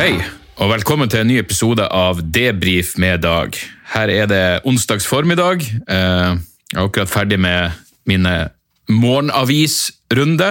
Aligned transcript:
Hei, 0.00 0.14
og 0.56 0.70
velkommen 0.70 1.10
til 1.12 1.20
en 1.20 1.28
ny 1.28 1.34
episode 1.42 1.84
av 1.92 2.22
Debrif 2.32 2.94
med 2.96 3.20
Dag. 3.20 3.52
Her 3.92 4.08
er 4.08 4.28
det 4.30 4.44
onsdags 4.64 5.04
formiddag. 5.04 5.60
Eh, 5.60 6.38
Jeg 6.70 6.78
er 6.78 6.86
akkurat 6.86 7.10
ferdig 7.10 7.36
med 7.36 7.74
mine 8.08 8.48
morgenavisrunde. 8.88 10.48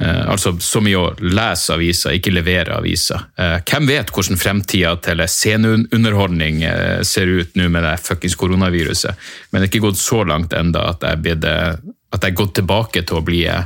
Eh, 0.00 0.28
Altså 0.28 0.52
så 0.60 0.82
mye 0.84 0.98
å 1.00 1.14
lese 1.16 1.72
aviser, 1.72 2.12
ikke 2.12 2.34
levere 2.34 2.76
aviser. 2.76 3.24
Eh, 3.38 3.62
Hvem 3.64 3.88
vet 3.88 4.12
hvordan 4.12 4.36
fremtida 4.36 5.00
til 5.00 5.24
sceneunderholdning 5.26 6.62
eh, 6.62 7.00
ser 7.08 7.32
ut 7.32 7.56
nå 7.56 7.70
med 7.70 7.84
det 7.84 7.94
fuckings 8.04 8.36
koronaviruset? 8.36 9.16
Men 9.50 9.62
det 9.62 9.70
er 9.70 9.72
ikke 9.72 9.86
gått 9.86 10.02
så 10.02 10.26
langt 10.28 10.52
enda 10.52 10.90
at 10.90 11.00
jeg 11.00 11.40
eh, 11.40 11.80
er 12.20 12.36
gått 12.36 12.54
tilbake 12.60 13.00
til 13.00 13.16
å 13.16 13.24
bli 13.24 13.46
eh, 13.46 13.64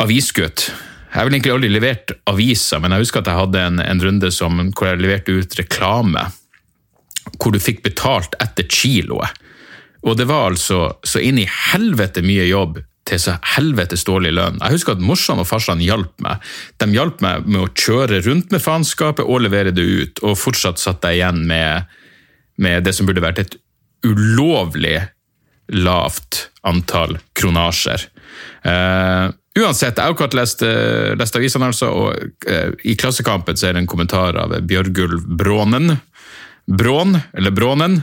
avisgutt. 0.00 0.70
Jeg 1.12 1.20
har 1.20 1.28
vel 1.28 1.34
egentlig 1.36 1.52
aldri 1.52 1.68
levert 1.68 2.12
aviser, 2.30 2.80
men 2.80 2.94
jeg 2.94 3.04
husker 3.04 3.20
at 3.20 3.28
jeg 3.28 3.40
hadde 3.42 3.64
en, 3.66 3.80
en 3.84 4.00
runde 4.00 4.30
som, 4.32 4.62
hvor 4.72 4.88
jeg 4.88 5.02
leverte 5.02 5.34
ut 5.36 5.56
reklame, 5.58 6.22
hvor 7.36 7.52
du 7.52 7.60
fikk 7.60 7.82
betalt 7.84 8.32
etter 8.40 8.64
kiloet. 8.64 9.36
Og 10.08 10.16
det 10.16 10.24
var 10.30 10.48
altså 10.48 10.86
så 11.06 11.20
inn 11.20 11.36
i 11.38 11.44
helvete 11.46 12.24
mye 12.24 12.48
jobb 12.48 12.80
til 13.06 13.20
så 13.20 13.34
helvetes 13.56 14.06
dårlig 14.06 14.32
lønn. 14.38 14.60
Jeg 14.62 14.78
husker 14.78 14.96
at 14.96 15.04
morsan 15.04 15.42
og 15.42 15.48
farsan 15.50 15.82
hjalp 15.82 16.14
meg. 16.24 16.42
De 16.80 16.88
hjalp 16.94 17.20
meg 17.24 17.44
med 17.44 17.60
å 17.64 17.70
kjøre 17.70 18.22
rundt 18.26 18.54
med 18.54 18.62
faenskapet 18.62 19.26
og 19.26 19.44
levere 19.44 19.74
det 19.74 19.84
ut, 19.84 20.22
og 20.24 20.38
fortsatt 20.38 20.80
satt 20.80 21.04
jeg 21.06 21.20
igjen 21.20 21.42
med, 21.50 21.92
med 22.62 22.86
det 22.86 22.94
som 22.96 23.08
burde 23.08 23.24
vært 23.24 23.42
et 23.42 23.58
ulovlig 24.06 24.96
lavt 25.72 26.46
antall 26.66 27.18
kronasjer. 27.38 28.08
Eh, 28.62 29.28
uansett, 29.58 29.96
jeg 29.96 30.04
har 30.04 30.14
akkurat 30.14 30.36
lest, 30.38 30.62
eh, 30.62 31.12
lest 31.18 31.36
avisene, 31.36 31.70
altså, 31.72 31.90
og 31.90 32.48
eh, 32.48 32.70
i 32.86 32.94
Klassekampen 32.98 33.58
så 33.58 33.68
er 33.68 33.74
det 33.74 33.82
en 33.82 33.90
kommentar 33.90 34.38
av 34.38 34.54
Bjørgulv 34.68 35.26
Brånen, 35.38 35.96
Brån, 36.70 37.16
eller 37.34 37.50
Brånen, 37.50 38.02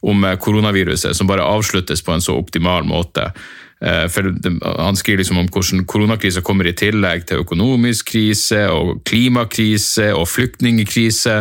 om 0.00 0.24
koronaviruset, 0.40 1.12
som 1.16 1.28
bare 1.28 1.44
avsluttes 1.44 2.00
på 2.02 2.14
en 2.14 2.24
så 2.24 2.32
optimal 2.40 2.86
måte. 2.88 3.26
For 3.80 4.30
Han 4.80 4.96
skriver 4.96 5.20
liksom 5.20 5.38
om 5.40 5.48
hvordan 5.52 5.84
koronakrisa 5.88 6.40
kommer 6.44 6.68
i 6.68 6.72
tillegg 6.76 7.26
til 7.28 7.42
økonomisk 7.44 8.08
krise, 8.14 8.62
og 8.72 9.02
klimakrise 9.04 10.10
og 10.16 10.24
flyktningkrise. 10.32 11.36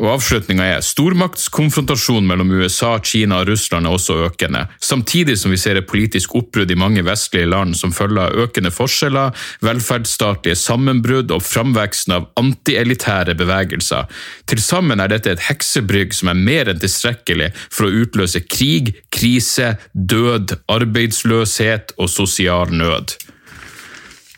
Og 0.00 0.06
Avslutninga 0.08 0.64
er 0.72 0.84
stormaktskonfrontasjon 0.84 2.24
mellom 2.24 2.48
USA, 2.56 2.94
Kina 3.04 3.42
og 3.42 3.50
Russland 3.50 3.84
er 3.84 3.92
også 3.92 4.14
økende, 4.24 4.62
samtidig 4.80 5.34
som 5.36 5.52
vi 5.52 5.58
ser 5.60 5.76
et 5.76 5.88
politisk 5.88 6.32
oppbrudd 6.38 6.72
i 6.72 6.78
mange 6.80 7.02
vestlige 7.04 7.50
land 7.52 7.76
som 7.76 7.92
følge 7.92 8.24
av 8.24 8.38
økende 8.46 8.72
forskjeller, 8.72 9.36
velferdsstatlige 9.60 10.56
sammenbrudd 10.56 11.34
og 11.36 11.44
framveksten 11.44 12.16
av 12.16 12.30
antielitære 12.40 13.36
bevegelser. 13.36 14.08
Til 14.48 14.64
sammen 14.64 15.02
er 15.02 15.12
dette 15.12 15.34
et 15.36 15.44
heksebrygg 15.50 16.16
som 16.16 16.32
er 16.32 16.40
mer 16.40 16.72
enn 16.72 16.80
tilstrekkelig 16.80 17.50
for 17.66 17.90
å 17.90 17.92
utløse 18.06 18.40
krig, 18.48 18.94
krise, 19.12 19.74
død, 19.92 20.56
arbeidsløshet 20.72 21.92
og 21.98 22.08
sosial 22.08 22.72
nød. 22.72 23.18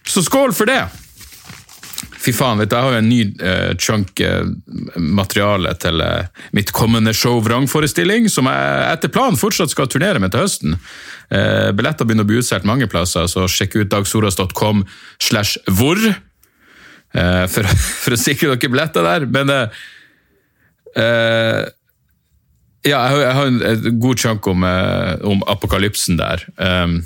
Så 0.02 0.26
skål 0.26 0.50
for 0.50 0.66
det! 0.66 0.82
Fy 2.24 2.32
faen, 2.32 2.56
vet 2.60 2.70
du, 2.70 2.76
jeg 2.76 2.86
har 2.86 2.94
jo 2.94 3.00
en 3.02 3.10
ny 3.10 3.20
uh, 3.42 3.72
chunk 3.76 4.20
uh, 4.24 4.46
materiale 4.96 5.74
til 5.82 6.00
uh, 6.00 6.24
mitt 6.56 6.72
kommende 6.72 7.12
show 7.16 7.42
Vrangforestilling, 7.44 8.30
som 8.32 8.48
jeg 8.48 8.86
etter 8.94 9.12
planen 9.12 9.36
fortsatt 9.40 9.72
skal 9.72 9.90
turnere 9.92 10.22
med 10.22 10.32
til 10.32 10.44
høsten. 10.44 10.78
Uh, 11.28 11.68
billetter 11.76 12.08
begynner 12.08 12.24
å 12.24 12.30
bli 12.30 12.40
utsolgt 12.40 12.68
mange 12.68 12.88
plasser, 12.88 13.28
så 13.28 13.44
sjekk 13.50 13.76
ut 13.82 13.92
dagsoras.com 13.92 14.86
slash 15.20 15.60
hvor 15.68 16.00
for, 17.14 17.62
for 18.02 18.16
å 18.16 18.18
sikre 18.18 18.56
dere 18.56 18.70
billetter 18.72 19.04
der. 19.06 19.28
Men 19.30 19.52
ja, 19.54 19.68
jeg 22.82 22.96
har, 22.98 23.20
jeg 23.22 23.36
har 23.36 23.50
en, 23.52 24.00
god 24.02 24.18
chunk 24.18 24.48
om, 24.50 24.66
om 25.30 25.44
apokalypsen 25.52 26.18
der. 26.18 26.42
Um, 26.58 26.96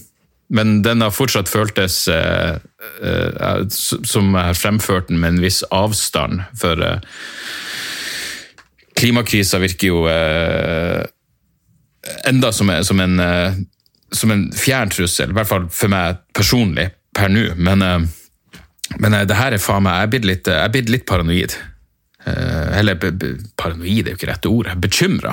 men 0.48 0.80
den 0.82 1.04
har 1.04 1.12
fortsatt 1.12 1.50
føltes 1.50 2.06
eh, 2.08 2.56
eh, 3.04 3.60
som 3.68 4.32
jeg 4.32 4.48
har 4.50 4.56
fremført 4.56 5.10
den 5.10 5.20
med 5.20 5.36
en 5.36 5.42
viss 5.44 5.60
avstand, 5.74 6.40
for 6.56 6.80
eh, 6.84 7.00
klimakrisa 8.98 9.60
virker 9.62 9.92
jo 9.92 10.02
eh, 10.10 11.04
enda 12.24 12.52
som, 12.52 12.72
som, 12.84 13.00
en, 13.00 13.20
eh, 13.20 13.52
som 14.12 14.30
en 14.30 14.52
fjern 14.52 14.90
trussel, 14.90 15.30
i 15.30 15.36
hvert 15.36 15.50
fall 15.50 15.68
for 15.72 15.92
meg 15.92 16.22
personlig 16.36 16.88
per 17.16 17.32
nå. 17.32 17.50
Men, 17.56 17.82
eh, 17.84 18.54
men 18.98 19.14
eh, 19.14 19.26
det 19.28 19.38
her 19.38 19.56
er 19.56 19.62
faen 19.62 19.84
meg 19.86 19.98
Jeg 19.98 20.08
er 20.08 20.14
blitt 20.14 20.30
litt, 20.30 20.52
jeg 20.52 20.64
er 20.64 20.74
blitt 20.74 20.94
litt 20.94 21.08
paranoid. 21.08 21.58
Eller 22.28 22.98
paranoid 23.56 24.02
er 24.02 24.12
jo 24.12 24.18
ikke 24.18 24.28
rette 24.28 24.50
ordet. 24.52 24.74
Bekymra. 24.82 25.32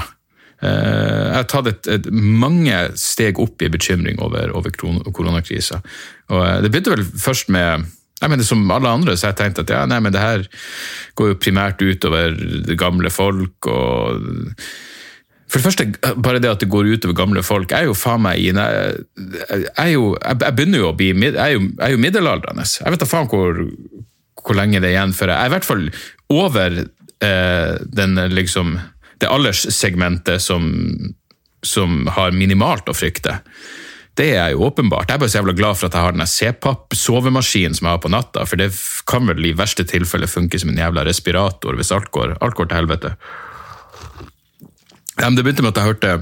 Eh, 0.64 1.26
jeg 1.28 1.36
har 1.36 1.48
tatt 1.52 1.70
et, 1.72 1.92
et, 1.98 2.10
mange 2.12 2.78
steg 3.00 3.40
opp 3.44 3.62
i 3.62 3.72
bekymring 3.72 4.22
over, 4.24 4.54
over 4.56 4.72
koronakrisa. 4.76 5.82
Eh, 6.32 6.58
det 6.64 6.72
begynte 6.72 6.96
vel 6.96 7.06
først 7.06 7.52
med 7.54 7.92
jeg 8.22 8.32
mener, 8.32 8.48
Som 8.48 8.72
alle 8.72 8.88
andre 8.90 9.14
så 9.18 9.28
har 9.28 9.34
jeg 9.34 9.42
tenkt 9.42 9.60
at 9.60 9.72
ja, 9.74 9.82
nei, 9.86 10.00
men 10.00 10.14
det 10.16 10.22
her 10.24 10.46
går 11.20 11.34
jo 11.34 11.40
primært 11.40 11.82
utover 11.84 12.32
gamle 12.80 13.12
folk. 13.12 13.68
og 13.68 14.24
for 15.52 15.60
det 15.60 15.66
første, 15.66 16.16
bare 16.24 16.40
det 16.40 16.50
at 16.50 16.64
det 16.64 16.72
går 16.72 16.88
utover 16.96 17.14
gamle 17.14 17.44
folk, 17.44 17.72
er 17.76 17.86
jo 17.86 17.94
faen 17.94 18.24
meg 18.24 18.40
Jeg, 18.40 18.56
jeg, 18.56 19.92
jo, 19.94 20.16
jeg 20.16 20.56
begynner 20.56 20.82
jo 20.82 20.90
å 20.90 20.96
bli 20.98 21.12
Jeg 21.12 21.36
er 21.36 21.54
jo, 21.54 21.62
jeg 21.68 21.86
er 21.86 21.94
jo 21.94 22.02
middelaldrende. 22.02 22.66
Jeg 22.66 22.96
vet 22.96 23.04
da 23.04 23.10
faen 23.10 23.30
hvor, 23.30 23.62
hvor 24.42 24.58
lenge 24.58 24.80
det 24.80 24.90
er 24.90 24.96
igjen 24.96 25.14
før 25.14 25.34
jeg 25.34 25.38
Jeg 25.38 25.44
er 25.44 25.52
i 25.52 25.56
hvert 25.56 25.70
fall 25.70 25.86
over 26.34 26.80
eh, 26.82 27.74
den 28.00 28.20
liksom 28.34 28.78
det 29.22 29.32
alderssegmentet 29.32 30.44
som, 30.44 30.70
som 31.64 32.06
har 32.16 32.36
minimalt 32.36 32.90
å 32.90 32.96
frykte. 32.96 33.40
Det 34.16 34.30
er 34.40 34.54
jo 34.54 34.64
åpenbart. 34.70 35.10
Jeg 35.10 35.18
er 35.18 35.22
bare 35.24 35.32
så 35.32 35.42
jævla 35.42 35.56
glad 35.58 35.76
for 35.76 35.90
at 35.90 35.96
jeg 35.98 36.06
har 36.06 36.16
den 36.16 36.30
CPAP-sovemaskinen 36.32 37.76
som 37.76 37.88
jeg 37.88 37.98
har 37.98 38.04
på 38.04 38.12
natta, 38.14 38.46
for 38.48 38.60
det 38.60 38.70
kan 39.10 39.28
vel 39.28 39.50
i 39.50 39.56
verste 39.58 39.84
tilfelle 39.88 40.30
funke 40.32 40.60
som 40.62 40.72
en 40.72 40.80
jævla 40.80 41.04
respirator 41.08 41.76
hvis 41.76 41.92
alt 41.96 42.08
går, 42.16 42.38
alt 42.40 42.56
går 42.56 42.70
til 42.72 42.80
helvete. 42.80 43.12
Det 45.20 45.44
begynte 45.44 45.66
med 45.66 45.74
at 45.74 45.82
jeg 45.82 45.90
hørte 45.90 46.14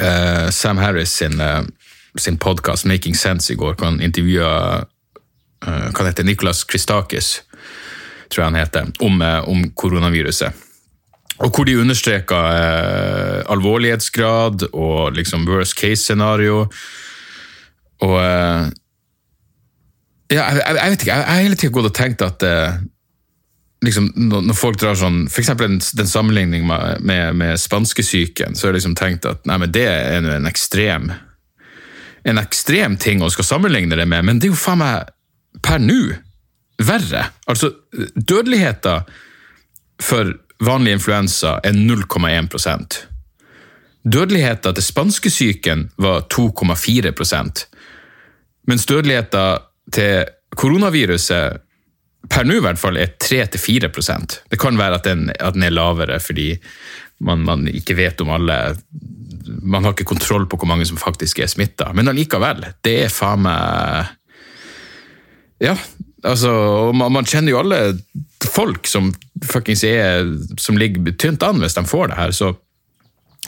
uh, 0.00 0.48
Sam 0.52 0.80
Harris 0.80 1.12
sin, 1.20 1.36
uh, 1.40 1.68
sin 2.16 2.40
podkast 2.40 2.88
Making 2.88 3.16
Sense 3.16 3.52
i 3.52 3.56
går, 3.60 3.76
hvor 3.76 3.90
han 3.90 4.00
intervjua 4.04 4.52
uh, 4.80 5.88
hva 5.92 6.08
heter 6.08 6.24
Nicolas 6.24 6.64
Christakis, 6.64 7.42
tror 8.32 8.42
jeg 8.42 8.50
han 8.54 8.60
heter, 8.60 8.88
om, 9.04 9.20
eh, 9.22 9.48
om 9.48 9.68
koronaviruset. 9.78 10.65
Og 11.44 11.52
hvor 11.52 11.66
de 11.68 11.76
understreka 11.78 12.40
eh, 12.56 13.38
alvorlighetsgrad 13.52 14.68
og 14.72 15.16
liksom 15.18 15.44
worst 15.48 15.76
case-scenario. 15.78 16.66
Og 18.06 18.18
eh, 18.22 18.66
Ja, 20.32 20.42
jeg, 20.50 20.62
jeg, 20.66 20.90
vet 20.90 21.02
ikke, 21.04 21.14
jeg 21.14 21.26
har 21.28 21.42
hele 21.44 21.56
tida 21.56 21.72
gått 21.76 21.86
og 21.86 21.94
tenkt 21.94 22.22
at 22.24 22.42
eh, 22.42 22.80
liksom, 23.86 24.08
når, 24.16 24.48
når 24.48 24.56
folk 24.58 24.80
drar 24.80 24.96
sånn 24.98 25.20
eksempel 25.30 25.68
den, 25.68 25.78
den 26.00 26.10
sammenligningen 26.10 26.66
med, 26.66 27.04
med, 27.06 27.36
med 27.38 27.60
spanskesyken, 27.62 28.56
så 28.56 28.66
har 28.66 28.74
jeg 28.74 28.80
liksom 28.80 28.96
tenkt 28.98 29.28
at 29.28 29.46
nei, 29.46 29.60
men 29.62 29.70
det 29.70 29.84
er 29.86 30.24
nå 30.24 30.34
en 30.34 30.50
ekstrem 30.50 31.12
en 32.26 32.40
ekstrem 32.42 32.96
ting 32.98 33.22
å 33.22 33.30
skal 33.30 33.46
sammenligne 33.46 33.98
det 33.98 34.06
med, 34.10 34.24
men 34.26 34.40
det 34.40 34.48
er 34.48 34.54
jo 34.54 34.58
faen 34.58 34.80
meg 34.82 35.12
per 35.62 35.78
nå 35.82 36.00
verre. 36.82 37.28
Altså, 37.48 37.70
dødeligheta 38.16 38.98
for 40.02 40.34
vanlig 40.64 40.96
influensa 40.96 41.58
er 41.64 41.76
0,1% 41.76 43.02
Dødeligheten 44.06 44.74
til 44.74 44.86
spanskesyken 44.86 45.88
var 45.98 46.26
2,4% 46.32 47.66
mens 48.66 48.86
dødeligheten 48.86 49.62
til 49.94 50.26
koronaviruset 50.56 51.62
per 52.30 52.46
nå 52.46 52.58
i 52.58 52.62
hvert 52.64 52.80
fall 52.80 52.98
er 52.98 53.14
3-4% 53.22 54.40
Det 54.50 54.58
kan 54.58 54.78
være 54.78 54.98
at 54.98 55.06
den, 55.06 55.28
at 55.30 55.54
den, 55.54 55.66
er 55.66 55.74
lavere 55.74 56.18
fordi 56.20 56.54
man, 57.18 57.44
man, 57.46 57.66
ikke 57.68 57.96
vet 57.96 58.20
om 58.20 58.30
alle 58.34 58.76
Man 59.62 59.84
har 59.84 59.94
ikke 59.94 60.04
kontroll 60.04 60.46
på 60.46 60.58
hvor 60.58 60.68
mange 60.68 60.84
som 60.86 60.98
faktisk 60.98 61.38
er 61.38 61.46
smitta. 61.46 61.92
Men 61.94 62.08
allikevel, 62.10 62.64
det 62.84 62.96
er 63.04 63.12
faen 63.12 63.44
meg 63.46 64.10
Ja, 65.62 65.76
altså 66.24 66.52
man, 66.96 67.12
man, 67.12 67.26
kjenner 67.28 67.52
jo 67.52 67.60
alle 67.60 67.80
folk 68.46 68.88
som 68.88 69.10
fuckings 69.44 69.82
er 69.84 70.24
Som 70.60 70.78
ligger 70.80 71.12
tynt 71.20 71.44
an 71.44 71.60
hvis 71.60 71.76
de 71.76 71.84
får 71.86 72.12
det 72.12 72.20
her. 72.20 72.32
så 72.36 72.54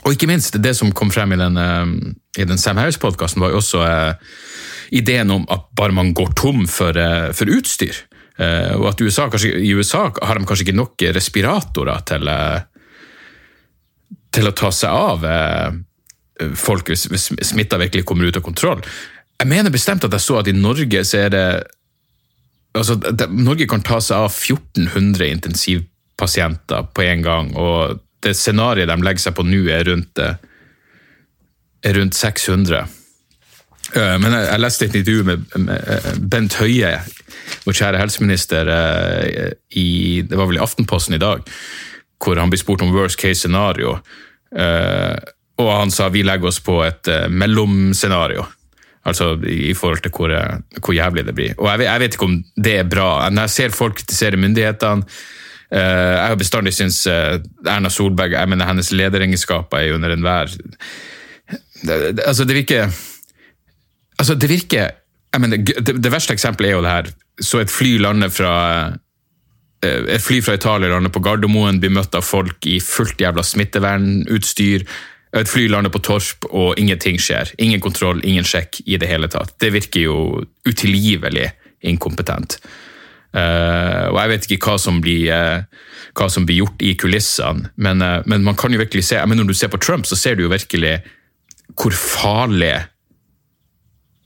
og 0.06 0.14
ikke 0.14 0.28
minst, 0.30 0.54
det 0.62 0.76
som 0.78 0.92
kom 0.94 1.10
frem 1.10 1.32
i 1.34 1.40
den, 1.40 1.56
eh, 1.58 2.42
i 2.42 2.44
den 2.46 2.58
Sam 2.58 2.78
Harris-podkasten, 2.78 3.42
var 3.42 3.50
jo 3.50 3.58
også 3.58 3.80
eh, 3.82 4.14
ideen 4.94 5.30
om 5.30 5.46
at 5.50 5.66
bare 5.76 5.92
man 5.92 6.12
går 6.14 6.32
tom 6.38 6.66
for, 6.70 6.96
eh, 6.96 7.32
for 7.32 7.50
utstyr. 7.50 7.96
Eh, 8.38 8.74
og 8.76 8.92
at 8.92 9.00
USA, 9.02 9.28
kanskje, 9.28 9.56
i 9.58 9.74
USA 9.74 10.06
har 10.22 10.38
de 10.38 10.46
kanskje 10.46 10.68
ikke 10.68 10.78
nok 10.78 11.02
respiratorer 11.16 12.04
til, 12.06 12.28
eh, 12.28 12.60
til 14.32 14.46
å 14.46 14.54
ta 14.54 14.70
seg 14.70 14.90
av 14.90 15.24
folk 16.54 16.86
hvis, 16.86 17.08
hvis 17.10 17.32
smitta 17.42 17.80
virkelig 17.80 18.04
kommer 18.06 18.28
ut 18.28 18.36
av 18.36 18.44
kontroll. 18.46 18.82
Jeg 19.40 19.48
mener 19.50 19.74
bestemt 19.74 20.04
at 20.04 20.12
jeg 20.14 20.22
så 20.22 20.38
at 20.38 20.46
i 20.46 20.54
Norge 20.54 21.00
så 21.02 21.24
er 21.24 21.32
det 21.34 21.46
altså, 22.74 22.98
det, 22.98 23.30
Norge 23.30 23.68
kan 23.70 23.84
ta 23.86 24.00
seg 24.04 24.26
av 24.26 24.32
1400 24.32 25.30
intensivpasienter 25.36 26.90
på 26.94 27.06
en 27.08 27.24
gang. 27.24 27.56
og 27.56 28.04
det 28.24 28.34
scenarioet 28.34 28.90
de 28.90 29.04
legger 29.04 29.22
seg 29.22 29.36
på 29.36 29.46
nå, 29.46 29.60
er 29.70 29.84
rundt, 29.86 30.18
er 30.18 31.98
rundt 32.00 32.18
600. 32.18 32.88
Eh, 33.96 34.16
men 34.20 34.34
jeg, 34.34 34.60
leste 34.60 34.88
et 34.88 34.98
intervju 35.00 35.24
med, 35.28 35.46
med 35.62 36.26
Bent 36.32 36.58
Høie, 36.60 36.92
vår 37.64 37.78
kjære 37.80 38.02
helseminister, 38.02 38.72
eh, 38.74 39.52
i, 39.78 39.88
det 40.26 40.38
var 40.38 40.50
vel 40.50 40.58
i 40.58 40.64
Aftenposten 40.64 41.16
i 41.16 41.22
dag, 41.22 41.46
hvor 42.18 42.40
han 42.40 42.50
blir 42.50 42.60
spurt 42.60 42.84
om 42.84 42.92
worst 42.94 43.20
case 43.20 43.40
scenario. 43.44 43.96
Eh, 44.52 45.16
og 45.58 45.72
han 45.74 45.94
sa 45.94 46.10
vi 46.14 46.26
legger 46.26 46.52
oss 46.52 46.60
på 46.62 46.80
et 46.84 47.08
mellomscenario. 47.34 48.44
Altså 49.08 49.32
i 49.48 49.74
forhold 49.74 50.04
til 50.04 50.14
hvor, 50.14 50.34
hvor 50.78 50.96
jævlig 50.96 51.26
det 51.26 51.34
blir. 51.34 51.56
Og 51.58 51.70
jeg 51.72 51.88
jeg 51.88 52.00
vet, 52.04 52.14
ikke 52.14 52.28
om 52.28 52.38
det 52.56 52.78
er 52.78 52.88
bra. 52.88 53.10
Når 53.30 53.48
jeg 53.48 53.56
ser 53.56 53.76
folk 53.76 53.98
kritisere 53.98 54.36
myndighetene 54.36 55.04
Jeg 55.70 56.28
har 56.28 56.36
bestandig 56.40 56.72
syntes 56.72 57.02
Erna 57.06 57.90
Solberg 57.92 58.32
jeg 58.32 58.48
mener 58.48 58.64
hennes 58.64 58.88
lederegenskaper 58.92 59.82
er 59.82 59.94
under 59.94 60.14
enhver 60.14 60.54
Altså, 62.24 62.44
det 62.44 62.56
virker 62.56 62.88
Altså, 64.18 64.34
det 64.34 64.48
virker 64.48 64.88
mener, 65.38 65.56
det, 65.56 66.02
det, 66.02 66.12
verste 66.12 66.34
eksempelet 66.34 66.70
er 66.70 66.76
jo 66.76 66.82
det 66.82 66.94
her. 66.94 67.10
Så 67.40 67.60
et 67.62 67.70
fly 67.70 67.98
lander 68.00 68.32
fra 68.32 68.54
eh, 69.84 70.08
et 70.16 70.24
fly 70.24 70.40
fra 70.42 70.56
Italia 70.58 70.90
lander 70.90 71.12
på 71.14 71.22
Gardermoen, 71.22 71.80
blir 71.82 71.92
møtt 71.94 72.16
av 72.18 72.26
folk 72.26 72.66
i 72.66 72.78
fullt 72.82 73.20
jævla 73.20 73.44
smittevernutstyr. 73.46 74.86
Et 75.36 75.48
fly 75.48 75.66
lander 75.68 75.92
på 75.92 76.00
Torp, 76.00 76.46
og 76.48 76.78
ingenting 76.80 77.18
skjer. 77.20 77.50
Ingen 77.60 77.82
kontroll, 77.84 78.22
ingen 78.24 78.46
sjekk 78.48 78.80
i 78.86 78.96
det 79.00 79.10
hele 79.10 79.28
tatt. 79.28 79.52
Det 79.60 79.72
virker 79.74 80.06
jo 80.06 80.18
utilgivelig 80.68 81.50
inkompetent. 81.84 82.56
Uh, 83.28 84.08
og 84.08 84.16
jeg 84.22 84.30
vet 84.30 84.46
ikke 84.48 84.70
hva 84.70 84.78
som 84.80 85.02
blir, 85.04 85.26
uh, 85.28 85.60
hva 86.16 86.28
som 86.32 86.46
blir 86.48 86.62
gjort 86.62 86.80
i 86.80 86.94
kulissene, 86.96 87.68
men, 87.76 88.00
uh, 88.00 88.22
men, 88.24 88.40
man 88.46 88.56
kan 88.56 88.72
jo 88.72 88.80
virkelig 88.80 89.04
se 89.04 89.20
men 89.28 89.36
Når 89.36 89.50
du 89.50 89.54
ser 89.54 89.68
på 89.68 89.80
Trump, 89.84 90.08
så 90.08 90.16
ser 90.16 90.38
du 90.38 90.46
jo 90.46 90.52
virkelig 90.52 90.98
hvor 91.78 91.92
farlig 91.92 92.72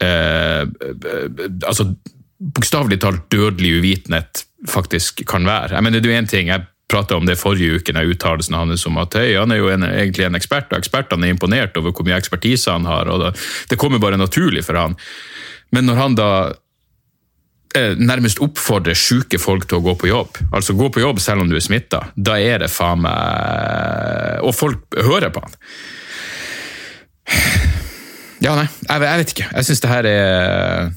altså, 0.02 1.84
bokstavelig 2.55 2.96
talt 3.02 3.26
dødelig 3.31 3.76
uvitenhet 3.78 4.40
faktisk 4.66 5.22
kan 5.28 5.46
være. 5.46 5.76
Jeg 5.76 5.84
mener, 5.84 6.00
det 6.00 6.10
er 6.10 6.14
jo 6.16 6.22
én 6.22 6.31
ting, 6.31 6.48
jeg 6.48 6.64
prata 6.93 7.17
om 7.19 7.29
det 7.29 7.39
forrige 7.41 7.81
uke, 7.81 7.94
den 7.94 8.12
uttalelsen 8.12 8.56
hans 8.59 8.87
om 8.89 8.99
at 9.03 9.17
hey, 9.19 9.37
han 9.39 9.53
er 9.55 9.62
jo 9.62 9.71
en, 9.73 9.87
egentlig 9.89 10.27
en 10.29 10.39
ekspert, 10.39 10.71
og 10.73 10.81
ekspertene 10.81 11.29
er 11.29 11.37
imponert 11.37 11.79
over 11.81 11.94
hvor 11.94 12.06
mye 12.06 12.19
ekspertise 12.21 12.73
han 12.73 12.89
har. 12.89 13.11
og 13.11 13.25
Det, 13.25 13.33
det 13.73 13.81
kommer 13.81 14.03
bare 14.03 14.21
naturlig 14.21 14.67
for 14.67 14.79
han. 14.81 14.99
Men 15.73 15.89
når 15.89 16.00
han 16.03 16.19
da 16.19 16.31
eh, 17.79 17.97
nærmest 17.97 18.43
oppfordrer 18.44 18.99
syke 18.99 19.41
folk 19.41 19.69
til 19.69 19.81
å 19.81 19.87
gå 19.87 19.97
på 20.03 20.11
jobb, 20.11 20.43
altså 20.53 20.77
gå 20.77 20.91
på 20.93 21.05
jobb 21.05 21.23
selv 21.25 21.44
om 21.44 21.50
du 21.50 21.56
er 21.56 21.65
smitta, 21.65 22.05
da 22.17 22.37
er 22.41 22.65
det 22.65 22.73
faen 22.73 23.05
meg 23.06 24.44
Og 24.44 24.55
folk 24.56 24.99
hører 24.99 25.33
på 25.33 25.44
han. 25.44 25.56
Ja, 28.43 28.56
nei, 28.59 28.67
jeg, 28.67 29.03
jeg 29.06 29.21
vet 29.21 29.33
ikke. 29.37 29.49
Jeg 29.53 29.69
syns 29.69 29.83
det 29.85 29.91
her 29.93 30.09
er 30.11 30.93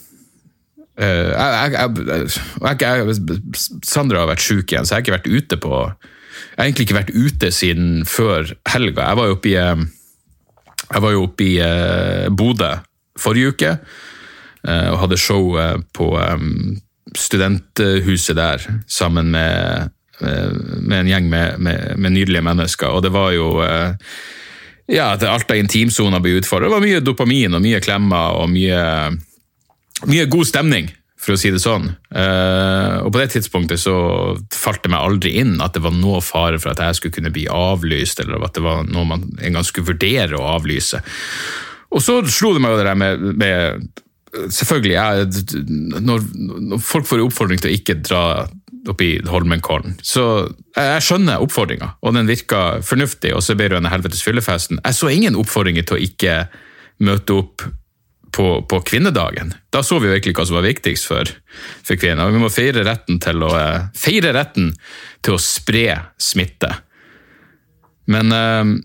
uh, 1.02 1.32
jeg, 1.36 1.74
jeg, 1.76 3.46
Sandra 3.86 4.24
har 4.24 4.32
vært 4.32 4.46
sjuk 4.46 4.72
igjen, 4.72 4.88
så 4.88 4.96
jeg 4.96 4.98
har 4.98 5.06
ikke 5.06 5.18
vært 5.18 5.32
ute 5.32 5.60
på 5.62 5.74
Jeg 5.86 6.58
har 6.58 6.68
egentlig 6.68 6.88
ikke 6.88 7.00
vært 7.00 7.16
ute 7.16 7.52
siden 7.52 7.90
før 8.08 8.52
helga. 8.70 9.10
Jeg 9.10 9.20
var 9.20 9.30
jo 9.30 9.36
oppe 9.38 9.50
i, 9.50 9.56
eh, 9.60 9.84
jeg 10.86 11.04
var 11.04 11.14
jo 11.16 11.24
oppe 11.28 11.46
i 11.46 11.54
uh, 11.64 12.28
Bodø 12.32 12.74
forrige 13.20 13.54
uke 13.56 13.78
og 14.66 14.96
hadde 14.98 15.18
show 15.22 15.54
på 15.94 16.06
studenthuset 17.14 18.34
der 18.34 18.64
sammen 18.90 19.28
med, 19.30 19.92
med 20.18 20.96
en 20.98 21.12
gjeng 21.12 21.28
med, 21.30 21.60
med, 21.62 21.92
med, 22.02 22.16
nydelige 22.16 22.42
mennesker. 22.42 22.90
Og 22.98 23.04
det 23.06 23.12
var 23.14 23.30
jo 23.36 23.62
ja, 24.90 25.12
alt 25.14 25.52
av 25.54 25.58
intimsoner 25.62 26.20
blir 26.20 26.42
utfordret. 26.42 26.70
Det 26.70 26.76
var 26.76 26.84
mye 26.84 27.04
dopamin 27.06 27.58
og 27.58 27.64
mye 27.64 27.82
klemmer 27.86 28.42
og 28.42 28.50
mye, 28.54 28.82
mye 30.04 30.28
god 30.32 30.48
stemning, 30.50 30.90
for 31.26 31.34
å 31.34 31.40
si 31.40 31.50
det 31.54 31.62
sånn. 31.64 31.88
Uh, 32.12 33.02
og 33.06 33.14
på 33.16 33.22
det 33.22 33.30
tidspunktet 33.34 33.82
så 33.82 33.96
falt 34.54 34.84
det 34.84 34.92
meg 34.94 35.02
aldri 35.02 35.36
inn 35.42 35.56
at 35.64 35.78
det 35.78 35.84
var 35.86 35.96
noe 35.96 36.20
fare 36.26 36.60
for 36.62 36.74
at 36.74 36.84
jeg 36.84 37.00
skulle 37.00 37.16
kunne 37.16 37.34
bli 37.34 37.48
avlyst, 37.52 38.22
eller 38.22 38.44
at 38.46 38.58
det 38.58 38.66
var 38.66 38.84
noe 38.90 39.08
man 39.16 39.24
en 39.40 39.58
gang 39.58 39.66
skulle 39.66 39.94
vurdere 39.94 40.38
å 40.38 40.50
avlyse. 40.58 41.02
Og 41.96 42.04
så 42.04 42.20
slo 42.28 42.54
det 42.54 42.62
meg 42.64 42.76
jo 42.76 42.82
det 42.82 42.90
der 42.90 43.00
med, 43.00 43.30
med 43.40 43.94
Selvfølgelig, 44.52 44.92
jeg, 44.92 45.62
når, 46.04 46.24
når 46.60 46.80
folk 46.84 47.06
får 47.08 47.22
oppfordring 47.24 47.62
til 47.64 47.70
å 47.70 47.76
ikke 47.78 47.94
dra 48.04 48.24
opp 48.92 49.02
i 49.02 49.14
Holmenkollen. 49.32 49.96
Så 50.04 50.26
jeg 50.76 51.06
skjønner 51.08 51.40
oppfordringa, 51.40 51.94
og 52.04 52.18
den 52.18 52.28
virka 52.28 52.82
fornuftig. 52.84 53.32
Og 53.32 53.46
så 53.46 53.56
ble 53.56 53.70
det 53.70 53.78
denne 53.78 53.94
helvetes 53.94 54.26
fyllefesten. 54.26 54.82
Jeg 54.84 54.98
så 54.98 55.12
ingen 55.14 55.40
oppfordringer 55.40 55.88
til 55.88 55.98
å 55.98 56.04
ikke 56.04 56.36
møte 57.06 57.40
opp 57.40 57.64
på, 58.36 58.46
på, 58.68 58.80
kvinnedagen. 58.84 59.54
Da 59.72 59.80
så 59.84 60.00
vi 60.04 60.12
virkelig 60.12 60.36
hva 60.36 60.46
som 60.48 60.58
var 60.58 60.66
viktigst 60.66 61.08
for, 61.08 61.30
for 61.88 62.00
kvinner. 62.00 62.34
Vi 62.34 62.42
må 62.42 62.52
feire 62.52 62.84
retten 62.84 63.20
å, 63.20 63.52
eh, 63.56 63.86
feire 63.96 64.34
retten 64.36 64.74
til 65.24 65.38
å 65.38 65.42
spre 65.42 65.88
smitte. 66.20 66.74
Men 68.12 68.36
eh, 68.36 68.76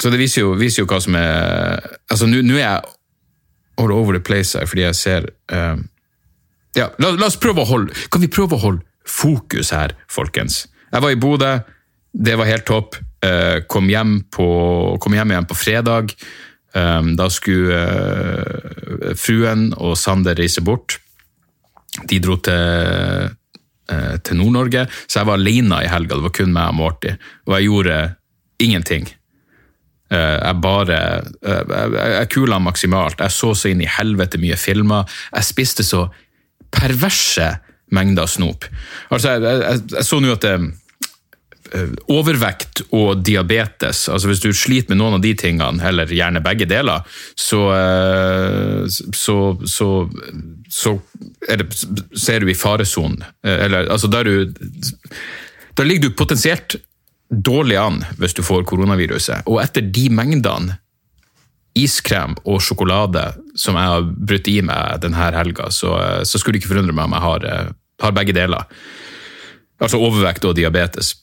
Så 0.00 0.08
det 0.12 0.20
viser 0.20 0.44
jo, 0.44 0.54
viser 0.56 0.84
jo 0.84 0.88
hva 0.88 1.00
som 1.02 1.16
er 1.18 1.80
Altså, 2.08 2.28
nå 2.30 2.54
er 2.54 2.62
jeg 2.62 2.92
all 3.80 3.92
over 3.92 4.14
the 4.16 4.22
place 4.22 4.56
her, 4.56 4.68
fordi 4.68 4.84
jeg 4.84 4.96
ser 4.96 5.26
uh, 5.52 5.76
ja, 6.76 6.90
la, 7.00 7.10
la, 7.16 7.26
oss 7.26 7.38
prøve 7.40 7.64
å 7.64 7.68
holde 7.68 7.96
Kan 8.12 8.22
vi 8.22 8.28
prøve 8.28 8.56
å 8.56 8.62
holde 8.62 8.84
fokus 9.08 9.72
her, 9.74 9.96
folkens. 10.12 10.66
Jeg 10.92 11.02
var 11.02 11.10
i 11.10 11.18
Bodø, 11.18 11.54
det 12.12 12.36
var 12.38 12.46
helt 12.46 12.66
topp. 12.68 12.98
Eh, 13.26 13.64
kom 13.66 13.88
hjem, 13.90 14.20
på, 14.30 14.46
kom 15.02 15.16
hjem 15.16 15.32
igjen 15.34 15.48
på 15.50 15.56
fredag. 15.58 16.12
Eh, 16.74 17.02
da 17.18 17.28
skulle 17.32 17.76
eh, 17.76 19.12
fruen 19.18 19.70
og 19.76 19.96
Sander 19.98 20.38
reise 20.38 20.64
bort. 20.64 20.98
De 22.06 22.20
dro 22.22 22.36
til, 22.38 23.32
til 24.22 24.36
Nord-Norge, 24.38 24.84
så 25.10 25.18
jeg 25.18 25.26
var 25.26 25.40
alene 25.40 25.80
i 25.82 25.88
helga. 25.90 26.14
Det 26.14 26.26
var 26.28 26.34
kun 26.36 26.52
meg 26.54 26.68
og 26.70 26.76
Morty. 26.78 27.14
Og 27.48 27.54
jeg 27.56 27.66
gjorde 27.66 27.96
ingenting. 28.62 29.08
Jeg 30.10 30.54
bare 30.62 30.98
Jeg, 31.42 32.28
kula 32.30 32.60
maksimalt. 32.62 33.18
Jeg 33.18 33.34
så 33.34 33.50
så 33.58 33.72
inn 33.72 33.82
i 33.82 33.90
helvete 33.90 34.38
mye 34.38 34.56
filmer. 34.56 35.10
Jeg 35.34 35.48
spiste 35.50 35.86
så 35.86 36.04
perverse 36.70 37.50
mengder 37.94 38.26
snop. 38.26 38.66
Altså, 39.10 39.36
jeg, 39.36 39.42
jeg, 39.42 39.82
jeg 39.96 40.06
så 40.06 40.20
nå 40.22 40.32
at 40.34 40.46
det, 40.46 40.54
eh, 40.54 40.68
overvekt 42.10 42.82
og 42.96 43.22
diabetes, 43.26 44.08
altså 44.10 44.30
hvis 44.30 44.42
du 44.42 44.50
sliter 44.56 44.92
med 44.92 45.00
noen 45.00 45.18
av 45.18 45.24
de 45.24 45.32
tingene, 45.38 45.82
eller 45.86 46.10
gjerne 46.10 46.42
begge 46.44 46.66
deler, 46.70 47.06
så, 47.38 47.62
så, 48.90 49.06
så, 49.14 49.38
så, 49.64 49.88
så, 50.68 50.94
det, 51.46 51.68
så 51.70 52.34
er 52.34 52.42
du 52.42 52.50
i 52.50 52.58
faresonen. 52.58 53.24
Eller 53.46 53.90
altså, 53.90 54.10
da, 54.10 54.24
da 55.78 55.86
ligger 55.86 56.08
du 56.08 56.18
potensielt 56.18 56.78
dårlig 57.30 57.78
an 57.78 58.00
hvis 58.18 58.34
du 58.34 58.42
får 58.42 58.66
koronaviruset. 58.66 59.46
Og 59.46 59.60
etter 59.62 59.86
de 59.86 60.08
mengdene 60.10 60.80
iskrem 61.78 62.34
og 62.42 62.58
sjokolade 62.66 63.28
som 63.54 63.78
jeg 63.78 63.92
har 63.92 64.08
brutt 64.10 64.48
i 64.50 64.58
meg 64.66 65.04
denne 65.04 65.30
helga, 65.38 65.70
så, 65.70 65.94
så 66.26 66.40
skulle 66.40 66.58
det 66.58 66.64
ikke 66.64 66.74
forundre 66.74 66.96
meg 66.96 67.06
om 67.06 67.14
jeg 67.14 67.26
har 67.28 67.46
har 68.00 68.16
begge 68.16 68.34
deler. 68.36 68.64
Altså 69.80 70.00
overvekt 70.00 70.44
og 70.44 70.56
diabetes. 70.56 71.14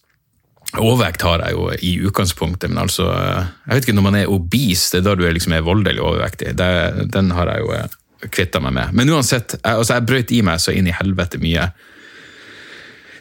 Overvekt 0.76 1.24
har 1.24 1.42
jeg 1.46 1.56
jo 1.56 1.70
i 1.72 1.94
utgangspunktet, 2.04 2.70
men 2.70 2.82
altså 2.84 3.08
Jeg 3.08 3.72
vet 3.72 3.86
ikke 3.86 3.96
når 3.96 4.08
man 4.10 4.18
er 4.20 4.32
obese, 4.32 4.92
det 4.92 5.00
er 5.00 5.06
da 5.08 5.16
du 5.16 5.24
er, 5.26 5.34
liksom, 5.38 5.56
er 5.56 5.66
voldelig 5.66 6.02
overvektig. 6.04 6.58
Det, 6.60 7.08
den 7.14 7.32
har 7.32 7.54
jeg 7.54 7.64
jo 7.64 7.72
eh, 7.78 7.98
kvitta 8.28 8.60
meg 8.64 8.76
med. 8.76 8.94
Men 9.00 9.14
uansett, 9.16 9.56
jeg, 9.62 9.64
altså, 9.64 9.96
jeg 9.96 10.08
brøt 10.10 10.34
i 10.36 10.44
meg 10.46 10.62
så 10.62 10.76
inn 10.76 10.90
i 10.90 10.96
helvete 10.96 11.40
mye. 11.42 11.70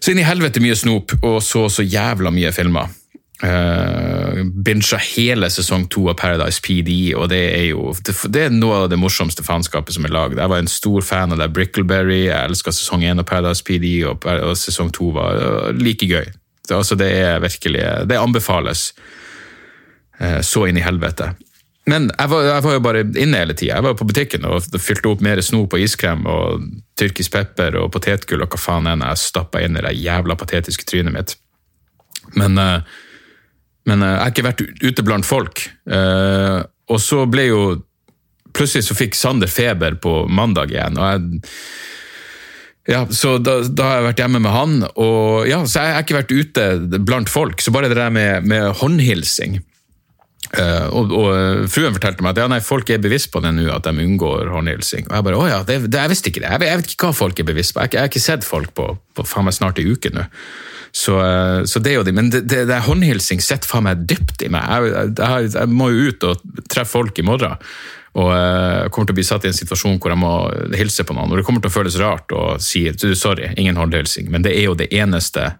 Så 0.00 0.12
inn 0.12 0.20
i 0.20 0.26
helvete 0.26 0.60
mye 0.62 0.76
snop, 0.76 1.14
og 1.22 1.38
så 1.44 1.68
så 1.72 1.86
jævla 1.86 2.34
mye 2.34 2.52
filmer. 2.54 2.90
Uh, 3.36 4.46
Bincha 4.64 4.96
hele 4.96 5.50
sesong 5.52 5.82
to 5.92 6.06
av 6.08 6.16
Paradise 6.16 6.62
PD, 6.64 7.12
og 7.12 7.28
det 7.28 7.42
er 7.52 7.66
jo 7.68 7.90
det, 8.32 8.46
er 8.46 8.54
noe 8.54 8.78
av 8.84 8.88
det 8.88 8.96
morsomste 8.96 9.44
faenskapet 9.44 9.92
som 9.92 10.08
er 10.08 10.14
lagd. 10.14 10.40
Jeg 10.40 10.52
var 10.52 10.62
en 10.62 10.70
stor 10.72 11.04
fan 11.04 11.36
av 11.36 11.42
det 11.42 11.50
Brickleberry, 11.52 12.22
jeg 12.30 12.50
elska 12.50 12.72
sesong 12.72 13.04
én 13.04 13.20
av 13.20 13.28
Paradise 13.28 13.64
PD, 13.66 13.98
og, 14.08 14.24
og 14.24 14.56
sesong 14.56 14.88
to 14.96 15.12
var 15.16 15.36
uh, 15.36 15.70
like 15.76 16.08
gøy. 16.08 16.32
Altså, 16.75 16.99
det 16.99 17.11
er 17.12 17.42
virkelig 17.42 17.82
Det 18.08 18.18
anbefales 18.18 18.92
uh, 20.20 20.40
så 20.40 20.66
inn 20.66 20.80
i 20.80 20.85
helvete. 20.85 21.32
Men 21.87 22.11
jeg 22.11 22.30
var, 22.32 22.42
jeg 22.49 22.62
var, 22.64 22.73
jo 22.75 22.82
bare 22.82 23.04
inne 23.06 23.40
hele 23.44 23.54
tida. 23.54 23.76
Jeg 23.76 23.87
var 23.87 23.94
på 23.94 24.08
butikken 24.08 24.46
og 24.49 24.64
fylte 24.82 25.12
opp 25.12 25.20
mer 25.23 25.38
snop 25.44 25.76
og 25.76 25.82
iskrem 25.82 26.25
og 26.26 26.64
tyrkisk 26.99 27.37
pepper 27.37 27.78
og 27.78 27.92
potetgull 27.94 28.42
og 28.42 28.50
hva 28.50 28.58
faen 28.58 28.88
enn 28.90 29.04
jeg 29.06 29.23
stappa 29.23 29.62
inn 29.62 29.78
i 29.78 29.85
det 29.87 29.94
jævla 29.94 30.35
patetiske 30.40 30.88
trynet 30.88 31.14
mitt. 31.14 31.37
Men 32.35 32.58
uh, 32.58 32.80
men 33.87 34.02
eh, 34.02 34.12
jeg 34.12 34.23
har 34.23 34.32
ikke 34.35 34.46
vært 34.49 34.64
ute 34.82 35.06
blant 35.06 35.26
folk. 35.26 35.66
Eh, 35.87 36.61
og 36.90 37.02
så 37.02 37.26
ble 37.30 37.50
jo 37.50 37.66
Plutselig 38.56 38.87
så 38.87 38.94
fikk 38.96 39.12
Sander 39.12 39.50
feber 39.52 39.99
på 40.00 40.11
mandag 40.32 40.70
igjen. 40.73 40.94
og 40.96 41.11
jeg 41.11 41.40
ja, 42.86 43.02
så 43.10 43.36
da, 43.42 43.58
da, 43.66 43.86
har 43.88 43.96
jeg 43.98 44.06
vært 44.10 44.20
hjemme 44.22 44.40
med 44.44 44.52
han, 44.54 44.74
og 44.94 45.48
ja, 45.50 45.58
så 45.66 45.82
jeg 45.82 45.96
har 45.96 46.04
ikke 46.04 46.20
vært 46.20 46.34
ute 46.34 46.66
blant 47.02 47.30
folk. 47.32 47.62
Så 47.62 47.72
bare 47.74 47.90
det 47.90 47.98
der 47.98 48.12
med, 48.14 48.46
med 48.46 48.68
håndhilsing 48.78 49.58
uh, 49.58 50.86
og, 50.94 51.10
og, 51.10 51.66
Fruen 51.72 51.96
fortalte 51.96 52.22
meg 52.22 52.36
at 52.36 52.44
ja, 52.44 52.46
nei, 52.52 52.60
folk 52.62 52.90
er 52.94 53.02
bevisst 53.02 53.32
på 53.34 53.42
det 53.42 53.52
nå, 53.56 53.66
at 53.74 53.88
de 53.88 54.06
unngår 54.06 54.52
håndhilsing. 54.54 55.10
Og 55.10 55.18
jeg 55.18 55.26
bare, 55.28 55.40
å 55.40 55.50
ja, 55.50 55.58
det, 55.66 55.80
det, 55.88 55.98
jeg 55.98 56.14
visste 56.14 56.30
ikke 56.30 56.44
det. 56.44 56.52
Jeg, 56.52 56.68
jeg, 56.70 56.82
vet 56.82 56.94
ikke 56.94 57.10
hva 57.10 57.18
folk 57.24 57.42
er 57.42 57.50
bevisst 57.50 57.74
på. 57.74 57.82
Jeg, 57.82 57.96
jeg 57.96 58.04
har 58.04 58.12
ikke 58.12 58.26
sett 58.28 58.46
folk 58.46 58.72
på, 58.78 58.88
på 59.18 59.26
faen 59.26 59.48
meg 59.48 59.58
snart 59.58 59.82
en 59.82 59.92
uke 59.92 60.14
nå. 60.14 60.28
Så, 60.96 61.18
eh, 61.20 61.64
så, 61.68 61.80
det 61.82 61.92
er 61.92 61.98
jo 61.98 62.06
det. 62.06 62.14
Men 62.16 62.30
det, 62.32 62.46
det, 62.48 62.62
det 62.70 62.78
håndhilsing 62.86 63.42
sitter 63.44 63.68
faen 63.68 63.84
meg 63.84 64.06
dypt 64.08 64.46
i 64.46 64.52
meg. 64.52 64.86
Jeg, 65.18 65.50
jeg, 65.52 65.68
må 65.68 65.90
jo 65.92 66.12
ut 66.12 66.30
og 66.30 66.62
treffe 66.70 66.94
folk 66.94 67.18
i 67.20 67.26
morgen. 67.26 67.58
Og 68.16 68.30
eh, 68.32 68.87
jeg 68.87 68.92
kommer 68.94 69.11
til 69.11 69.16
å 69.16 69.18
bli 69.18 69.26
satt 69.28 69.44
i 69.44 69.50
en 69.50 69.56
situasjon 69.56 70.00
hvor 70.00 70.12
jeg 70.12 70.20
må 70.23 70.32
hilse 70.78 71.04
på 71.06 71.16
noen. 71.16 71.32
Og 71.32 71.40
det 71.40 71.46
kommer 71.46 71.64
til 71.64 71.73
å 71.73 71.76
føles 71.76 71.99
rart 72.00 72.32
å 72.32 72.56
si 72.62 72.87
sorry, 73.14 73.52
ingen 73.61 73.78
håndhilsing, 73.80 74.30
men 74.32 74.46
det 74.46 74.56
er 74.56 74.68
jo 74.70 74.76
det 74.78 74.90
eneste 74.94 75.52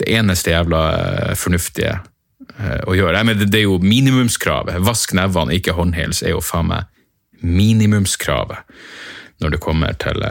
det 0.00 0.10
eneste 0.10 0.50
jævla 0.50 0.82
eh, 0.98 1.34
fornuftige 1.38 2.00
å 2.84 2.92
gjøre. 2.94 3.22
Men 3.24 3.38
det 3.40 3.56
er 3.56 3.64
jo 3.64 3.78
minimumskravet. 3.82 4.82
Vask 4.84 5.14
nevene, 5.16 5.54
ikke 5.56 5.74
håndhils, 5.74 6.20
er 6.22 6.34
jo 6.34 6.42
faen 6.44 6.68
meg 6.68 6.90
minimumskravet 7.40 8.76
når 9.42 9.54
det 9.54 9.60
kommer 9.64 9.96
til 9.98 10.22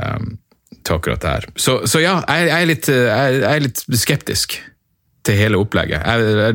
til 0.84 0.98
akkurat 0.98 1.22
det 1.22 1.34
her. 1.34 1.48
Så, 1.56 1.77
så 1.88 2.01
ja, 2.03 2.18
jeg, 2.27 2.48
jeg, 2.50 2.60
er 2.60 2.70
litt, 2.70 2.89
jeg, 2.92 3.39
jeg, 3.39 3.50
er 3.50 3.63
litt, 3.63 3.84
skeptisk 4.00 4.58
til 5.24 5.39
hele 5.39 5.60
opplegget. 5.62 6.03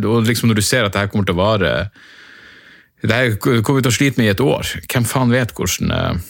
og 0.05 0.29
liksom 0.29 0.51
Når 0.51 0.61
du 0.61 0.65
ser 0.65 0.87
at 0.87 0.95
det 0.95 1.05
her 1.05 1.13
kommer 1.13 1.29
til 1.29 1.39
å 1.39 1.43
vare 1.43 1.73
Det 3.03 3.15
her 3.15 3.37
kommer 3.39 3.79
vi 3.79 3.87
til 3.87 3.93
å 3.93 3.95
slite 3.95 4.21
med 4.21 4.27
i 4.27 4.33
et 4.33 4.43
år. 4.43 4.75
Hvem 4.91 5.07
faen 5.07 5.31
vet 5.31 5.55
hvordan 5.55 5.95
eh, 5.95 6.27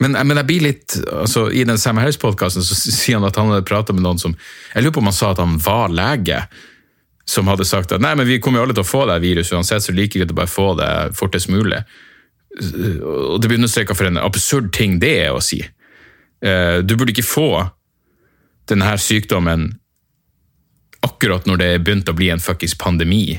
men, 0.00 0.14
men, 0.16 0.38
jeg 0.40 0.48
blir 0.48 0.62
litt, 0.64 0.96
altså 1.12 1.50
I 1.52 1.66
den 1.68 1.78
Sam 1.78 1.98
Harris-podkasten 2.00 2.64
sier 2.64 3.18
han 3.18 3.26
at 3.28 3.36
han 3.36 3.50
hadde 3.52 3.68
prata 3.68 3.92
med 3.92 4.00
noen 4.06 4.20
som 4.20 4.32
Jeg 4.32 4.84
lurer 4.86 4.94
på 4.96 5.02
om 5.02 5.10
han 5.10 5.16
sa 5.16 5.34
at 5.34 5.42
han 5.42 5.58
var 5.60 5.92
lege, 5.92 6.38
som 7.28 7.50
hadde 7.50 7.66
sagt 7.68 7.92
at 7.92 8.00
nei, 8.00 8.14
men 8.16 8.28
vi 8.28 8.38
kommer 8.40 8.62
jo 8.62 8.64
alle 8.64 8.76
til 8.78 8.86
å 8.86 8.88
få 8.88 9.04
det 9.10 9.18
viruset 9.22 9.58
uansett, 9.58 9.84
så 9.84 9.94
liker 9.94 10.22
vi 10.22 10.26
å 10.30 10.38
bare 10.38 10.50
få 10.50 10.72
det 10.78 10.92
fortest 11.18 11.50
mulig. 11.52 11.82
Og 12.56 13.36
det 13.38 13.50
blir 13.50 13.60
understreka 13.60 13.94
for 13.94 14.08
en 14.08 14.18
absurd 14.18 14.72
ting 14.74 14.96
det 15.04 15.12
er 15.26 15.36
å 15.36 15.44
si. 15.44 15.60
Eh, 16.40 16.80
du 16.80 16.96
burde 16.96 17.12
ikke 17.12 17.26
få 17.28 17.50
denne 18.72 18.96
sykdommen 18.98 19.68
akkurat 21.04 21.46
når 21.46 21.60
det 21.60 21.68
er 21.74 21.84
begynt 21.84 22.08
å 22.10 22.16
bli 22.16 22.32
en 22.32 22.42
fuckings 22.42 22.74
pandemi, 22.80 23.36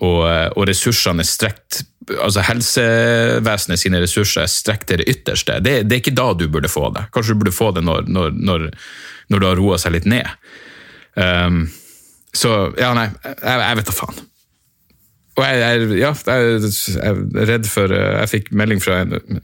og, 0.00 0.20
eh, 0.28 0.48
og 0.56 0.68
ressursene 0.70 1.24
er 1.24 1.28
strekt 1.28 1.84
altså 2.10 2.42
Helsevesenet 2.42 3.80
sine 3.80 4.00
ressurser 4.02 4.44
er 4.44 4.50
strekt 4.50 4.88
til 4.90 5.02
det 5.02 5.08
ytterste. 5.12 5.60
Det, 5.62 5.74
det, 5.86 5.94
er 5.94 6.02
ikke 6.02 6.16
da 6.16 6.32
du 6.34 6.48
burde 6.50 6.70
få 6.72 6.88
det. 6.94 7.06
Kanskje 7.14 7.36
du 7.36 7.42
burde 7.44 7.54
få 7.54 7.70
det 7.76 7.84
når, 7.86 8.08
når, 8.08 8.34
når, 8.34 8.66
når 9.30 9.42
det 9.42 9.48
har 9.50 9.60
roa 9.60 9.78
seg 9.78 9.94
litt 9.94 10.08
ned. 10.10 10.26
Um, 11.14 11.64
så 12.34 12.70
ja, 12.78 12.92
nei, 12.96 13.08
jeg, 13.26 13.56
jeg 13.62 13.78
vet 13.78 13.90
da 13.90 13.94
faen. 13.94 14.22
Og 15.38 15.44
jeg, 15.46 15.60
jeg, 15.62 15.90
ja, 16.00 16.12
jeg, 16.26 16.70
er 17.06 17.20
redd 17.48 17.68
for 17.70 17.92
eh, 17.94 18.16
Jeg 18.18 18.30
fikk 18.32 18.48
melding 18.58 18.80
fra 18.82 18.98
en, 19.04 19.42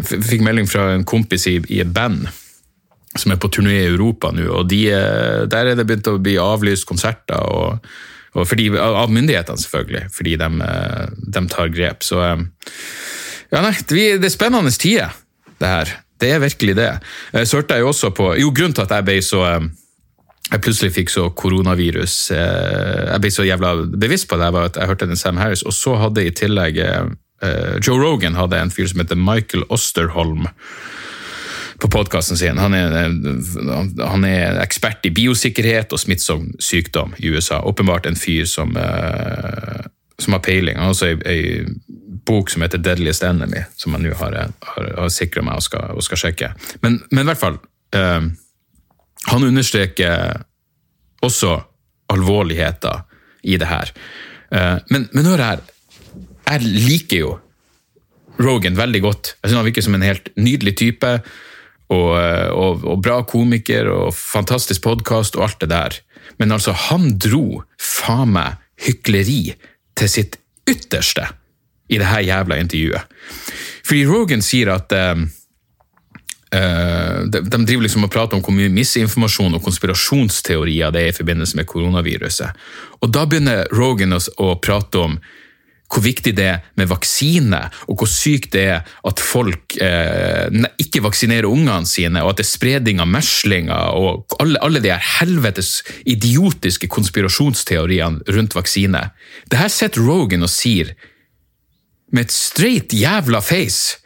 fikk 0.00 0.40
melding 0.42 0.70
fra 0.70 0.86
en 0.94 1.04
kompis 1.08 1.44
i, 1.50 1.58
i 1.68 1.82
et 1.84 1.92
band 1.94 2.24
som 3.18 3.34
er 3.34 3.40
på 3.42 3.50
turné 3.50 3.74
i 3.74 3.88
Europa 3.90 4.28
nå, 4.30 4.44
og 4.54 4.68
de, 4.70 4.84
eh, 4.94 5.40
der 5.50 5.72
er 5.72 5.78
det 5.78 5.84
begynt 5.86 6.08
å 6.08 6.20
bli 6.22 6.36
avlyst 6.40 6.86
konserter. 6.88 7.42
og, 7.42 7.90
og 8.34 8.46
fordi, 8.46 8.68
Av 8.78 9.10
myndighetene, 9.10 9.58
selvfølgelig, 9.58 10.04
fordi 10.14 10.36
de, 10.38 10.50
eh, 10.66 11.06
de 11.34 11.42
tar 11.50 11.72
grep. 11.74 12.04
Så 12.06 12.20
ja, 12.20 13.62
nei, 13.64 13.74
det 13.88 14.24
er 14.24 14.32
spennende 14.32 14.70
tider, 14.70 15.10
det 15.58 15.68
her. 15.68 15.96
Det 16.20 16.30
er 16.34 16.42
virkelig 16.42 16.76
det. 16.76 16.90
Så 17.48 17.56
hørte 17.56 17.74
jeg 17.74 17.80
jo 17.80 17.88
også 17.88 18.10
på 18.12 18.34
Jo, 18.36 18.50
grunnen 18.52 18.74
til 18.76 18.84
at 18.84 18.90
jeg 18.92 19.06
ble 19.06 19.22
så 19.24 19.40
jeg 20.50 20.60
plutselig 20.60 20.92
fikk 20.92 21.10
så 21.10 21.28
koronavirus. 21.30 22.14
Eh, 22.34 23.12
jeg 23.12 23.22
ble 23.22 23.30
så 23.30 23.46
jævla 23.46 23.74
bevisst 23.96 24.28
på 24.28 24.38
det, 24.38 24.52
var 24.52 24.68
at 24.68 24.76
jeg 24.76 24.90
hørte 24.90 25.06
den 25.06 25.16
Sam 25.16 25.38
Harris. 25.38 25.62
Og 25.62 25.72
så 25.72 25.94
hadde 25.96 26.26
i 26.26 26.30
tillegg 26.34 26.80
Joe 27.80 27.96
Rogan 27.96 28.34
hadde 28.36 28.58
en 28.60 28.70
fyr 28.70 28.84
som 28.90 29.00
heter 29.00 29.16
Michael 29.16 29.62
Osterholm 29.72 30.44
på 31.80 31.88
podkasten 31.88 32.36
sin. 32.36 32.58
Han 32.58 32.74
er, 32.74 32.96
han 34.04 34.24
er, 34.28 34.58
ekspert 34.62 35.06
i 35.08 35.12
biosikkerhet 35.14 35.92
og 35.94 36.02
smittsom 36.02 36.50
sykdom 36.60 37.14
i 37.18 37.32
USA. 37.32 37.62
Åpenbart 37.66 38.08
en 38.10 38.18
fyr 38.18 38.44
som, 38.48 38.76
uh, 38.76 39.80
som 40.20 40.36
har 40.36 40.44
peiling. 40.44 40.76
Han 40.76 40.90
har 40.90 40.94
også 40.94 41.14
ei, 41.28 41.64
bok 42.26 42.50
som 42.52 42.62
heter 42.62 42.78
'Deadliest 42.78 43.24
Enemy', 43.24 43.64
som 43.76 43.96
jeg 43.96 44.04
nå 44.04 44.14
har, 44.14 44.36
har, 44.62 44.88
har 44.98 45.08
sikra 45.08 45.42
meg 45.42 45.56
og 45.56 45.64
skal, 45.64 45.96
og 45.96 46.04
skal, 46.04 46.20
sjekke. 46.20 46.52
Men, 46.82 47.00
men 47.10 47.24
i 47.24 47.28
hvert 47.30 47.40
fall 47.40 47.58
uh, 47.96 48.28
han 49.32 49.44
understreker 49.44 50.44
også 51.24 51.58
alvorligheter 52.12 53.04
i 53.42 53.56
det 53.56 53.68
her. 53.68 53.92
Uh, 54.52 54.78
men, 54.90 55.08
men 55.12 55.26
hør 55.32 55.44
her. 55.44 55.64
Jeg 56.50 56.66
liker 56.66 57.24
jo 57.24 57.38
Rogan 58.40 58.76
veldig 58.76 59.00
godt. 59.04 59.34
Jeg 59.42 59.50
synes 59.50 59.58
Han 59.58 59.68
virker 59.68 59.84
som 59.84 59.94
en 59.94 60.06
helt 60.06 60.28
nydelig 60.36 60.76
type. 60.76 61.20
Og, 61.90 62.12
og, 62.54 62.84
og 62.86 63.00
bra 63.02 63.18
komiker 63.26 63.88
og 63.90 64.12
fantastisk 64.14 64.84
podkast 64.84 65.34
og 65.34 65.48
alt 65.48 65.64
det 65.64 65.70
der. 65.72 65.96
Men 66.38 66.54
altså, 66.54 66.72
han 66.88 67.16
dro 67.18 67.64
faen 67.82 68.30
meg 68.36 68.60
hykleri 68.80 69.56
til 69.98 70.12
sitt 70.12 70.38
ytterste 70.70 71.26
i 71.90 71.98
det 71.98 72.06
her 72.06 72.22
jævla 72.22 72.60
intervjuet. 72.62 73.18
Fordi 73.82 74.06
Rogan 74.06 74.42
sier 74.44 74.70
at 74.76 74.94
um, 74.94 75.26
de, 76.50 77.42
driver 77.42 77.84
liksom 77.84 78.06
og 78.06 78.12
prater 78.14 78.38
om 78.38 78.44
hvor 78.44 78.54
mye 78.54 78.70
misinformasjon 78.72 79.58
og 79.58 79.64
konspirasjonsteorier 79.66 80.94
det 80.94 81.02
er 81.02 81.12
i 81.12 81.16
forbindelse 81.16 81.58
med 81.58 81.68
koronaviruset. 81.70 82.62
Og 83.02 83.10
Da 83.10 83.26
begynner 83.26 83.66
Rogan 83.74 84.14
å 84.14 84.54
prate 84.62 85.02
om 85.02 85.18
hvor 85.90 86.04
viktig 86.04 86.32
det 86.38 86.46
er 86.46 86.58
med 86.78 86.90
vaksine, 86.90 87.64
og 87.90 88.00
hvor 88.00 88.10
sykt 88.10 88.52
det 88.54 88.64
er 88.76 88.90
at 89.06 89.22
folk 89.22 89.76
eh, 89.82 90.46
ikke 90.80 91.02
vaksinerer 91.04 91.48
ungene 91.50 91.88
sine, 91.88 92.22
og 92.22 92.32
at 92.32 92.40
det 92.40 92.46
er 92.46 92.52
spredning 92.52 93.02
av 93.02 93.10
meslinger 93.10 93.96
og 93.98 94.36
alle, 94.42 94.60
alle 94.62 94.82
de 94.82 94.92
her 94.92 95.02
helvetes 95.18 95.80
idiotiske 96.06 96.90
konspirasjonsteoriene 96.90 98.34
rundt 98.36 98.56
vaksine. 98.58 99.08
Det 99.50 99.60
her 99.60 99.72
sitter 99.72 100.06
Rogan 100.06 100.46
og 100.46 100.52
sier 100.52 100.94
med 102.10 102.26
et 102.26 102.34
straight 102.34 102.94
jævla 102.94 103.42
face 103.44 103.99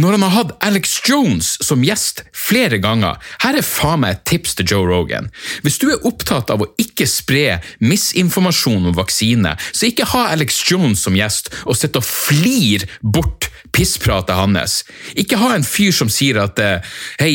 når 0.00 0.16
han 0.16 0.26
har 0.26 0.34
hatt 0.34 0.54
Alex 0.66 0.96
Jones 1.08 1.54
som 1.62 1.84
gjest 1.86 2.24
flere 2.34 2.80
ganger. 2.82 3.20
Her 3.44 3.58
er 3.58 3.66
faen 3.66 4.02
meg 4.02 4.16
et 4.16 4.24
tips 4.32 4.56
til 4.58 4.72
Joe 4.74 4.88
Rogan. 4.90 5.30
Hvis 5.62 5.78
du 5.82 5.88
er 5.92 6.06
opptatt 6.08 6.50
av 6.50 6.64
å 6.64 6.70
ikke 6.80 7.06
spre 7.10 7.60
misinformasjon 7.84 8.90
om 8.90 8.96
vaksine, 8.96 9.54
så 9.70 9.90
ikke 9.90 10.10
ha 10.14 10.28
Alex 10.34 10.62
Jones 10.70 11.04
som 11.06 11.18
gjest 11.18 11.52
og 11.64 11.78
sitt 11.78 11.98
og 11.98 12.06
flir 12.06 12.88
bort 13.00 13.50
pisspratet 13.74 14.36
hans. 14.38 14.84
Ikke 15.18 15.38
ha 15.40 15.54
en 15.54 15.66
fyr 15.66 15.92
som 15.94 16.10
sier 16.12 16.38
at 16.42 16.60
eh, 16.62 16.94
hei, 17.18 17.32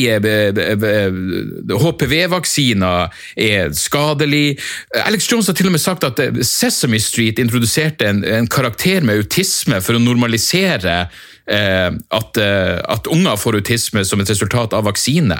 HPV-vaksiner 1.84 3.24
er 3.36 3.74
skadelig. 3.76 4.58
Alex 5.04 5.28
Jones 5.30 5.50
har 5.50 5.58
til 5.58 5.68
og 5.68 5.76
med 5.76 5.82
sagt 5.82 6.06
at 6.08 6.22
eh, 6.22 6.40
Sesame 6.46 7.00
Street 7.02 7.40
introduserte 7.42 8.08
en, 8.08 8.24
en 8.24 8.48
karakter 8.50 9.04
med 9.04 9.20
autisme 9.20 9.82
for 9.84 9.98
å 9.98 10.02
normalisere 10.02 10.96
eh, 11.02 11.26
at, 11.46 12.36
eh, 12.36 12.78
at 12.84 13.06
unger 13.10 13.36
får 13.36 13.60
autisme 13.60 14.04
som 14.04 14.20
et 14.20 14.30
resultat 14.30 14.74
av 14.76 14.84
vaksine. 14.84 15.38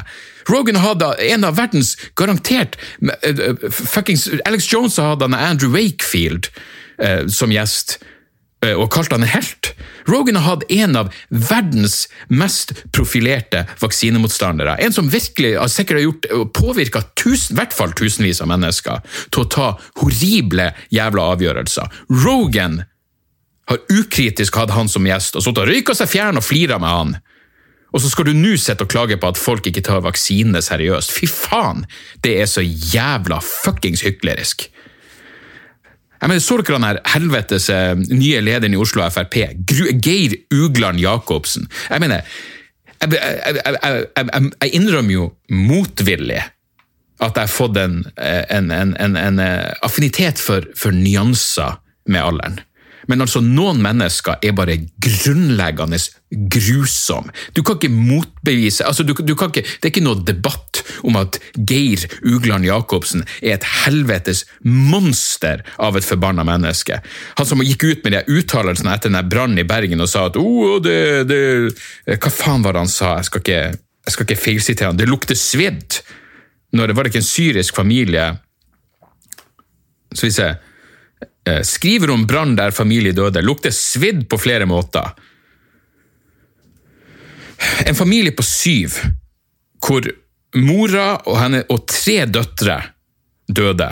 Rogan 0.48 0.80
hadde 0.82 1.12
en 1.30 1.44
av 1.44 1.56
verdens 1.56 1.96
garantert 2.18 2.78
uh, 3.04 3.68
fuckings 3.70 4.28
Alex 4.48 4.72
Jones 4.72 4.96
hadde 4.96 5.28
han 5.28 5.36
Andrew 5.36 5.70
Wakefield 5.70 6.50
som 7.32 7.48
gjest 7.48 7.94
og 8.60 8.90
kalte 8.92 9.16
han 9.16 9.22
en 9.24 9.30
helt. 9.32 9.70
Rogan 10.04 10.36
har 10.36 10.44
hatt 10.44 10.66
en 10.68 10.98
av 11.00 11.14
verdens 11.32 12.10
mest 12.28 12.74
profilerte 12.92 13.62
vaksinemotstandere. 13.80 14.74
En 14.84 14.92
som 14.92 15.08
virkelig 15.08 15.54
har 15.56 15.72
sikkert 15.72 16.28
har 16.28 16.44
påvirka 16.52 17.00
i 17.24 17.56
hvert 17.56 17.72
fall 17.72 17.96
tusenvis 17.96 18.42
av 18.44 18.50
mennesker 18.52 19.00
til 19.32 19.46
å 19.46 19.48
ta 19.48 19.70
horrible 20.02 20.70
jævla 20.92 21.30
avgjørelser. 21.38 22.02
Rogan 22.24 22.82
har 23.70 23.82
ukritisk 23.94 24.58
hatt 24.58 24.74
han 24.74 24.90
som 24.90 25.06
gjest 25.06 25.38
og 25.38 25.44
sittet 25.44 25.62
og 25.62 25.70
røyka 25.70 25.94
seg 25.96 26.10
fjern 26.10 26.40
og 26.40 26.46
flira 26.46 26.78
med 26.82 26.90
han. 26.90 27.16
Og 27.90 28.02
så 28.02 28.10
skal 28.10 28.28
du 28.28 28.36
nå 28.38 28.54
sitte 28.58 28.86
og 28.86 28.90
klage 28.90 29.18
på 29.18 29.30
at 29.30 29.38
folk 29.38 29.66
ikke 29.66 29.82
tar 29.86 30.02
vaksinene 30.04 30.62
seriøst. 30.62 31.14
Fy 31.14 31.26
faen! 31.30 31.84
Det 32.22 32.36
er 32.42 32.46
så 32.50 32.62
jævla 32.62 33.40
fuckings 33.42 34.04
hyklerisk. 34.06 34.68
Jeg 36.20 36.28
mener, 36.28 36.40
Så 36.44 36.58
dere 36.60 36.76
han 36.76 36.84
her 36.84 37.00
helvetes 37.14 37.70
eh, 37.72 37.96
nye 37.96 38.42
lederen 38.44 38.76
i 38.76 38.80
Oslo 38.80 39.06
Frp, 39.08 39.38
Geir 40.04 40.36
Ugland 40.52 41.00
Jacobsen? 41.00 41.66
Jeg 41.88 42.00
mener, 42.00 42.26
jeg, 43.00 43.12
jeg, 43.16 43.60
jeg, 43.64 44.50
jeg 44.60 44.74
innrømmer 44.76 45.14
jo 45.14 45.30
motvillig 45.48 46.42
at 47.20 47.36
jeg 47.36 47.40
har 47.40 47.52
fått 47.52 47.76
en, 47.80 48.02
en, 48.16 48.70
en, 48.72 49.16
en 49.16 49.40
eh, 49.44 49.72
affinitet 49.84 50.40
for, 50.40 50.64
for 50.76 50.94
nyanser 50.94 51.80
med 52.08 52.20
alderen. 52.20 52.60
Men 53.10 53.24
altså, 53.24 53.42
noen 53.42 53.80
mennesker 53.82 54.38
er 54.44 54.54
bare 54.54 54.76
grunnleggende 55.02 55.98
grusom. 56.30 57.30
Du 57.56 57.64
kan 57.66 57.78
ikke 57.78 57.90
motbevise 57.90 58.86
altså, 58.86 59.02
du, 59.02 59.16
du 59.26 59.34
kan 59.34 59.50
ikke, 59.50 59.64
Det 59.66 59.88
er 59.88 59.92
ikke 59.92 60.04
noe 60.04 60.22
debatt 60.22 60.82
om 61.06 61.18
at 61.18 61.40
Geir 61.56 62.04
Ugland 62.22 62.68
Jacobsen 62.68 63.24
er 63.40 63.56
et 63.56 63.66
helvetes 63.82 64.44
monster 64.62 65.64
av 65.82 65.98
et 65.98 66.06
forbanna 66.06 66.44
menneske. 66.46 67.00
Han 67.40 67.48
som 67.48 67.64
gikk 67.66 67.88
ut 67.88 68.06
med 68.06 68.14
de 68.14 68.38
uttalelsene 68.38 68.94
etter 68.94 69.12
den 69.12 69.30
brannen 69.32 69.58
i 69.62 69.66
Bergen 69.66 70.04
og 70.04 70.10
sa 70.12 70.28
at 70.30 70.38
oh, 70.38 70.78
det, 70.82 71.26
det, 71.30 71.42
Hva 72.16 72.30
faen 72.30 72.62
var 72.66 72.76
det 72.76 72.86
han 72.86 72.92
sa? 72.92 73.16
Jeg 73.18 73.30
skal 73.30 73.44
ikke, 73.44 73.60
jeg 74.06 74.14
skal 74.14 74.28
ikke 74.28 74.42
feilsitere 74.44 74.92
han. 74.92 75.00
Det 75.00 75.10
lukter 75.10 75.38
svidd. 75.38 76.02
Når 76.76 76.86
det 76.86 76.94
var 76.94 77.08
ikke 77.08 77.18
en 77.18 77.26
syrisk 77.26 77.74
familie 77.74 78.28
Så 80.14 80.28
vi 80.28 80.30
ser 80.30 80.52
Eh, 80.52 80.69
skriver 81.66 82.12
om 82.14 82.26
brann 82.28 82.56
der 82.58 82.74
familie 82.74 83.14
døde. 83.16 83.42
Lukter 83.44 83.74
svidd 83.74 84.26
på 84.30 84.38
flere 84.40 84.68
måter. 84.68 85.12
En 87.86 87.96
familie 87.96 88.32
på 88.32 88.44
syv, 88.46 88.96
hvor 89.84 90.06
mora 90.56 91.08
og, 91.26 91.34
henne, 91.40 91.64
og 91.68 91.84
tre 91.90 92.24
døtre 92.26 92.78
døde. 93.48 93.90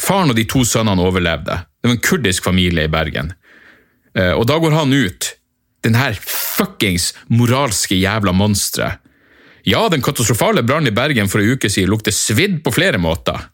Faren 0.00 0.30
og 0.32 0.38
de 0.38 0.44
to 0.48 0.62
sønnene 0.68 1.02
overlevde. 1.02 1.56
Det 1.80 1.88
var 1.88 1.96
en 1.96 2.04
kurdisk 2.04 2.46
familie 2.46 2.86
i 2.86 2.92
Bergen. 2.92 3.32
Eh, 4.16 4.32
og 4.32 4.46
da 4.48 4.58
går 4.60 4.76
han 4.76 4.92
ut, 4.92 5.32
den 5.84 5.96
her 5.98 6.16
fuckings 6.20 7.12
moralske 7.32 7.98
jævla 7.98 8.34
monsteret. 8.36 9.02
Ja, 9.66 9.88
den 9.90 10.02
katastrofale 10.04 10.62
brannen 10.62 10.92
i 10.92 10.94
Bergen 10.94 11.26
for 11.26 11.42
en 11.42 11.56
uke 11.56 11.70
siden 11.72 11.90
lukter 11.90 12.14
svidd 12.14 12.60
på 12.62 12.70
flere 12.76 13.00
måter. 13.02 13.48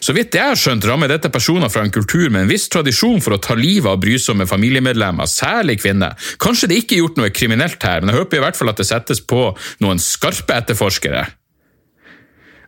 Så 0.00 0.14
vidt 0.16 0.34
jeg 0.36 0.50
har 0.50 0.58
skjønt, 0.58 0.84
rammer 0.88 1.10
dette 1.10 1.30
personer 1.32 1.70
fra 1.72 1.84
en 1.84 1.92
kultur 1.94 2.28
med 2.30 2.44
en 2.44 2.50
viss 2.50 2.68
tradisjon 2.72 3.22
for 3.24 3.36
å 3.36 3.40
ta 3.42 3.56
livet 3.58 3.88
av 3.90 4.00
brysomme 4.02 4.46
familiemedlemmer, 4.48 5.28
særlig 5.30 5.78
kvinner. 5.82 6.16
Kanskje 6.42 6.70
det 6.70 6.80
ikke 6.82 6.96
er 6.96 7.02
gjort 7.04 7.20
noe 7.20 7.34
kriminelt 7.34 7.86
her, 7.86 8.02
men 8.02 8.12
jeg 8.12 8.22
håper 8.22 8.40
i 8.40 8.44
hvert 8.46 8.58
fall 8.58 8.72
at 8.72 8.82
det 8.82 8.88
settes 8.88 9.22
på 9.22 9.48
noen 9.84 10.02
skarpe 10.02 10.56
etterforskere. 10.56 11.26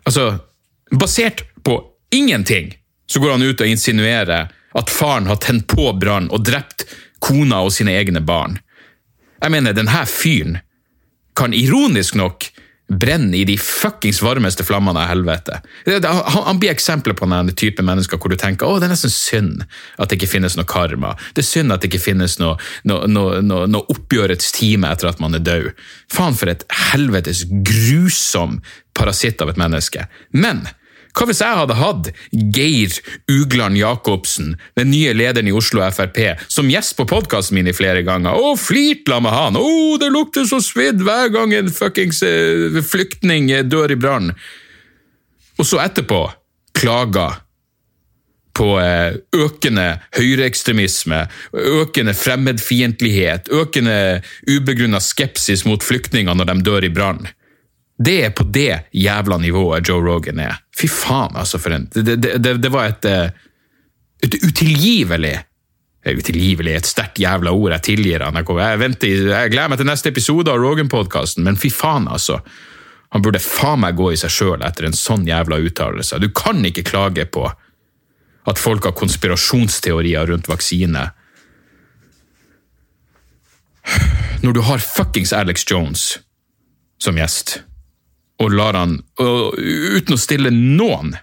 Altså, 0.08 0.30
basert 0.94 1.44
på 1.66 1.80
ingenting, 2.14 2.72
så 3.08 3.20
går 3.20 3.36
han 3.36 3.44
ut 3.44 3.60
og 3.60 3.68
insinuerer 3.68 4.48
at 4.78 4.92
faren 4.92 5.28
har 5.28 5.40
tent 5.42 5.66
på 5.70 5.90
brann 6.00 6.30
og 6.32 6.44
drept 6.46 6.86
kona 7.24 7.62
og 7.64 7.72
sine 7.74 7.96
egne 7.98 8.22
barn. 8.24 8.58
Jeg 9.42 9.54
mener, 9.54 9.74
denne 9.76 10.04
fyren 10.10 10.58
kan 11.38 11.54
ironisk 11.54 12.16
nok 12.18 12.48
brenner 12.88 13.38
i 13.38 13.44
de 13.44 13.58
fuckings 13.60 14.22
varmeste 14.22 14.64
flammene 14.64 15.02
av 15.02 15.10
helvete. 15.10 15.60
Han, 15.86 16.22
han 16.46 16.60
blir 16.60 16.72
eksempler 16.72 17.14
på 17.14 17.28
den 17.28 17.52
type 17.52 17.84
mennesker 17.84 18.20
hvor 18.20 18.32
du 18.32 18.38
tenker 18.40 18.68
å, 18.68 18.78
det 18.80 18.88
er 18.88 18.94
nesten 18.94 19.12
synd 19.12 19.66
at 19.98 20.08
det 20.08 20.18
ikke 20.18 20.30
finnes 20.38 20.56
noe 20.56 20.68
karma. 20.68 21.12
Det 21.36 21.44
er 21.44 21.50
synd 21.50 21.74
at 21.74 21.84
det 21.84 21.92
ikke 21.92 22.06
finnes 22.08 22.38
noe, 22.40 22.56
noe, 22.88 23.08
noe, 23.10 23.42
noe, 23.44 23.84
oppgjørets 23.92 24.52
time 24.56 24.88
etter 24.88 25.10
at 25.12 25.20
man 25.22 25.36
er 25.36 25.44
død. 25.44 25.70
Faen 26.12 26.36
for 26.38 26.50
et 26.52 26.64
helvetes 26.92 27.44
grusom 27.48 28.62
parasitt 28.98 29.44
av 29.44 29.52
et 29.52 29.60
menneske. 29.60 30.08
Men 30.32 30.64
hva 31.18 31.26
hvis 31.26 31.42
jeg 31.42 31.58
hadde 31.58 31.78
hatt 31.78 32.10
Geir 32.54 32.94
Ugland 33.32 33.78
Jacobsen, 33.78 34.54
den 34.78 34.92
nye 34.92 35.14
lederen 35.16 35.50
i 35.50 35.54
Oslo 35.56 35.82
Frp, 35.90 36.20
som 36.46 36.70
gjest 36.70 36.94
på 36.98 37.08
podkasten 37.10 37.58
min 37.58 37.70
i 37.70 37.76
flere 37.76 38.04
ganger? 38.06 38.38
og 38.38 38.60
flirt 38.62 39.10
la 39.10 39.18
med 39.24 39.34
han! 39.34 39.58
Å, 39.58 39.98
det 39.98 40.12
lukter 40.14 40.46
så 40.48 40.62
svidd 40.62 41.02
hver 41.02 41.32
gang 41.34 41.54
en 41.56 41.72
fuckings 41.72 42.22
uh, 42.22 42.78
flyktning 42.86 43.50
dør 43.68 43.94
i 43.94 43.98
brann! 43.98 44.32
Og 45.58 45.66
så 45.66 45.80
etterpå 45.82 46.22
klager 46.78 47.40
på 48.58 48.74
eh, 48.82 49.14
økende 49.38 49.86
høyreekstremisme, 50.18 51.24
økende 51.54 52.14
fremmedfiendtlighet, 52.18 53.50
økende 53.54 53.98
ubegrunna 54.50 55.00
skepsis 55.02 55.64
mot 55.68 55.84
flyktninger 55.84 56.34
når 56.34 56.50
de 56.50 56.56
dør 56.66 56.88
i 56.88 56.92
brann. 56.94 57.28
Det 57.98 58.14
er 58.24 58.30
på 58.30 58.46
det 58.54 58.90
jævla 58.94 59.40
nivået 59.42 59.88
Joe 59.88 60.02
Rogan 60.04 60.38
er. 60.38 60.60
Fy 60.76 60.86
faen, 60.86 61.36
altså, 61.36 61.58
for 61.58 61.74
en 61.74 61.88
Det, 61.94 62.04
det, 62.22 62.38
det, 62.38 62.56
det 62.62 62.72
var 62.72 62.92
et, 62.92 63.04
eh, 63.04 63.30
et 64.22 64.34
utilgivelig 64.44 65.38
Utilgivelig 66.08 66.72
er 66.72 66.78
et 66.78 66.86
sterkt 66.88 67.18
jævla 67.20 67.50
ord, 67.52 67.72
jeg 67.74 67.82
tilgir 67.84 68.22
han. 68.24 68.38
Jeg, 68.38 68.78
venter, 68.80 69.08
jeg 69.28 69.50
gleder 69.52 69.68
meg 69.68 69.80
til 69.80 69.88
neste 69.90 70.08
episode 70.08 70.48
av 70.48 70.60
Rogan-podkasten, 70.62 71.44
men 71.44 71.58
fy 71.60 71.68
faen, 71.74 72.06
altså. 72.08 72.38
Han 73.12 73.24
burde 73.24 73.42
faen 73.42 73.82
meg 73.82 73.98
gå 73.98 74.12
i 74.14 74.20
seg 74.20 74.32
sjøl 74.32 74.64
etter 74.64 74.86
en 74.88 74.96
sånn 74.96 75.26
jævla 75.28 75.58
uttalelse. 75.64 76.20
Du 76.22 76.30
kan 76.32 76.64
ikke 76.64 76.86
klage 76.86 77.26
på 77.28 77.44
at 78.48 78.62
folk 78.62 78.86
har 78.88 78.96
konspirasjonsteorier 78.96 80.30
rundt 80.30 80.48
vaksine. 80.48 81.10
Når 84.44 84.56
du 84.56 84.60
har 84.64 84.84
fuckings 84.84 85.34
Alex 85.36 85.66
Jones 85.68 86.06
som 87.02 87.18
gjest 87.18 87.58
og 88.38 88.54
lar 88.54 88.78
han, 88.78 88.98
og, 89.18 89.58
uten 89.58 90.14
å 90.14 90.20
stille 90.20 90.52
noen 90.54 91.16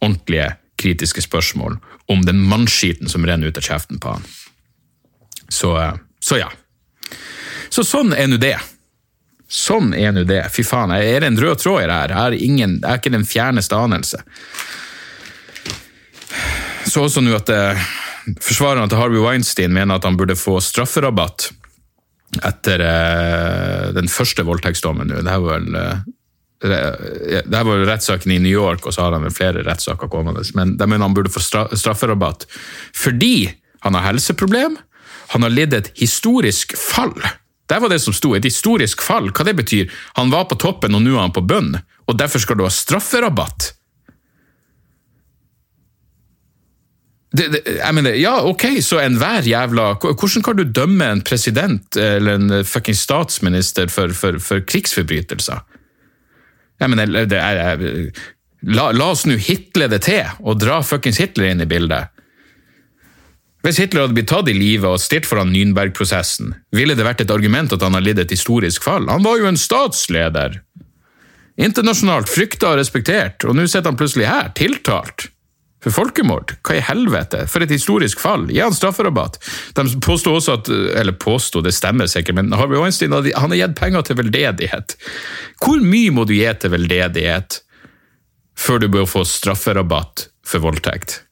ordentlige 0.00 0.54
kritiske 0.80 1.22
spørsmål 1.26 1.76
om 2.10 2.24
den 2.24 2.40
mannskiten 2.48 3.10
som 3.12 3.26
renner 3.28 3.52
ut 3.52 3.60
av 3.60 3.66
kjeften 3.66 4.00
på 4.00 4.14
han. 4.16 4.24
Så, 5.48 5.74
eh, 5.76 5.94
så 6.20 6.40
ja. 6.40 6.50
Så 7.70 7.84
sånn 7.86 8.14
er 8.16 8.30
nå 8.30 8.40
det. 8.40 8.56
Sånn 9.50 9.92
er 9.94 10.14
nå 10.14 10.24
det. 10.24 10.42
Fy 10.54 10.64
faen, 10.66 10.94
er 10.94 11.20
det 11.20 11.28
en 11.28 11.40
rød 11.40 11.60
tråd 11.62 11.84
i 11.84 11.88
det 11.90 11.98
her? 11.98 12.14
Jeg 12.14 12.22
har, 12.22 12.38
ingen, 12.48 12.78
jeg 12.80 13.02
ikke 13.02 13.14
den 13.14 13.26
fjerneste 13.28 13.76
anelse. 13.76 14.22
Så 16.86 17.04
også 17.04 17.22
nå 17.22 17.34
at 17.36 17.50
eh, 17.52 17.88
forsvarerne 18.40 18.88
til 18.90 18.98
Harvey 18.98 19.22
Weinstein 19.22 19.74
mener 19.74 19.98
at 19.98 20.06
han 20.08 20.16
burde 20.18 20.38
få 20.38 20.58
strafferabatt 20.64 21.50
etter 22.46 22.82
eh, 22.86 23.90
den 23.94 24.10
første 24.10 24.46
voldtektsdommen 24.46 25.10
nå. 25.10 25.20
Det 25.26 25.34
er 25.34 25.44
vel 25.44 25.78
eh, 25.78 26.02
det 26.60 27.56
her 27.56 27.64
var 27.64 27.86
rettssaken 27.88 28.32
i 28.34 28.38
New 28.42 28.52
York, 28.52 28.84
og 28.86 28.94
så 28.94 29.06
har 29.06 29.16
han 29.16 29.32
flere 29.32 29.64
rettssaker 29.64 30.10
kommende. 30.12 30.44
Men 30.54 30.76
de 30.76 30.86
mener 30.86 31.06
han 31.06 31.16
burde 31.16 31.32
få 31.32 31.40
strafferabatt 31.40 32.46
fordi 32.96 33.50
han 33.80 33.96
har 33.96 34.10
helseproblem. 34.10 34.76
Han 35.32 35.46
har 35.46 35.54
lidd 35.54 35.74
et 35.74 35.92
historisk 35.96 36.76
fall. 36.76 37.16
Det 37.70 37.78
var 37.80 37.88
det 37.88 38.00
som 38.02 38.12
sto. 38.12 38.34
Et 38.36 38.44
historisk 38.44 39.02
fall. 39.02 39.30
Hva 39.32 39.46
det 39.46 39.56
betyr? 39.56 39.90
Han 40.18 40.32
var 40.32 40.48
på 40.50 40.58
toppen, 40.60 40.94
og 40.96 41.04
nå 41.04 41.14
er 41.14 41.22
han 41.22 41.34
på 41.34 41.44
bønn. 41.46 41.76
Og 42.10 42.18
derfor 42.18 42.42
skal 42.42 42.58
du 42.58 42.66
ha 42.66 42.72
strafferabatt. 42.74 43.70
Det, 47.30 47.46
det, 47.54 47.60
jeg 47.76 47.94
mener, 47.94 48.16
ja, 48.18 48.40
ok, 48.42 48.80
så 48.82 48.98
enhver 48.98 49.46
jævla 49.46 49.92
Hvordan 50.02 50.42
kan 50.42 50.56
du 50.58 50.64
dømme 50.66 51.06
en 51.06 51.20
president 51.22 51.96
eller 51.96 52.40
en 52.40 52.64
fucking 52.66 52.96
statsminister 52.98 53.86
for, 53.86 54.10
for, 54.18 54.40
for 54.42 54.64
krigsforbrytelser? 54.66 55.62
Ja, 56.80 56.88
men 56.88 57.00
det 57.28 57.36
er, 57.36 57.82
la, 58.64 58.90
la, 58.92 59.10
oss 59.10 59.26
nå 59.28 59.36
hitle 59.40 59.90
det 59.92 60.02
til, 60.06 60.24
og 60.40 60.60
dra 60.62 60.80
fuckings 60.86 61.20
Hitler 61.20 61.52
inn 61.52 61.64
i 61.64 61.68
bildet. 61.68 62.12
Hvis 63.60 63.76
Hitler 63.82 64.06
hadde 64.06 64.16
blitt 64.16 64.30
tatt 64.32 64.48
i 64.48 64.56
live 64.56 64.88
og 64.88 65.02
stilt 65.02 65.28
foran 65.28 65.52
Nürnberg-prosessen, 65.52 66.54
ville 66.72 66.96
det 66.96 67.04
vært 67.04 67.20
et 67.26 67.32
argument 67.34 67.74
at 67.76 67.82
han 67.84 67.96
har 67.96 68.04
lidd 68.06 68.22
et 68.22 68.32
historisk 68.32 68.86
fall. 68.86 69.10
Han 69.12 69.26
var 69.26 69.36
jo 69.42 69.50
en 69.50 69.60
statsleder! 69.60 70.62
Internasjonalt 71.60 72.30
frykta 72.32 72.70
og 72.72 72.80
respektert, 72.80 73.44
og 73.44 73.58
nå 73.58 73.66
sitter 73.68 73.90
han 73.90 73.98
plutselig 74.00 74.30
her, 74.30 74.48
tiltalt. 74.56 75.28
For 75.80 75.94
folkemord? 75.96 76.52
Hva 76.66 76.76
i 76.76 76.82
helvete? 76.84 77.46
For 77.48 77.64
et 77.64 77.72
historisk 77.72 78.20
fall! 78.20 78.44
Gi 78.52 78.60
han 78.60 78.76
strafferabatt! 78.76 79.38
De 79.76 79.84
påsto 80.04 80.34
også 80.36 80.58
at 80.58 80.68
Eller 81.00 81.16
påsto, 81.16 81.62
det 81.64 81.72
stemmer 81.76 82.10
sikkert, 82.10 82.36
men 82.36 82.52
Harvey 82.52 82.80
Weinstein 82.80 83.14
han 83.16 83.54
har 83.54 83.56
gitt 83.56 83.78
penger 83.78 84.04
til 84.04 84.20
veldedighet. 84.20 84.96
Hvor 85.64 85.80
mye 85.80 86.12
må 86.12 86.26
du 86.28 86.34
gi 86.36 86.48
til 86.60 86.74
veldedighet 86.76 87.62
før 88.60 88.82
du 88.82 88.90
bør 88.92 89.08
få 89.08 89.24
strafferabatt 89.24 90.28
for 90.44 90.66
voldtekt? 90.66 91.22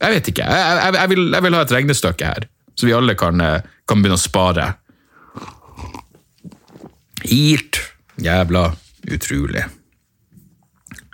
Jeg 0.00 0.16
vet 0.16 0.32
ikke. 0.32 0.48
Jeg, 0.48 0.76
jeg, 0.80 0.96
jeg, 0.96 1.12
vil, 1.12 1.24
jeg 1.36 1.44
vil, 1.44 1.58
ha 1.58 1.64
et 1.66 1.74
regnestykke 1.76 2.30
her, 2.32 2.46
så 2.72 2.88
vi 2.88 2.96
alle 2.96 3.16
kan, 3.20 3.40
eh, 3.44 3.66
kan 3.84 4.00
begynne 4.00 4.16
å 4.16 4.22
spare. 4.22 4.70
Hirt. 7.28 7.82
Jævla 8.20 8.70
utrolig. 9.12 9.66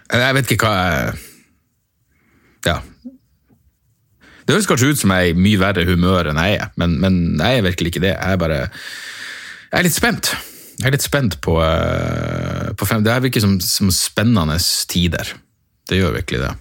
Jeg 0.06 0.34
vet 0.38 0.52
ikke 0.54 0.70
hva 0.70 0.76
jeg 0.86 1.35
Ja. 2.66 2.80
Det 4.46 4.54
høres 4.54 4.68
kanskje 4.70 4.92
ut 4.92 5.00
som 5.00 5.10
jeg 5.10 5.32
er 5.32 5.32
i 5.32 5.38
mye 5.38 5.58
verre 5.58 5.86
humør 5.88 6.30
enn 6.30 6.38
jeg 6.38 6.60
er, 6.60 6.68
men, 6.78 7.00
men 7.02 7.16
jeg 7.40 7.58
er 7.58 7.66
virkelig 7.66 7.94
ikke 7.94 8.04
det. 8.04 8.12
Jeg 8.14 8.36
er 8.36 8.42
bare 8.42 8.60
Jeg 8.66 9.80
er 9.80 9.86
litt 9.88 9.96
spent. 9.96 10.30
Jeg 10.76 10.86
er 10.86 10.94
litt 10.94 11.06
spent 11.06 11.38
på, 11.42 11.56
eh, 11.64 12.70
på 12.76 12.86
fem, 12.86 13.02
Det 13.02 13.16
virker 13.24 13.42
som, 13.42 13.56
som 13.64 13.90
spennende 13.90 14.58
tider. 14.92 15.32
Det 15.88 15.98
gjør 15.98 16.18
virkelig 16.20 16.42
det. 16.44 16.52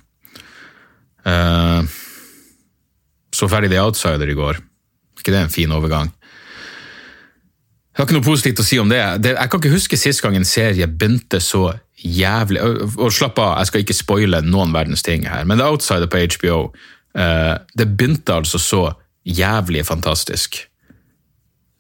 Uh, 1.26 1.82
så 3.34 3.50
ferdig 3.50 3.72
The 3.74 3.82
Outsider 3.82 4.30
i 4.30 4.38
går. 4.38 4.62
ikke 5.18 5.34
det 5.34 5.42
en 5.42 5.54
fin 5.54 5.72
overgang? 5.74 6.12
Jeg 7.96 8.02
har 8.02 8.10
ikke 8.10 8.18
noe 8.18 8.28
positivt 8.28 8.60
å 8.60 8.66
si 8.68 8.78
om 8.82 8.90
det. 8.92 9.00
jeg 9.24 9.50
kan 9.50 9.62
ikke 9.62 9.72
huske 9.72 9.98
sist 9.98 10.20
gang 10.20 10.36
en 10.36 10.48
serie 10.48 10.88
begynte 10.88 11.40
så 11.40 11.70
jævlig 11.96 12.60
Og, 12.62 13.08
slapp 13.16 13.40
av, 13.40 13.54
jeg 13.62 13.70
skal 13.70 13.84
ikke 13.86 13.96
spoile 13.96 14.42
noen 14.44 14.74
verdens 14.76 15.02
ting 15.06 15.24
her, 15.24 15.46
men 15.48 15.62
The 15.62 15.70
Outsider 15.72 16.10
på 16.12 16.20
HBO 16.36 16.58
uh, 17.16 17.56
Det 17.72 17.88
begynte 17.96 18.36
altså 18.36 18.60
så 18.60 18.82
jævlig 19.26 19.86
fantastisk. 19.88 20.60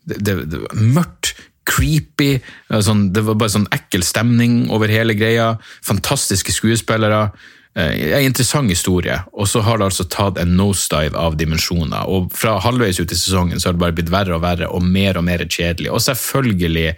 Det, 0.07 0.21
det, 0.23 0.37
det 0.49 0.61
var 0.63 0.79
mørkt, 0.95 1.35
creepy, 1.65 2.39
sånn, 2.69 3.09
det 3.13 3.21
var 3.27 3.37
bare 3.41 3.53
sånn 3.53 3.67
ekkel 3.75 4.01
stemning 4.05 4.63
over 4.73 4.89
hele 4.89 5.13
greia. 5.17 5.51
Fantastiske 5.85 6.53
skuespillere. 6.55 7.27
Eh, 7.75 8.11
en 8.15 8.23
interessant 8.29 8.71
historie, 8.71 9.17
og 9.33 9.49
så 9.51 9.59
har 9.65 9.79
det 9.79 9.89
altså 9.89 10.05
tatt 10.07 10.37
en 10.39 10.53
nosedive 10.55 11.19
av 11.19 11.35
dimensjoner. 11.39 12.07
og 12.07 12.31
Fra 12.35 12.55
halvveis 12.63 13.01
ut 13.01 13.11
i 13.11 13.17
sesongen 13.19 13.59
så 13.59 13.69
har 13.69 13.75
det 13.75 13.83
bare 13.83 13.97
blitt 13.97 14.13
verre 14.13 14.37
og 14.37 14.45
verre 14.45 14.69
og 14.71 14.83
mer 14.83 15.19
og 15.19 15.27
mer 15.27 15.43
kjedelig. 15.43 15.91
Og 15.91 16.03
selvfølgelig 16.05 16.93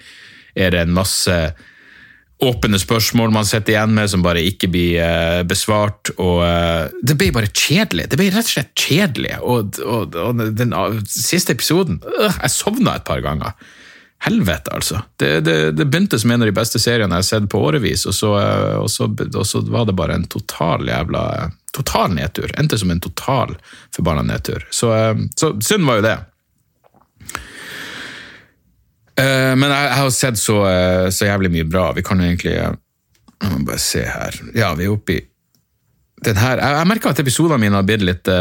er 0.58 0.74
det 0.74 0.84
en 0.84 0.94
masse 0.94 1.40
åpne 2.46 2.78
spørsmål 2.78 3.32
man 3.34 3.48
sitter 3.50 3.74
igjen 3.74 3.96
med 3.98 4.12
som 4.12 4.22
bare 4.22 4.44
ikke 4.46 4.70
blir 4.70 5.02
eh, 5.02 5.42
besvart. 5.50 6.12
og 6.22 6.44
eh, 6.46 6.94
Det 7.02 7.18
ble 7.18 7.32
bare 7.34 7.50
kjedelig. 7.50 8.12
Det 8.12 8.20
ble 8.20 8.30
rett 8.36 8.46
og 8.46 8.54
slett 8.54 8.74
kjedelig. 8.78 9.34
Og, 9.42 9.82
og, 9.82 10.14
og 10.14 10.46
den 10.60 10.78
siste 11.10 11.58
episoden 11.58 12.04
øh, 12.06 12.30
Jeg 12.44 12.54
sovna 12.54 13.00
et 13.00 13.08
par 13.10 13.26
ganger. 13.26 13.58
Helvete, 14.20 14.72
altså. 14.74 15.02
Det, 15.16 15.40
det, 15.42 15.72
det, 15.72 15.86
begynte 15.86 16.20
som 16.20 16.32
en 16.32 16.42
av 16.42 16.50
de 16.50 16.56
beste 16.56 16.80
seriene 16.82 17.20
jeg 17.20 17.24
har 17.24 17.28
sett 17.28 17.50
på 17.54 17.60
årevis, 17.62 18.08
og 18.10 18.16
så, 18.18 18.32
og, 18.82 18.90
så, 18.90 19.06
og 19.28 19.46
så, 19.46 19.62
var 19.70 19.86
det 19.86 19.94
bare 19.98 20.18
en 20.18 20.26
total 20.26 20.90
jævla 20.90 21.22
total 21.78 22.16
nedtur. 22.18 22.50
Endte 22.58 22.80
som 22.82 22.92
en 22.92 23.04
total 23.04 23.54
forbanna 23.94 24.26
nedtur. 24.26 24.66
Så, 24.74 24.90
så 25.38 25.52
synd 25.62 25.86
var 25.86 26.00
jo 26.00 26.08
det. 26.08 26.16
Eh, 29.22 29.54
men 29.54 29.70
jeg, 29.70 29.86
jeg 29.86 30.02
har 30.02 30.12
sett 30.18 30.42
så, 30.42 30.58
så, 31.14 31.30
jævlig 31.30 31.54
mye 31.60 31.70
bra. 31.70 31.92
Vi 31.94 32.06
kan 32.06 32.22
jo 32.22 32.32
egentlig 32.32 32.58
Jeg 32.58 33.54
må 33.54 33.62
bare 33.70 33.82
se 33.82 34.02
her. 34.02 34.42
Ja, 34.58 34.74
vi 34.74 34.90
er 34.90 34.98
oppe 34.98 35.20
i 35.20 35.22
den 36.26 36.42
her. 36.42 36.58
Jeg, 36.58 36.82
jeg 36.82 36.90
merker 36.90 37.14
at 37.14 37.22
episodene 37.22 37.62
mine 37.62 37.78
har 37.78 37.86
blitt 37.86 38.02
litt, 38.02 38.36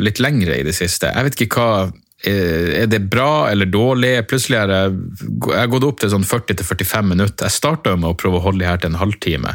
litt 0.00 0.24
lengre 0.24 0.56
i 0.56 0.64
det 0.64 0.72
siste. 0.72 1.12
Jeg 1.12 1.28
vet 1.28 1.42
ikke 1.44 1.60
hva 1.60 1.72
Eh, 1.84 2.07
er 2.26 2.86
det 2.90 3.04
bra 3.10 3.48
eller 3.50 3.68
dårlig? 3.70 4.26
Plutselig 4.26 4.58
har 4.58 4.72
jeg, 4.72 4.94
jeg 5.30 5.60
har 5.60 5.70
gått 5.70 5.86
opp 5.86 6.00
til 6.02 6.10
sånn 6.10 6.26
40-45 6.26 7.12
minutter. 7.12 7.46
Jeg 7.46 7.54
starta 7.54 7.94
med 7.94 8.10
å 8.10 8.16
prøve 8.18 8.40
å 8.40 8.44
holde 8.48 8.64
det 8.64 8.70
her 8.70 8.80
til 8.82 8.90
en 8.90 8.98
halvtime, 8.98 9.54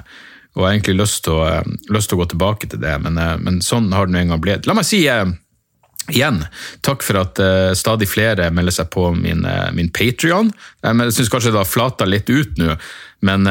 og 0.56 0.63
har 0.63 0.76
egentlig 0.76 1.02
lyst 1.02 1.26
til 1.26 1.41
å, 1.41 1.47
eh, 1.49 1.71
lyst 1.91 2.12
til 2.12 2.19
å 2.19 2.23
gå 2.23 2.30
tilbake 2.32 2.69
til 2.71 2.80
det, 2.80 2.95
men, 3.04 3.17
eh, 3.17 3.38
men 3.38 3.60
sånn 3.60 3.91
har 3.91 4.08
det 4.08 4.15
nå 4.15 4.21
engang 4.21 4.43
blitt. 4.43 4.67
La 4.67 4.78
meg 4.78 4.88
si 4.88 5.06
Igjen, 6.12 6.41
takk 6.84 6.99
for 6.99 7.15
at 7.15 7.39
stadig 7.80 8.10
flere 8.12 8.49
melder 8.52 8.73
seg 8.76 8.89
på 8.91 9.06
min, 9.15 9.45
uh, 9.47 9.71
min 9.71 9.88
Patrion. 9.88 10.49
Jeg 10.84 11.13
syns 11.15 11.30
kanskje 11.32 11.54
det 11.54 11.62
har 11.62 11.69
flata 11.69 12.04
litt 12.04 12.28
ut 12.28 12.58
nå, 12.60 12.76
men, 13.23 13.47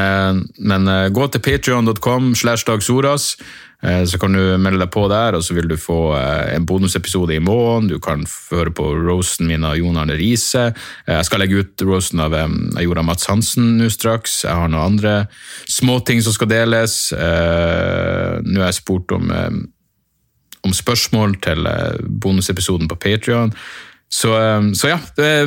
men 0.61 0.90
gå 1.16 1.31
til 1.33 1.40
patrion.com 1.40 2.35
slash 2.37 2.66
dagsoras. 2.68 3.38
Eh, 3.83 4.05
så 4.05 4.18
kan 4.18 4.33
du 4.33 4.40
melde 4.62 4.85
deg 4.85 4.92
på 4.95 5.05
der, 5.11 5.35
og 5.35 5.42
så 5.42 5.57
vil 5.57 5.66
du 5.71 5.77
få 5.81 6.14
eh, 6.14 6.55
en 6.55 6.66
bonusepisode 6.66 7.35
i 7.35 7.42
måneden. 7.42 7.90
Du 7.90 7.99
kan 8.03 8.23
høre 8.53 8.71
på 8.75 8.87
roasten 8.95 9.51
min 9.51 9.66
av 9.66 9.77
Jon 9.79 9.99
Arne 9.99 10.16
Riise. 10.18 10.68
Eh, 11.07 11.16
jeg 11.16 11.29
skal 11.29 11.42
legge 11.42 11.62
ut 11.62 11.87
roasten 11.88 12.23
av 12.23 12.37
jeg 12.37 12.87
gjorde 12.87 13.07
Mats 13.07 13.27
Hansen 13.31 13.77
nå 13.81 13.90
straks. 13.92 14.42
Jeg 14.47 14.55
har 14.55 14.71
noen 14.71 14.95
andre 14.95 15.14
småting 15.71 16.23
som 16.23 16.35
skal 16.37 16.51
deles. 16.53 16.97
Nå 17.12 18.59
har 18.61 18.71
jeg 18.71 18.79
spurt 18.79 19.12
om, 19.14 19.31
om 20.62 20.75
spørsmål 20.75 21.37
til 21.45 21.66
bonusepisoden 22.23 22.88
på 22.90 22.99
Patrion. 23.03 23.53
Så, 24.12 24.29
så, 24.77 24.90
ja, 24.90 24.98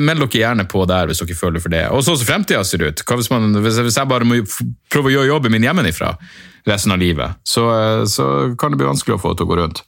meld 0.01 0.23
dere 0.23 0.39
gjerne 0.39 0.63
på 0.65 0.87
der 0.89 1.05
hvis 1.05 1.19
dere 1.21 1.37
føler 1.37 1.61
for 1.61 1.69
det. 1.69 1.83
Og 1.93 2.01
så 2.01 2.15
som 2.17 2.25
fremtida 2.25 2.63
ser 2.65 2.81
ut. 2.81 3.03
Hvis, 3.05 3.29
man, 3.29 3.53
hvis, 3.61 3.77
jeg 3.77 4.09
bare 4.09 4.25
må 4.25 4.39
prøve 4.89 5.11
å 5.11 5.13
gjøre 5.13 5.29
jobben 5.29 5.53
min 5.53 5.67
hjemmefra, 5.67 6.15
resten 6.65 6.95
av 6.95 6.97
livet, 6.97 7.37
så, 7.45 7.67
så, 8.09 8.25
kan 8.57 8.73
det 8.73 8.81
bli 8.81 8.89
vanskelig 8.89 9.19
å 9.19 9.21
få 9.21 9.35
det 9.35 9.43
til 9.43 9.45
å 9.45 9.51
gå 9.51 9.59
rundt. 9.59 9.83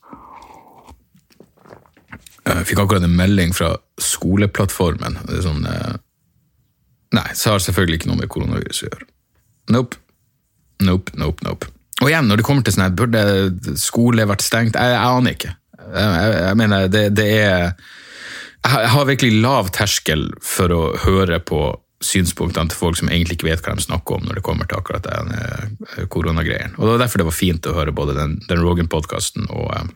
Jeg 2.45 2.69
fikk 2.69 2.83
akkurat 2.83 3.09
en 3.09 3.17
melding 3.17 3.57
fra 3.57 3.73
skoleplattformen. 3.97 5.17
Det 5.25 5.39
er 5.39 5.47
sånn, 5.47 5.65
eh, 5.67 5.97
nei, 7.17 7.27
så 7.33 7.55
har 7.55 7.65
selvfølgelig 7.65 8.03
ikke 8.03 8.11
noe 8.13 8.21
med 8.21 8.31
koronavirus 8.31 8.85
å 8.85 8.91
gjøre. 8.91 9.09
Nope. 9.73 10.03
Nope, 10.85 11.17
nope, 11.17 11.41
nope. 11.49 11.73
Og 12.03 12.11
igjen, 12.11 12.29
når 12.29 12.39
det 12.39 12.45
kommer 12.45 12.61
til 12.61 12.77
sånn 12.77 12.85
her, 12.85 12.97
burde 13.01 13.25
skole 13.81 14.29
vært 14.29 14.45
stengt? 14.45 14.77
Jeg, 14.77 14.93
jeg 14.93 15.17
aner 15.17 15.33
ikke. 15.33 15.57
Jeg, 15.81 16.11
jeg, 16.13 16.41
jeg 16.45 16.59
mener, 16.61 16.91
det, 16.93 17.07
det 17.17 17.31
er 17.41 17.71
Jeg 18.67 18.89
har 18.91 19.05
virkelig 19.07 19.41
lav 19.43 19.69
terskel 19.75 20.25
for 20.43 20.73
å 20.73 20.81
høre 21.05 21.39
på 21.39 21.59
synspunktene 22.03 22.69
til 22.69 22.77
folk 22.77 22.97
som 22.99 23.09
egentlig 23.09 23.37
ikke 23.37 23.47
vet 23.47 23.63
hva 23.65 23.75
de 23.77 23.85
snakker 23.85 24.17
om 24.17 24.25
når 24.27 24.37
det 24.37 24.45
kommer 24.45 24.67
til 24.69 24.79
akkurat 24.79 25.05
den 25.07 25.31
eh, 25.33 26.03
koronagreien. 26.13 26.75
Og 26.75 26.83
Det 26.83 26.91
var 26.91 27.03
derfor 27.03 27.21
det 27.21 27.29
var 27.29 27.37
fint 27.37 27.69
å 27.69 27.75
høre 27.77 27.95
både 27.95 28.17
den, 28.17 28.35
den 28.49 28.61
Rogan-podkasten 28.61 29.47
og, 29.47 29.71
eh, 29.77 29.87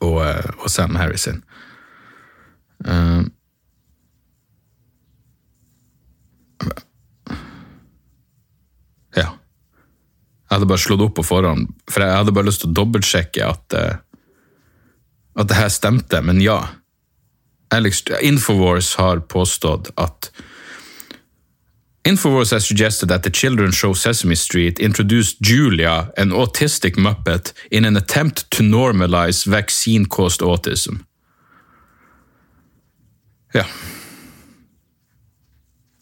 og, 0.00 0.16
eh, 0.24 0.48
og, 0.56 0.66
Sam 0.72 0.96
Harrison. 0.98 1.42
Uh, 2.80 3.28
ja. 9.12 9.28
Jeg 9.28 10.54
hadde 10.54 10.70
bare 10.72 10.80
slått 10.80 11.04
opp 11.04 11.18
på 11.20 11.26
forhånd, 11.28 11.68
for 11.92 12.02
jeg 12.02 12.22
hadde 12.22 12.34
bare 12.34 12.48
lyst 12.48 12.64
til 12.64 12.72
å 12.72 12.78
dobbeltsjekke 12.80 13.44
at, 13.44 13.76
at 15.36 15.50
det 15.52 15.60
her 15.60 15.68
stemte, 15.70 16.24
men 16.24 16.40
ja. 16.40 16.62
Alex, 17.70 18.02
Infowars 18.22 18.94
har 18.96 19.20
påstått 19.20 19.90
at 19.94 20.30
Infowars 22.08 22.50
has 22.50 22.66
suggested 22.66 23.08
that 23.08 23.22
the 23.22 23.30
children's 23.30 23.76
show 23.76 23.94
Sesame 23.94 24.36
Street 24.36 24.78
introduced 24.78 25.36
Julia, 25.40 26.12
an 26.16 26.32
autistic 26.32 26.96
muppet, 26.96 27.52
in 27.70 27.84
an 27.84 27.96
attempt 27.96 28.50
to 28.50 28.62
normalize 28.62 29.50
vaccine-caused 29.50 30.42
autism. 30.42 30.94
Ja. 33.52 33.64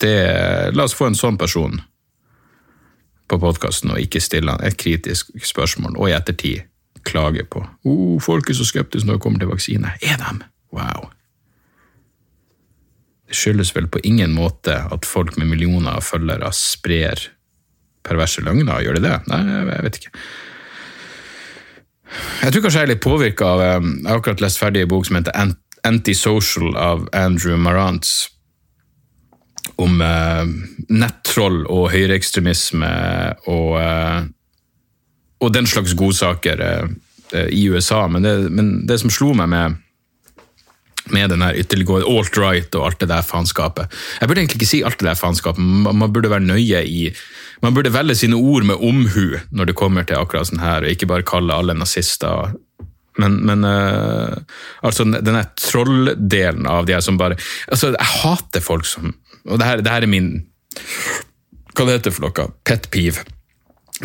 Det, 0.01 0.71
la 0.73 0.85
oss 0.85 0.95
få 0.95 1.11
en 1.11 1.19
sånn 1.19 1.39
person 1.39 1.81
på 3.29 3.39
podkasten 3.43 3.91
og 3.93 4.01
ikke 4.01 4.23
stille 4.23 4.55
han 4.55 4.63
et 4.65 4.79
kritisk 4.79 5.35
spørsmål, 5.45 5.99
og 5.99 6.09
i 6.09 6.15
ettertid 6.17 6.69
klage 7.09 7.45
på 7.51 7.63
oh, 7.89 8.17
folk 8.23 8.51
er 8.51 8.57
så 8.59 8.67
skeptiske 8.69 9.09
når 9.09 9.19
det 9.19 9.25
kommer 9.25 9.43
til 9.43 9.51
vaksine. 9.51 9.97
Er 10.03 10.21
de? 10.23 10.47
Wow. 10.73 11.11
Det 13.29 13.37
skyldes 13.37 13.75
vel 13.77 13.89
på 13.93 14.01
ingen 14.09 14.33
måte 14.33 14.79
at 14.89 15.07
folk 15.07 15.37
med 15.37 15.51
millioner 15.51 15.99
av 15.99 16.07
følgere 16.07 16.49
sprer 16.57 17.29
perverse 18.09 18.41
løgner. 18.45 18.81
Gjør 18.81 18.99
de 18.99 19.05
det? 19.05 19.17
Nei, 19.29 19.41
jeg 19.69 19.85
vet 19.85 19.99
ikke. 20.01 20.13
Jeg 22.41 22.55
tror 22.55 22.65
kanskje 22.65 22.81
jeg 22.81 22.87
er 22.87 22.93
litt 22.95 23.05
påvirka 23.05 23.49
av 23.53 23.63
eh, 23.63 23.75
Jeg 23.85 24.09
har 24.09 24.21
akkurat 24.23 24.41
lest 24.41 24.61
ferdig 24.61 24.87
en 24.87 24.93
bok 24.95 25.05
som 25.05 25.19
heter 25.19 25.55
Antisocial 25.89 26.77
av 26.81 27.05
Andrew 27.17 27.59
Marantz. 27.61 28.31
Om 29.77 30.01
eh, 30.01 30.55
nettroll 30.89 31.67
og 31.67 31.91
høyreekstremisme 31.93 32.93
og, 33.53 33.75
eh, 33.83 34.23
og 35.45 35.53
den 35.55 35.69
slags 35.69 35.93
godsaker 35.99 36.65
eh, 36.65 36.89
i 37.53 37.67
USA. 37.69 38.07
Men 38.09 38.25
det, 38.25 38.35
men 38.49 38.73
det 38.89 39.03
som 39.03 39.13
slo 39.13 39.35
meg 39.37 39.53
med 39.53 39.77
med 41.15 41.33
den 41.33 41.43
her 41.45 41.57
ytterliggående 41.59 42.09
alt-right 42.09 42.79
og 42.79 42.87
alt 42.87 43.03
det 43.03 43.11
der 43.11 43.27
faenskapet. 43.27 43.99
Jeg 44.21 44.29
burde 44.29 44.45
egentlig 44.45 44.61
ikke 44.61 44.71
si 44.71 44.83
alt 44.87 44.99
det 45.01 45.09
der 45.11 45.19
faenskapet, 45.19 45.63
man 45.89 46.13
burde 46.13 46.31
være 46.31 46.47
nøye 46.47 46.85
i 46.87 47.11
Man 47.59 47.75
burde 47.75 47.91
velge 47.91 48.15
sine 48.15 48.37
ord 48.39 48.63
med 48.63 48.79
omhu 48.79 49.35
når 49.51 49.67
det 49.67 49.75
kommer 49.75 50.05
til 50.07 50.15
akkurat 50.15 50.47
sånn 50.47 50.61
her, 50.63 50.85
og 50.85 50.93
ikke 50.95 51.09
bare 51.11 51.27
kalle 51.27 51.57
alle 51.59 51.75
nazister 51.75 52.53
men, 53.19 53.41
men 53.47 53.65
uh, 53.67 54.37
altså 54.87 55.07
denne 55.11 55.43
trolldelen 55.59 56.69
av 56.71 56.87
de 56.87 56.95
her 56.95 57.03
som 57.05 57.19
bare 57.19 57.39
altså 57.67 57.91
Jeg 57.97 58.11
hater 58.23 58.63
folk 58.63 58.87
som 58.87 59.11
Og 59.45 59.59
det 59.59 59.67
her, 59.67 59.83
det 59.83 59.95
her 59.95 60.07
er 60.07 60.13
min 60.13 60.31
Hva 61.75 61.87
det 61.87 61.99
heter 61.99 62.15
for 62.15 62.29
noe? 62.29 62.47
Pet 62.67 62.89
peeve. 62.95 63.25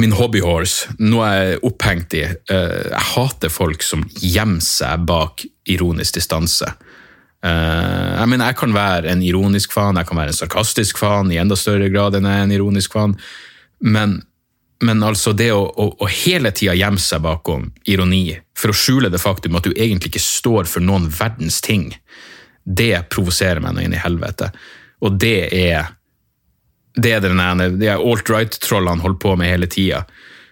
Min 0.02 0.14
hobbyhorse. 0.18 0.96
Noe 1.02 1.30
jeg 1.30 1.54
er 1.54 1.66
opphengt 1.66 2.14
i. 2.18 2.22
Eh, 2.26 2.76
jeg 2.90 3.06
hater 3.14 3.52
folk 3.54 3.86
som 3.86 4.04
gjemmer 4.22 4.62
seg 4.66 5.06
bak 5.10 5.42
ironisk 5.70 6.20
distanse. 6.20 6.70
Eh, 7.44 8.20
jeg 8.20 8.40
jeg 8.40 8.56
kan 8.56 8.74
være 8.74 9.10
en 9.12 9.24
ironisk 9.24 9.74
fan, 9.74 9.98
jeg 10.00 10.08
kan 10.08 10.18
være 10.18 10.32
en 10.32 10.42
sarkastisk 10.42 10.98
fan 10.98 11.32
i 11.32 11.40
enda 11.42 11.56
større 11.60 11.90
grad 11.92 12.16
enn 12.16 12.28
jeg 12.30 12.40
er 12.40 12.46
en 12.48 12.56
ironisk 12.56 12.94
fan, 12.94 13.18
men, 13.84 14.22
men 14.82 15.04
altså 15.04 15.34
det 15.34 15.52
å, 15.52 15.66
å, 15.68 15.90
å 16.00 16.08
hele 16.08 16.54
tida 16.56 16.76
gjemme 16.80 17.02
seg 17.04 17.24
bakom 17.26 17.72
ironi 17.84 18.38
for 18.56 18.72
å 18.72 18.78
skjule 18.78 19.12
det 19.12 19.20
faktum 19.20 19.58
at 19.60 19.68
du 19.68 19.74
egentlig 19.74 20.14
ikke 20.14 20.24
står 20.24 20.70
for 20.72 20.86
noen 20.86 21.10
verdens 21.12 21.60
ting, 21.62 21.92
det 22.64 23.10
provoserer 23.12 23.60
meg 23.60 23.76
nå 23.76 23.84
inn 23.84 23.98
i 23.98 24.00
helvete. 24.00 24.54
Og 25.04 25.20
det 25.20 25.52
er 25.52 25.92
det 26.94 27.10
er 27.10 27.24
den 27.24 27.40
ene, 27.42 27.72
de 27.74 27.90
alt-right-trollene 27.90 29.02
holder 29.02 29.20
på 29.20 29.32
med 29.36 29.50
hele 29.50 29.68
tida. 29.68 30.04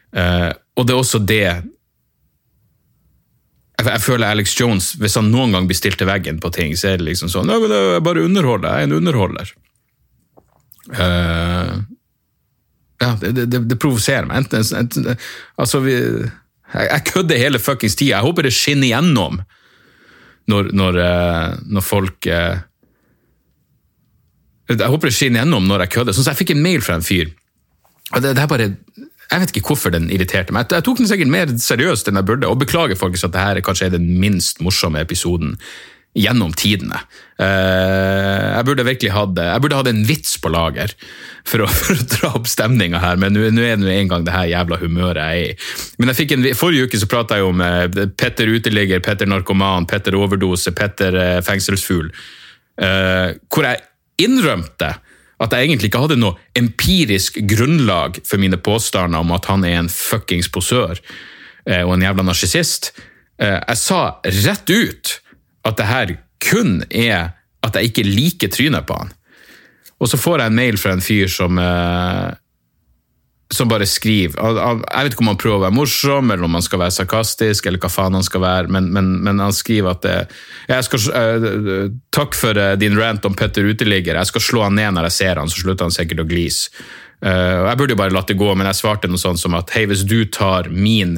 Uh, 0.09 0.49
og 0.73 0.87
det 0.87 0.95
er 0.95 0.97
også 0.97 1.19
det 1.21 1.45
jeg, 3.81 3.87
jeg 3.89 4.03
føler 4.03 4.27
Alex 4.29 4.53
Jones, 4.59 4.91
hvis 5.01 5.17
han 5.19 5.31
noen 5.33 5.55
gang 5.55 5.67
blir 5.69 5.77
stilt 5.79 5.99
til 6.01 6.09
veggen 6.09 6.39
på 6.43 6.51
ting, 6.53 6.75
så 6.77 6.93
er 6.93 7.01
det 7.01 7.09
liksom 7.09 7.31
sånn 7.33 7.49
men 7.49 7.73
er 7.73 8.03
bare 8.03 8.23
underholder, 8.27 8.69
jeg 8.69 8.85
er 8.85 8.89
en 8.89 8.97
underholder. 8.99 9.53
Uh, 10.91 11.81
ja, 13.01 13.15
det, 13.21 13.45
det, 13.49 13.61
det 13.69 13.79
provoserer 13.81 14.27
meg. 14.29 14.43
Enten, 14.43 14.65
enten, 14.77 15.15
altså, 15.61 15.81
vi, 15.85 15.95
jeg, 15.95 16.87
jeg 16.87 17.05
kødder 17.09 17.41
hele 17.41 17.61
fuckings 17.61 17.97
tida. 17.97 18.17
Jeg 18.17 18.27
håper 18.27 18.45
det 18.45 18.53
skinner 18.55 18.89
igjennom 18.89 19.41
når, 20.51 20.71
når, 20.75 20.97
eh, 20.99 21.47
når 21.69 21.83
folk 21.85 22.27
uh, 22.27 22.57
Jeg 24.71 24.89
håper 24.89 25.09
det 25.09 25.15
skinner 25.15 25.41
igjennom 25.41 25.69
når 25.69 25.85
jeg 25.85 25.93
kødder. 25.95 26.17
Sånn 26.17 26.27
som 26.27 26.35
jeg 26.35 26.41
fikk 26.43 26.53
en 26.55 26.65
mail 26.65 26.83
fra 26.85 26.97
en 26.99 27.05
fyr. 27.05 27.31
og 28.11 28.21
det, 28.23 28.35
det 28.37 28.43
er 28.43 28.51
bare 28.51 28.69
jeg 29.31 29.39
vet 29.39 29.53
ikke 29.55 29.71
hvorfor 29.71 29.93
den 29.93 30.09
irriterte 30.11 30.53
meg. 30.55 30.67
Jeg 30.73 30.83
tok 30.83 30.99
den 30.99 31.07
sikkert 31.07 31.31
mer 31.31 31.55
seriøst 31.63 32.09
enn 32.09 32.19
jeg 32.19 32.27
burde, 32.27 32.49
og 32.51 32.59
beklager 32.59 32.99
folkens 32.99 33.23
at 33.27 33.35
dette 33.35 33.63
kanskje 33.63 33.87
er 33.87 33.95
den 33.95 34.09
minst 34.19 34.59
morsomme 34.63 34.99
episoden 34.99 35.55
gjennom 36.17 36.51
tidene. 36.59 36.97
Eh, 37.39 38.47
jeg 38.57 38.65
burde 38.67 38.83
virkelig 38.83 39.13
hatt, 39.15 39.37
burde 39.63 39.77
hatt 39.79 39.87
en 39.87 40.01
vits 40.03 40.33
på 40.43 40.51
lager 40.51 40.91
for 41.47 41.63
å, 41.63 41.69
for 41.79 41.95
å 41.95 42.07
dra 42.15 42.33
opp 42.41 42.49
stemninga 42.51 42.99
her, 42.99 43.21
men 43.21 43.37
nå 43.37 43.63
er 43.63 43.79
det 43.79 43.93
en 43.95 44.11
gang 44.11 44.27
det 44.27 44.35
her 44.35 44.49
jævla 44.51 44.81
humøret 44.81 45.21
jeg 45.21 45.45
er 45.45 45.53
i. 45.53 45.69
Men 46.01 46.11
jeg 46.11 46.19
fikk 46.19 46.35
en, 46.35 46.49
Forrige 46.59 46.89
uke 46.89 46.99
så 46.99 47.09
prata 47.11 47.39
jeg 47.39 47.47
om 47.47 47.63
eh, 47.63 47.85
Petter 48.19 48.51
uteligger, 48.51 49.03
Petter 49.05 49.31
narkoman, 49.31 49.87
Petter 49.87 50.19
overdose, 50.19 50.75
Petter 50.75 51.15
eh, 51.21 51.39
fengselsfugl, 51.45 52.11
hvor 52.81 53.65
jeg 53.67 53.83
innrømte 54.23 54.87
at 55.41 55.53
jeg 55.55 55.67
egentlig 55.67 55.89
ikke 55.89 56.03
hadde 56.03 56.19
noe 56.21 56.37
empirisk 56.57 57.39
grunnlag 57.49 58.19
for 58.27 58.41
mine 58.41 58.59
påstander 58.61 59.23
om 59.23 59.33
at 59.33 59.47
han 59.49 59.65
er 59.65 59.79
en 59.79 59.91
fuckings 59.91 60.51
posør 60.53 60.99
eh, 61.65 61.81
og 61.81 61.95
en 61.95 62.05
jævla 62.05 62.25
narsissist. 62.27 62.91
Eh, 63.41 63.57
jeg 63.57 63.79
sa 63.81 64.01
rett 64.21 64.69
ut 64.69 65.15
at 65.65 65.79
det 65.79 65.89
her 65.89 66.13
kun 66.41 66.83
er 66.89 67.33
at 67.61 67.77
jeg 67.77 67.91
ikke 67.91 68.05
liker 68.07 68.53
trynet 68.53 68.87
på 68.89 68.97
han. 68.97 69.11
Og 70.01 70.09
så 70.09 70.17
får 70.17 70.41
jeg 70.41 70.51
en 70.51 70.57
mail 70.57 70.79
fra 70.81 70.95
en 70.95 71.03
fyr 71.05 71.29
som 71.29 71.57
eh, 71.61 72.29
som 73.51 73.67
bare 73.67 73.87
skriver 73.89 74.39
Jeg 74.39 74.79
vet 74.79 75.13
ikke 75.13 75.23
om 75.25 75.31
han 75.33 75.39
prøver 75.39 75.59
å 75.59 75.63
være 75.65 75.75
morsom, 75.75 76.31
eller 76.31 76.47
om 76.47 76.57
han 76.57 76.65
skal 76.65 76.81
være 76.83 76.95
sarkastisk, 76.95 77.67
eller 77.67 77.81
hva 77.83 77.91
faen 77.91 78.17
han 78.17 78.25
skal 78.25 78.43
være, 78.45 78.71
men, 78.71 78.89
men, 78.95 79.13
men 79.25 79.43
han 79.43 79.55
skriver 79.55 79.95
at 79.95 80.07
det, 80.07 80.79
skal, 80.87 81.05
uh, 81.11 81.85
Takk 82.15 82.37
for 82.37 82.57
uh, 82.57 82.73
din 82.79 82.97
rant 82.99 83.27
om 83.27 83.35
Petter 83.37 83.67
uteligger. 83.67 84.19
Jeg 84.19 84.31
skal 84.31 84.45
slå 84.47 84.65
han 84.67 84.77
ned 84.79 84.95
når 84.95 85.09
jeg 85.09 85.17
ser 85.19 85.41
han, 85.41 85.51
så 85.51 85.63
slutter 85.65 85.87
han 85.87 85.95
sikkert 85.95 86.23
å 86.23 86.27
glise. 86.29 86.71
Uh, 87.21 87.67
jeg 87.67 87.77
burde 87.79 87.95
jo 87.95 88.01
bare 88.01 88.15
latt 88.15 88.31
det 88.31 88.39
gå, 88.39 88.51
men 88.55 88.69
jeg 88.71 88.81
svarte 88.81 89.11
noe 89.11 89.21
sånt 89.21 89.41
som 89.41 89.55
at 89.59 89.73
hei, 89.75 89.85
hvis 89.91 90.07
du 90.07 90.23
tar 90.31 90.71
min 90.71 91.17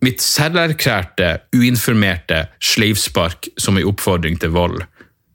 mitt 0.00 0.22
selverklærte, 0.24 1.34
uinformerte 1.52 2.46
sleivspark 2.64 3.50
som 3.60 3.76
en 3.76 3.84
oppfordring 3.90 4.38
til 4.40 4.54
vold, 4.54 4.80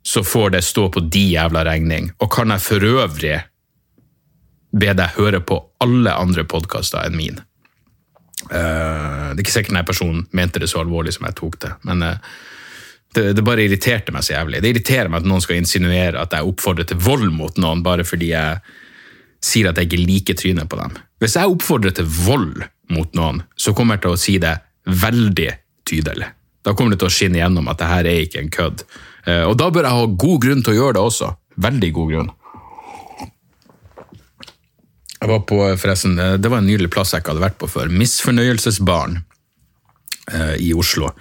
så 0.05 0.23
får 0.25 0.55
det 0.55 0.63
stå 0.65 0.87
på 0.93 1.03
de 1.13 1.21
jævla 1.35 1.61
regning. 1.67 2.09
Og 2.21 2.31
kan 2.33 2.49
jeg 2.53 2.65
for 2.65 2.85
øvrig 2.85 3.37
be 4.75 4.91
deg 4.97 5.15
høre 5.19 5.41
på 5.45 5.59
alle 5.83 6.13
andre 6.15 6.43
podkaster 6.47 7.05
enn 7.07 7.15
min. 7.17 7.39
Uh, 8.45 9.31
det 9.31 9.39
er 9.39 9.45
ikke 9.45 9.55
sikkert 9.55 9.73
denne 9.73 9.88
personen 9.88 10.25
mente 10.35 10.61
det 10.61 10.69
så 10.69 10.83
alvorlig 10.83 11.15
som 11.15 11.25
jeg 11.25 11.38
tok 11.39 11.57
det, 11.63 11.71
men 11.88 12.03
uh, 12.03 12.17
det, 13.15 13.29
det, 13.38 13.43
bare 13.47 13.63
irriterte 13.63 14.13
meg 14.13 14.25
så 14.27 14.35
jævlig. 14.35 14.61
Det 14.61 14.73
irriterer 14.73 15.09
meg 15.09 15.23
at 15.23 15.29
noen 15.29 15.43
skal 15.43 15.61
insinuere 15.61 16.19
at 16.19 16.35
jeg 16.35 16.49
oppfordrer 16.49 16.89
til 16.89 16.99
vold 17.01 17.29
mot 17.33 17.61
noen 17.63 17.83
bare 17.85 18.03
fordi 18.07 18.33
jeg 18.33 18.59
sier 19.45 19.69
at 19.69 19.79
jeg 19.79 19.89
ikke 19.89 20.03
liker 20.03 20.39
trynet 20.39 20.69
på 20.69 20.79
dem. 20.81 20.97
Hvis 21.23 21.38
jeg 21.39 21.51
oppfordrer 21.53 21.95
til 21.95 22.09
vold 22.09 22.65
mot 22.91 23.15
noen, 23.17 23.43
så 23.55 23.73
kommer 23.77 23.95
jeg 23.95 24.05
til 24.05 24.15
å 24.15 24.19
si 24.19 24.35
det 24.41 24.55
veldig 24.85 25.51
tydelig. 25.88 26.27
Da 26.65 26.73
kommer 26.73 26.95
det 26.95 27.01
til 27.03 27.09
å 27.09 27.13
skinne 27.13 27.39
igjennom 27.39 27.69
at 27.71 27.79
det 27.79 27.89
her 27.91 28.09
er 28.09 28.23
ikke 28.25 28.41
en 28.41 28.53
kødd. 28.53 28.83
Uh, 29.25 29.43
og 29.47 29.55
da 29.61 29.71
bør 29.71 29.88
jeg 29.88 29.99
ha 29.99 30.07
god 30.25 30.41
grunn 30.43 30.65
til 30.65 30.75
å 30.75 30.79
gjøre 30.79 30.97
det 30.97 31.05
også. 31.05 31.31
Veldig 31.65 31.91
god 31.95 32.11
grunn. 32.11 32.31
Jeg 35.19 35.32
var 35.32 35.45
på, 35.47 35.62
forresten, 35.80 36.19
eh, 36.19 36.34
Det 36.34 36.51
var 36.51 36.62
en 36.62 36.67
nydelig 36.67 36.91
plass 36.91 37.13
jeg 37.13 37.23
ikke 37.23 37.34
hadde 37.34 37.45
vært 37.45 37.62
på 37.62 37.69
før. 37.71 37.89
Misfornøyelsesbarn 37.89 39.21
eh, 40.34 40.56
i 40.60 40.73
Oslo. 40.75 41.12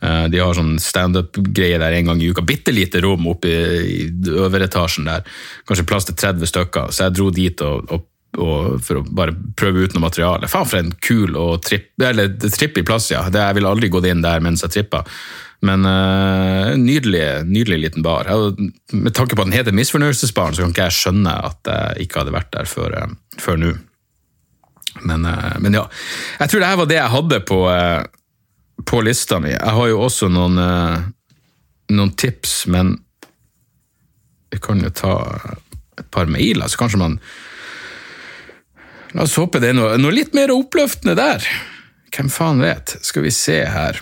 Eh, 0.00 0.26
de 0.32 0.40
har 0.40 0.56
sånn 0.56 0.78
standup-greie 0.80 1.80
der 1.80 1.96
en 1.98 2.12
gang 2.12 2.22
i 2.22 2.30
uka. 2.30 2.44
Bitte 2.46 2.72
lite 2.72 3.02
rom 3.04 3.26
oppe 3.32 3.50
i, 3.50 3.98
i 4.06 4.30
øveretasjen 4.30 5.10
der. 5.10 5.26
Kanskje 5.68 5.88
plass 5.88 6.08
til 6.08 6.16
30 6.16 6.52
stykker. 6.52 6.94
Så 6.94 7.08
jeg 7.08 7.18
dro 7.18 7.28
dit 7.34 7.66
og, 7.66 7.92
og, 7.92 8.06
og 8.40 8.80
for 8.86 9.02
å 9.02 9.04
bare 9.04 9.36
prøve 9.58 9.84
ut 9.84 9.96
noe 9.96 10.06
materiale. 10.06 10.48
Faen 10.48 10.70
for 10.70 10.80
en 10.80 10.94
kul 11.04 11.36
og 11.36 11.60
tripp, 11.66 11.92
eller 12.00 12.32
trippig 12.46 12.86
plass, 12.88 13.10
ja. 13.12 13.26
Det, 13.28 13.42
jeg 13.42 13.58
ville 13.58 13.74
aldri 13.74 13.92
gått 13.92 14.08
inn 14.08 14.24
der 14.24 14.40
mens 14.44 14.64
jeg 14.64 14.78
trippa. 14.78 15.04
Men 15.60 15.84
uh, 15.84 16.72
nydelig, 16.80 17.44
nydelig 17.44 17.78
liten 17.78 18.02
bar. 18.02 18.28
med 18.92 19.14
tanke 19.14 19.36
på 19.36 19.42
at 19.42 19.50
den 19.50 19.56
heter 19.58 19.76
Misfornøyelsesbaren, 19.76 20.56
så 20.56 20.64
kan 20.64 20.72
ikke 20.72 20.86
jeg 20.88 20.96
skjønne 20.96 21.34
at 21.50 21.68
jeg 21.68 22.06
ikke 22.06 22.22
hadde 22.22 22.34
vært 22.34 22.52
der 22.54 22.68
før, 22.68 22.96
uh, 22.96 23.40
før 23.40 23.60
nå. 23.60 23.74
Men, 25.04 25.26
uh, 25.28 25.56
men, 25.60 25.76
ja. 25.76 25.84
Jeg 26.40 26.52
tror 26.52 26.62
det 26.62 26.70
her 26.70 26.80
var 26.80 26.88
det 26.88 26.96
jeg 26.96 27.14
hadde 27.16 27.40
på, 27.50 27.60
på 28.88 29.02
lista 29.04 29.40
mi. 29.42 29.52
Jeg 29.52 29.76
har 29.76 29.90
jo 29.90 30.00
også 30.06 30.30
noen, 30.32 30.56
noen 31.92 32.12
tips, 32.16 32.64
men 32.72 32.96
jeg 34.50 34.64
kan 34.64 34.80
jo 34.82 34.90
ta 34.90 35.14
et 36.00 36.08
par 36.10 36.30
mailer, 36.30 36.66
så 36.68 36.80
kanskje 36.80 37.04
man 37.04 37.20
La 39.10 39.24
oss 39.26 39.34
håpe 39.40 39.58
det 39.58 39.72
er 39.72 39.74
noe, 39.74 39.96
noe 39.98 40.14
litt 40.14 40.36
mer 40.38 40.52
oppløftende 40.54 41.16
der. 41.18 41.42
Hvem 42.14 42.28
faen 42.30 42.60
vet? 42.62 42.92
Skal 43.02 43.24
vi 43.24 43.32
se 43.34 43.56
her. 43.66 43.98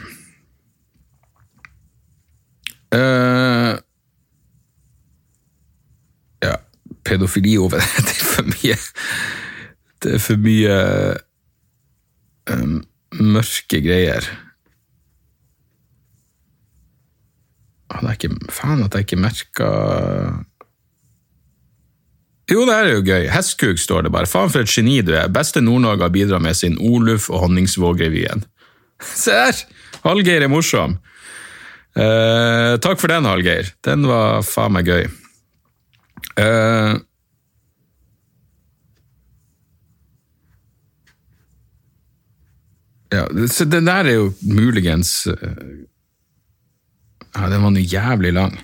Uh, 2.95 3.77
ja, 6.43 6.55
pedofili 7.05 7.59
over 7.61 7.83
Det 8.07 8.15
er 8.15 8.25
for 8.25 8.49
mye 8.49 8.77
Det 10.03 10.15
er 10.17 10.23
for 10.25 10.41
mye 10.41 10.77
um, 12.55 12.79
mørke 13.19 13.81
greier. 13.85 14.25
Hadde 17.93 18.13
jeg 18.13 18.21
ikke 18.23 18.53
Faen 18.53 18.85
at 18.85 18.95
jeg 18.95 19.09
ikke 19.09 19.21
merka 19.21 19.69
jo, 22.49 22.63
det 22.65 22.75
er 22.75 22.87
jo 22.95 23.03
gøy. 23.05 23.27
Hestkuk 23.29 23.77
står 23.77 24.07
det 24.07 24.13
bare. 24.15 24.29
Faen 24.29 24.49
for 24.49 24.65
et 24.65 24.73
geni 24.73 25.03
du 25.05 25.13
er. 25.13 25.29
Beste 25.29 25.61
Nord-Norge 25.61 26.07
har 26.07 26.13
bidratt 26.15 26.41
med 26.41 26.57
sin 26.57 26.79
Oluf 26.81 27.29
og 27.29 27.43
Honningsvågrevyen. 27.43 28.45
Se 29.23 29.37
her! 29.37 29.61
Hallgeir 30.05 30.47
er 30.47 30.49
morsom. 30.49 30.97
Uh, 31.97 32.77
takk 32.85 33.01
for 33.01 33.11
den, 33.11 33.27
Hallgeir. 33.27 33.73
Den 33.87 34.05
var 34.07 34.43
faen 34.47 34.75
meg 34.77 34.89
gøy. 34.89 35.09
Uh, 36.39 36.99
ja, 43.15 43.25
så 43.51 43.67
den 43.67 43.89
der 43.89 44.07
er 44.11 44.19
jo 44.19 44.29
muligens 44.47 45.13
uh, 45.27 45.37
Ja, 47.35 47.49
den 47.51 47.63
var 47.63 47.73
nå 47.75 47.83
jævlig 47.83 48.33
lang. 48.35 48.55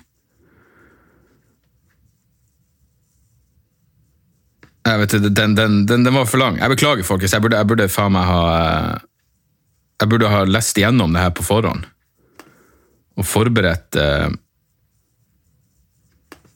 Jeg 4.85 5.01
vet, 5.01 5.17
den, 5.17 5.55
den, 5.57 5.75
den, 5.89 6.05
den, 6.05 6.13
var 6.13 6.27
for 6.29 6.37
lang. 6.37 6.59
Jeg 6.61 6.69
beklager, 6.69 7.03
folkens. 7.03 7.33
Jeg 7.33 7.41
burde, 7.41 7.57
jeg 7.57 7.67
burde 7.67 7.89
faen 7.89 8.13
meg 8.13 8.29
ha 8.29 8.41
Jeg 10.01 10.11
burde 10.11 10.29
ha 10.29 10.43
lest 10.45 10.77
igjennom 10.77 11.15
det 11.15 11.23
her 11.25 11.35
på 11.35 11.45
forhånd 11.47 11.87
og 13.15 13.27
forberedt, 13.27 13.95
eh, 13.99 14.29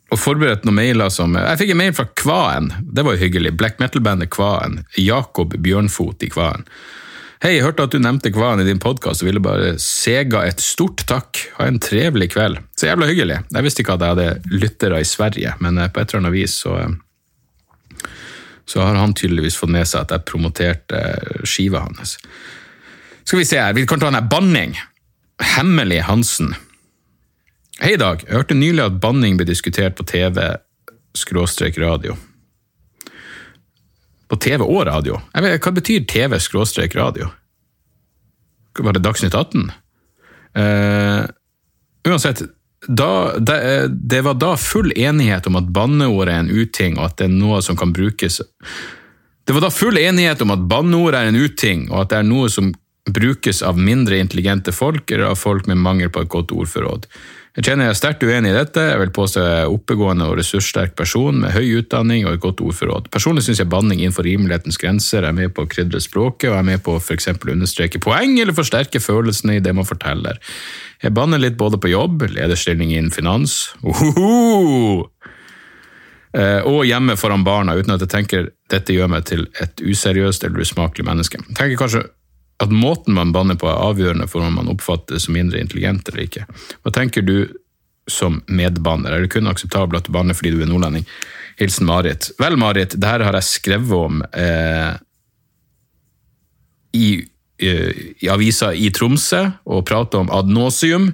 og 0.10 0.18
forberedt 0.20 0.66
noen 0.66 0.80
mailer 0.80 1.12
som 1.14 1.36
Jeg 1.38 1.60
fikk 1.62 1.76
en 1.76 1.82
mail 1.84 1.94
fra 1.94 2.08
Kvaen, 2.18 2.72
det 2.82 3.06
var 3.06 3.16
jo 3.16 3.24
hyggelig. 3.24 3.54
Black 3.58 3.78
metal-bandet 3.80 4.32
Kvaen. 4.34 4.82
Jakob 4.98 5.54
Bjørnfot 5.54 6.26
i 6.26 6.32
Kvaen. 6.34 6.66
Hei, 7.40 7.54
jeg 7.56 7.64
hørte 7.64 7.86
at 7.86 7.94
du 7.94 8.02
nevnte 8.04 8.34
Kvaen 8.36 8.60
i 8.60 8.66
din 8.68 8.82
podkast 8.84 9.22
og 9.24 9.30
ville 9.30 9.40
bare 9.44 9.78
sega 9.80 10.42
et 10.50 10.60
stort 10.60 11.06
takk. 11.08 11.40
Ha 11.60 11.70
en 11.70 11.78
trevelig 11.80 12.34
kveld. 12.34 12.58
Så 12.76 12.90
jævla 12.90 13.08
hyggelig. 13.08 13.38
Jeg 13.54 13.64
visste 13.64 13.86
ikke 13.86 13.96
at 13.96 14.04
jeg 14.04 14.16
hadde 14.18 14.58
lyttere 14.60 15.00
i 15.00 15.08
Sverige, 15.08 15.54
men 15.64 15.80
på 15.80 16.02
et 16.02 16.10
eller 16.10 16.26
annet 16.26 16.36
vis 16.36 16.58
så 16.66 16.76
så 18.70 18.82
har 18.82 18.96
han 18.96 19.14
tydeligvis 19.14 19.58
fått 19.58 19.72
med 19.74 19.88
seg 19.90 20.04
at 20.04 20.12
jeg 20.14 20.26
promoterte 20.30 21.00
skiva 21.48 21.82
hans. 21.88 22.20
Skal 23.26 23.42
vi 23.42 23.46
se 23.50 23.58
her, 23.58 23.74
vi 23.74 23.86
kan 23.90 24.02
ta 24.02 24.12
her 24.14 24.28
banning. 24.30 24.76
Hemmelig 25.40 26.02
Hansen. 26.02 26.56
Hei, 27.80 27.96
Dag. 27.96 28.26
Jeg 28.28 28.36
hørte 28.36 28.58
nylig 28.58 28.84
at 28.84 29.00
banning 29.00 29.38
ble 29.40 29.48
diskutert 29.48 29.96
på 29.96 30.04
TV 30.04 30.36
skråstrek 31.16 31.78
radio. 31.80 32.18
På 34.30 34.36
TV 34.36 34.66
og 34.66 34.84
radio? 34.90 35.20
Vet, 35.34 35.64
hva 35.64 35.74
betyr 35.74 36.04
TV 36.10 36.36
skråstrek 36.44 36.96
radio? 37.00 37.30
Var 38.80 38.96
det 38.96 39.04
Dagsnytt 39.04 39.36
18? 39.36 39.72
Uh, 40.56 40.62
eh, 40.64 41.24
uansett, 42.08 42.44
da, 42.88 43.40
det, 43.40 43.58
det, 44.12 44.22
var 44.28 44.38
da 44.40 44.54
full 44.60 44.92
enighet 44.96 45.48
om 45.48 45.58
at 45.60 45.72
banneord 45.72 46.30
er 46.30 46.44
en 46.44 46.52
uting, 46.52 47.00
og 47.00 47.10
at 47.10 47.18
det 47.20 47.30
er 47.30 47.36
noe 47.36 47.60
som 47.64 47.78
kan 47.78 47.92
brukes 47.94 48.40
Det 48.40 49.56
var 49.56 49.66
da 49.66 49.72
full 49.74 49.98
enighet 50.00 50.42
om 50.46 50.54
at 50.56 50.64
banneord 50.70 51.18
er 51.18 51.32
en 51.32 51.40
uting, 51.40 51.90
og 51.92 52.04
at 52.04 52.14
det 52.14 52.22
er 52.22 52.30
noe 52.30 52.52
som 52.52 52.72
brukes 53.16 53.62
av 53.66 53.80
mindre 53.80 54.20
intelligente 54.20 54.74
folk, 54.76 55.12
eller 55.12 55.32
av 55.32 55.40
folk 55.40 55.68
med 55.68 55.82
mangel 55.82 56.12
på 56.14 56.24
et 56.24 56.32
godt 56.32 56.54
ordforråd. 56.56 57.08
Jeg 57.58 57.66
kjenner 57.66 57.90
jeg 57.90 57.96
er 57.96 57.98
sterkt 57.98 58.22
uenig 58.24 58.52
i 58.54 58.56
dette. 58.56 58.84
Jeg 58.92 59.00
vil 59.02 59.12
påstå 59.12 59.42
jeg 59.44 59.64
er 59.64 59.74
oppegående 59.74 60.28
og 60.30 60.38
ressurssterk 60.38 60.94
person 60.96 61.42
med 61.42 61.52
høy 61.52 61.82
utdanning 61.82 62.28
og 62.28 62.38
et 62.38 62.44
godt 62.44 62.62
ordforråd. 62.64 63.10
Personlig 63.12 63.44
syns 63.44 63.60
jeg 63.60 63.72
banning 63.72 64.00
innenfor 64.00 64.24
rimelighetens 64.24 64.80
grenser 64.80 65.26
er 65.28 65.36
med 65.36 65.52
på 65.58 65.66
å 65.66 65.72
krydre 65.72 66.00
språket, 66.04 66.52
og 66.52 66.60
er 66.60 66.68
med 66.70 66.84
på 66.86 66.96
å 66.96 67.02
f.eks. 67.02 67.32
understreke 67.36 68.00
poeng 68.06 68.38
eller 68.40 68.56
forsterke 68.56 69.02
følelsene 69.04 69.58
i 69.58 69.64
det 69.66 69.74
man 69.76 69.88
forteller. 69.90 70.40
Jeg 71.04 71.16
banner 71.18 71.42
litt 71.42 71.58
både 71.60 71.82
på 71.82 71.92
jobb, 71.92 72.30
lederstilling 72.32 72.94
innen 72.94 73.12
finans 73.12 73.74
Ohoho! 73.84 75.10
Eh, 76.38 76.62
og 76.70 76.84
hjemme 76.86 77.16
foran 77.18 77.44
barna, 77.44 77.74
uten 77.74 77.96
at 77.96 78.04
jeg 78.06 78.12
tenker 78.14 78.50
dette 78.70 78.94
gjør 78.94 79.10
meg 79.10 79.26
til 79.26 79.48
et 79.58 79.82
useriøst 79.82 80.46
eller 80.46 80.62
usmakelig 80.62 81.08
menneske. 81.08 81.42
Jeg 81.42 81.58
tenker 81.58 81.80
kanskje 81.82 82.04
at 82.60 82.72
måten 82.76 83.16
man 83.16 83.32
banner 83.32 83.56
på 83.60 83.70
er 83.70 83.80
avgjørende 83.80 84.28
for 84.28 84.44
om 84.44 84.58
man 84.60 84.70
oppfattes 84.72 85.28
som 85.28 85.36
mindre 85.38 85.62
intelligent 85.62 86.10
eller 86.10 86.26
ikke. 86.26 86.46
Hva 86.84 86.94
tenker 86.96 87.24
du 87.24 87.36
som 88.10 88.42
medbanner? 88.52 89.14
Er 89.14 89.24
det 89.24 89.32
kun 89.34 89.48
akseptabelt 89.48 90.02
at 90.02 90.10
du 90.10 90.16
banner 90.16 90.36
fordi 90.36 90.56
du 90.56 90.64
er 90.64 90.72
nordlending? 90.72 91.06
Hilsen 91.60 91.88
Marit. 91.88 92.32
Vel, 92.40 92.58
Marit, 92.60 92.96
det 92.96 93.08
her 93.08 93.24
har 93.24 93.36
jeg 93.40 93.48
skrevet 93.48 93.96
om 93.96 94.22
eh, 94.32 94.92
i, 96.96 97.08
eh, 97.64 98.04
i 98.24 98.30
avisa 98.32 98.72
i 98.74 98.92
Tromsø 98.96 99.42
og 99.68 99.86
prata 99.88 100.22
om 100.24 100.32
ad 100.34 100.52
nauseum. 100.52 101.10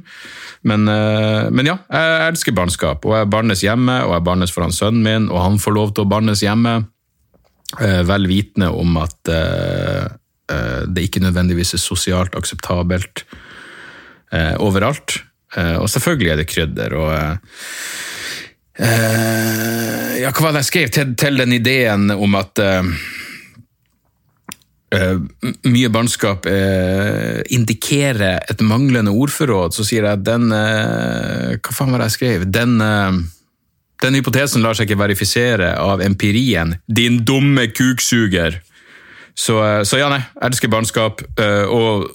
Men, 0.65 0.88
eh, 0.89 1.45
men, 1.53 1.69
ja, 1.69 1.77
jeg 1.89 2.27
elsker 2.31 2.58
barnskap, 2.58 3.05
og 3.05 3.17
jeg 3.19 3.29
barnes 3.34 3.62
hjemme, 3.65 4.01
og 4.05 4.15
jeg 4.17 4.25
barnes 4.25 4.53
foran 4.53 4.73
sønnen 4.73 5.05
min, 5.05 5.29
og 5.29 5.43
han 5.43 5.62
får 5.62 5.77
lov 5.77 5.93
til 5.93 6.05
å 6.05 6.10
barnes 6.10 6.41
hjemme. 6.45 6.77
Eh, 7.81 8.01
vel 8.08 8.29
vitende 8.29 8.69
om 8.73 8.97
at 9.01 9.34
eh, 9.34 10.05
det 10.45 11.08
ikke 11.08 11.23
nødvendigvis 11.23 11.73
er 11.73 11.81
sosialt 11.81 12.36
akseptabelt 12.38 13.23
eh, 14.36 14.55
overalt. 14.62 15.19
Eh, 15.58 15.75
og 15.79 15.89
selvfølgelig 15.89 16.31
er 16.31 16.41
det 16.41 16.49
krydder. 16.51 16.93
og 16.93 17.13
ja, 18.75 20.31
hva 20.36 20.41
var 20.43 20.51
det 20.51 20.65
jeg 20.65 20.71
skrev 20.71 20.89
til, 20.91 21.13
til 21.15 21.38
den 21.39 21.53
ideen 21.55 22.12
om 22.12 22.36
at 22.36 22.60
Uh, 24.95 25.17
mye 25.65 25.89
barnskap 25.91 26.45
uh, 26.47 27.41
indikerer 27.51 28.45
et 28.47 28.62
manglende 28.63 29.12
ordforråd, 29.12 29.73
så 29.75 29.84
sier 29.84 30.05
jeg 30.05 30.19
at 30.21 30.23
den 30.23 30.53
uh, 30.53 31.58
Hva 31.58 31.73
faen 31.73 31.91
var 31.91 31.99
det 31.99 32.08
jeg 32.12 32.15
skrev? 32.15 32.45
Den, 32.53 32.77
den 34.05 34.15
hypotesen 34.15 34.63
lar 34.63 34.77
seg 34.77 34.88
ikke 34.88 35.01
verifisere 35.01 35.73
av 35.81 36.05
empirien. 36.05 36.77
Din 36.88 37.25
dumme 37.27 37.65
kuksuger! 37.73 38.62
Så, 39.35 39.65
eh, 39.65 39.83
så 39.83 39.99
ja, 39.99 40.09
nei. 40.09 40.21
Elsker 40.41 40.71
barnskap. 40.71 41.21
Eh, 41.39 41.65
og 41.67 42.07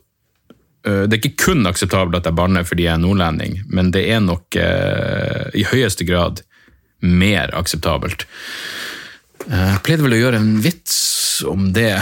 eh, 0.86 1.04
det 1.04 1.16
er 1.16 1.20
ikke 1.20 1.44
kun 1.44 1.68
akseptabelt 1.68 2.16
at 2.20 2.30
jeg 2.30 2.38
banner 2.38 2.66
fordi 2.66 2.88
jeg 2.88 2.96
er 2.96 3.02
nordlending, 3.02 3.60
men 3.68 3.92
det 3.94 4.06
er 4.10 4.24
nok 4.24 4.56
i 4.56 5.66
høyeste 5.68 6.06
grad 6.08 6.42
mer 7.00 7.52
akseptabelt. 7.56 8.26
Jeg 9.46 9.84
pleide 9.84 10.04
vel 10.04 10.16
å 10.16 10.22
gjøre 10.24 10.40
en 10.40 10.56
vits 10.60 10.96
om 11.48 11.70
det 11.72 11.94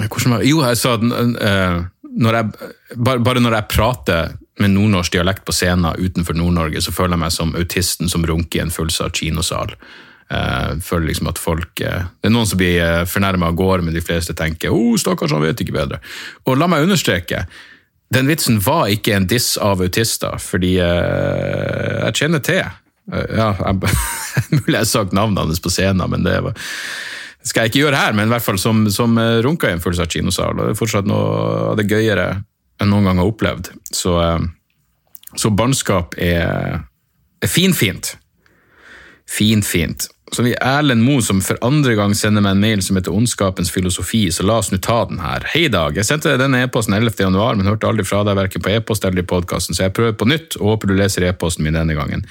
Hvordan 0.00 0.32
var 0.32 0.44
Jo, 0.48 0.62
jeg 0.64 0.78
sa 0.80 0.94
at 0.96 1.02
når 1.04 2.36
jeg, 2.38 2.68
bare 3.04 3.42
når 3.42 3.56
jeg 3.58 3.68
prater 3.68 4.30
med 4.62 4.72
nordnorsk 4.72 5.12
dialekt 5.12 5.44
på 5.44 5.52
scenen 5.52 5.98
utenfor 6.00 6.38
Nord-Norge, 6.38 6.80
så 6.80 6.94
føler 6.94 7.18
jeg 7.18 7.22
meg 7.24 7.34
som 7.34 7.52
autisten 7.58 8.08
som 8.08 8.24
runker 8.28 8.60
i 8.60 8.62
en 8.64 8.72
fullsatt 8.72 9.20
kinosal. 9.20 9.74
Uh, 10.30 10.78
føler 10.78 11.08
liksom 11.08 11.26
at 11.26 11.40
folk 11.42 11.80
uh, 11.82 12.04
Det 12.22 12.28
er 12.28 12.30
noen 12.30 12.46
som 12.46 12.58
blir 12.60 12.76
uh, 12.78 13.06
fornærma 13.08 13.48
og 13.50 13.56
går, 13.58 13.80
men 13.82 13.96
de 13.96 14.02
fleste 14.04 14.30
tenker 14.38 14.70
'Å, 14.70 14.76
oh, 14.78 14.92
stakkars, 14.94 15.32
han 15.34 15.42
vet 15.42 15.58
ikke 15.58 15.74
bedre'. 15.74 15.98
Og 16.46 16.54
la 16.54 16.68
meg 16.70 16.84
understreke, 16.84 17.40
den 18.14 18.30
vitsen 18.30 18.60
var 18.62 18.92
ikke 18.94 19.16
en 19.16 19.26
diss 19.26 19.56
av 19.58 19.82
autister, 19.82 20.38
fordi 20.38 20.76
uh, 20.78 22.06
jeg 22.06 22.20
kjenner 22.22 22.44
til 22.46 22.62
Ja, 23.10 23.48
mulig 24.54 24.76
jeg 24.76 24.78
har 24.78 24.86
sagt 24.86 25.16
navnet 25.18 25.42
hans 25.42 25.58
på 25.58 25.72
scenen, 25.74 26.06
men 26.12 26.22
det 26.22 26.36
var, 26.46 26.54
skal 27.42 27.66
jeg 27.66 27.72
ikke 27.72 27.82
gjøre 27.82 28.04
her, 28.04 28.14
men 28.14 28.30
i 28.30 28.34
hvert 28.36 28.46
fall 28.46 28.62
som, 28.62 28.86
som 28.86 29.18
runka 29.18 29.66
i 29.66 29.74
en 29.74 29.82
fullsatt 29.82 30.14
kinosal. 30.14 30.54
Det 30.54 30.68
er 30.76 30.78
fortsatt 30.78 31.10
noe 31.10 31.72
av 31.72 31.80
det 31.80 31.88
gøyere 31.90 32.28
enn 32.78 32.94
noen 32.94 33.10
gang 33.10 33.18
har 33.18 33.34
opplevd. 33.34 33.72
Så, 33.90 34.14
så 35.34 35.50
barnskap 35.50 36.14
er, 36.22 36.84
er 37.42 37.50
finfint. 37.50 38.14
Fint, 39.30 39.66
fint. 39.66 40.06
Så 40.30 40.44
vi 40.46 40.52
Erlend 40.54 41.02
Moe 41.02 41.22
som 41.26 41.40
for 41.42 41.58
andre 41.66 41.96
gang 41.98 42.12
sender 42.14 42.44
meg 42.44 42.54
en 42.54 42.62
mail 42.62 42.82
som 42.86 42.98
heter 42.98 43.14
Ondskapens 43.14 43.72
filosofi, 43.74 44.28
så 44.30 44.46
la 44.46 44.60
oss 44.62 44.70
nå 44.70 44.78
ta 44.78 45.02
den 45.10 45.18
her. 45.18 45.42
Hei, 45.50 45.64
Dag. 45.72 45.98
Jeg 45.98 46.06
sendte 46.06 46.36
denne 46.38 46.62
e-posten 46.62 46.94
11. 46.94 47.16
januar, 47.18 47.58
men 47.58 47.66
hørte 47.66 47.90
aldri 47.90 48.06
fra 48.06 48.22
deg 48.26 48.38
verken 48.38 48.62
på 48.62 48.70
e-post 48.70 49.04
eller 49.04 49.24
i 49.24 49.26
podkasten, 49.26 49.74
så 49.74 49.88
jeg 49.88 49.96
prøver 49.98 50.14
på 50.14 50.28
nytt 50.30 50.54
og 50.60 50.74
håper 50.74 50.92
du 50.92 50.94
leser 51.00 51.26
e-posten 51.26 51.66
min 51.66 51.78
denne 51.78 51.98
gangen. 51.98 52.22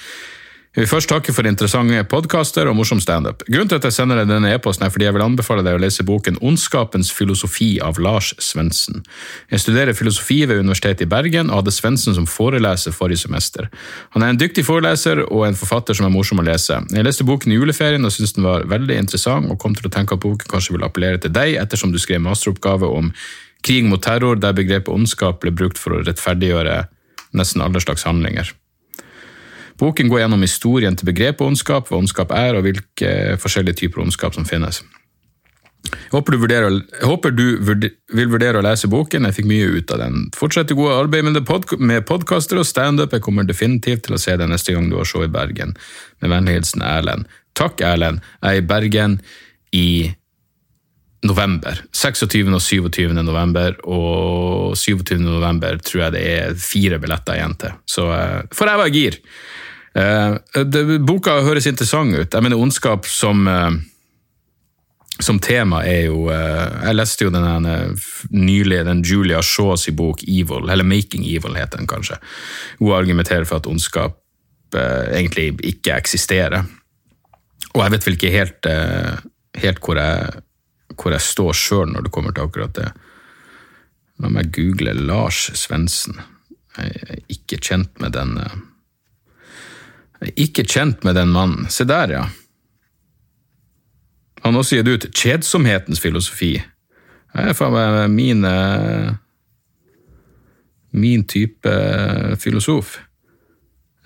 Jeg 0.70 0.84
vil 0.84 0.90
først 0.92 1.10
takke 1.10 1.32
for 1.34 1.42
interessante 1.50 1.98
podkaster 2.06 2.68
og 2.70 2.76
morsom 2.78 3.00
standup. 3.02 3.40
Grunnen 3.48 3.66
til 3.72 3.80
at 3.80 3.86
jeg 3.88 3.94
sender 3.96 4.20
deg 4.20 4.28
denne 4.30 4.52
e-posten 4.54 4.84
er 4.86 4.92
fordi 4.94 5.08
jeg 5.08 5.16
vil 5.16 5.24
anbefale 5.24 5.64
deg 5.66 5.74
å 5.74 5.80
lese 5.82 6.04
boken 6.06 6.36
Ondskapens 6.46 7.08
filosofi 7.10 7.72
av 7.82 7.98
Lars 7.98 8.28
Svendsen. 8.38 9.00
Jeg 9.50 9.64
studerer 9.64 9.98
filosofi 9.98 10.44
ved 10.46 10.62
Universitetet 10.62 11.02
i 11.02 11.10
Bergen 11.10 11.50
og 11.50 11.64
hadde 11.64 11.74
Svendsen 11.74 12.14
som 12.14 12.28
foreleser 12.30 12.94
forrige 12.94 13.24
semester. 13.24 13.66
Han 14.14 14.22
er 14.22 14.30
en 14.30 14.38
dyktig 14.38 14.62
foreleser 14.68 15.24
og 15.24 15.48
en 15.48 15.58
forfatter 15.58 15.98
som 15.98 16.06
er 16.06 16.14
morsom 16.14 16.38
å 16.38 16.46
lese. 16.46 16.78
Jeg 16.94 17.08
leste 17.08 17.26
boken 17.26 17.50
i 17.50 17.58
juleferien 17.58 18.06
og 18.06 18.14
syntes 18.14 18.38
den 18.38 18.46
var 18.46 18.70
veldig 18.70 19.02
interessant, 19.02 19.50
og 19.50 19.58
kom 19.58 19.74
til 19.74 19.90
å 19.90 19.94
tenke 19.98 20.14
at 20.14 20.22
boken 20.22 20.54
kanskje 20.54 20.78
vil 20.78 20.86
appellere 20.86 21.18
til 21.18 21.34
deg, 21.34 21.58
ettersom 21.58 21.90
du 21.90 21.98
skrev 21.98 22.22
masteroppgave 22.22 22.86
om 22.86 23.10
krig 23.66 23.90
mot 23.90 24.06
terror, 24.06 24.38
der 24.38 24.54
begrepet 24.54 24.94
ondskap 24.94 25.42
ble 25.42 25.50
brukt 25.50 25.82
for 25.82 25.98
å 25.98 26.04
rettferdiggjøre 26.06 26.84
nesten 27.34 27.66
alle 27.66 27.82
slags 27.82 28.06
handlinger. 28.06 28.54
Boken 29.80 30.10
går 30.12 30.24
gjennom 30.24 30.42
historien 30.44 30.96
til 30.96 31.08
begrepet 31.08 31.46
ondskap, 31.46 31.88
hva 31.88 32.00
ondskap 32.02 32.32
er, 32.36 32.56
og 32.58 32.66
hvilke 32.66 33.36
forskjellige 33.40 33.80
typer 33.82 34.04
ondskap 34.04 34.36
som 34.36 34.44
finnes. 34.48 34.82
Jeg 35.90 36.12
håper, 36.12 36.34
du, 36.34 36.40
vurderer, 36.42 36.74
jeg 37.00 37.08
håper 37.08 37.32
du 37.32 37.44
vil 37.64 38.28
vurdere 38.28 38.60
å 38.60 38.64
lese 38.64 38.90
boken, 38.90 39.24
jeg 39.26 39.38
fikk 39.38 39.48
mye 39.48 39.70
ut 39.78 39.92
av 39.94 40.02
den. 40.02 40.26
Fortsett 40.36 40.68
det 40.68 40.76
gode 40.76 40.98
arbeidet 41.00 41.32
med, 41.32 41.40
pod 41.48 41.64
med 41.80 42.04
podkaster 42.08 42.60
og 42.60 42.68
standup, 42.68 43.14
jeg 43.16 43.24
kommer 43.24 43.48
definitivt 43.48 44.04
til 44.06 44.18
å 44.18 44.20
se 44.20 44.36
deg 44.36 44.50
neste 44.50 44.76
gang 44.76 44.90
du 44.90 44.98
har 45.00 45.08
show 45.08 45.24
i 45.24 45.32
Bergen. 45.32 45.72
Med 46.20 46.34
vennlig 46.34 46.58
hilsen 46.58 46.84
Erlend. 46.84 47.30
Takk, 47.56 47.80
Erlend. 47.86 48.20
Jeg 48.42 48.60
er 48.60 48.60
i 48.60 48.66
Bergen 48.68 49.16
i 49.72 49.88
november. 51.26 51.80
26. 51.96 52.52
og 52.52 52.62
27. 52.64 53.16
november, 53.16 53.80
og 53.88 54.76
27. 54.76 55.16
november 55.24 55.80
tror 55.84 56.06
jeg 56.06 56.16
det 56.16 56.26
er 56.34 56.60
fire 56.60 57.00
billetter 57.00 57.40
igjen 57.40 57.56
til. 57.60 57.80
Så 57.88 58.06
for 58.10 58.60
får 58.60 58.72
jeg 58.72 58.82
være 58.84 58.94
gir. 58.98 59.20
Uh, 59.90 60.38
det, 60.64 61.00
boka 61.02 61.40
høres 61.42 61.66
interessant 61.66 62.14
ut. 62.14 62.30
Jeg 62.30 62.44
mener, 62.44 62.60
ondskap 62.60 63.08
som, 63.10 63.42
uh, 63.50 63.72
som 65.18 65.40
tema 65.42 65.80
er 65.82 66.04
jo 66.06 66.28
uh, 66.30 66.84
Jeg 66.84 66.94
leste 66.94 67.26
jo 67.26 67.32
den 67.34 67.48
nylig 68.30 68.84
den 68.86 69.02
Julia 69.02 69.42
Shaws 69.42 69.88
i 69.90 69.96
bok 69.96 70.22
Evil, 70.22 70.70
eller 70.70 70.86
Making 70.86 71.26
Evil 71.26 71.58
heter 71.58 71.82
den 71.82 71.90
kanskje. 71.90 72.20
Hun 72.78 72.94
argumenterer 72.94 73.48
for 73.48 73.58
at 73.58 73.70
ondskap 73.70 74.18
egentlig 74.70 75.56
ikke 75.66 75.96
eksisterer. 75.98 76.62
Og 77.74 77.80
jeg 77.82 77.90
vet 77.90 78.04
vel 78.06 78.14
ikke 78.14 78.28
helt, 78.30 78.66
helt 79.58 79.80
hvor, 79.82 79.98
jeg, 79.98 80.42
hvor 80.94 81.10
jeg 81.10 81.24
står 81.26 81.56
sjøl 81.58 81.90
når 81.90 82.04
det 82.06 82.12
kommer 82.14 82.36
til 82.36 82.46
akkurat 82.46 82.76
det. 82.78 82.86
La 84.22 84.30
meg 84.30 84.52
google 84.54 84.94
Lars 84.94 85.48
Svendsen. 85.58 86.20
Jeg 86.76 87.02
er 87.02 87.24
ikke 87.34 87.58
kjent 87.58 87.98
med 87.98 88.14
den 88.14 88.38
Ikke 90.36 90.66
kjent 90.68 91.04
med 91.06 91.16
den 91.16 91.32
mannen. 91.32 91.68
Se 91.72 91.86
der, 91.88 92.12
ja. 92.12 92.26
Han 94.44 94.56
har 94.56 94.62
også 94.62 94.80
gitt 94.80 94.88
ut 94.88 95.08
Kjedsomhetens 95.16 96.00
filosofi. 96.00 96.54
Det 97.30 97.50
er 97.52 97.56
faen 97.56 97.76
meg 97.76 98.14
min 98.14 98.46
eh, 98.48 99.12
Min 100.90 101.22
type 101.30 101.70
filosof. 102.42 102.96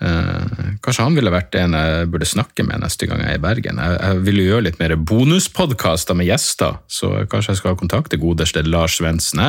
Eh, 0.05 0.65
kanskje 0.83 1.05
han 1.05 1.15
ville 1.15 1.31
vært 1.33 1.55
en 1.57 1.73
jeg 1.73 2.09
burde 2.11 2.27
snakke 2.27 2.65
med 2.67 2.83
neste 2.83 3.07
gang 3.09 3.23
jeg 3.23 3.31
er 3.31 3.39
i 3.39 3.41
Bergen. 3.41 3.79
Jeg, 3.81 3.95
jeg 4.03 4.35
jo 4.35 4.45
gjøre 4.51 4.65
litt 4.67 4.77
mer 4.81 4.93
bonuspodkaster 4.99 6.17
med 6.19 6.29
gjester, 6.29 6.77
så 6.85 7.09
kanskje 7.31 7.55
jeg 7.55 7.61
skal 7.63 7.79
kontakte 7.79 8.19
godeste 8.21 8.61
Lars 8.67 8.99
Svendsen. 8.99 9.41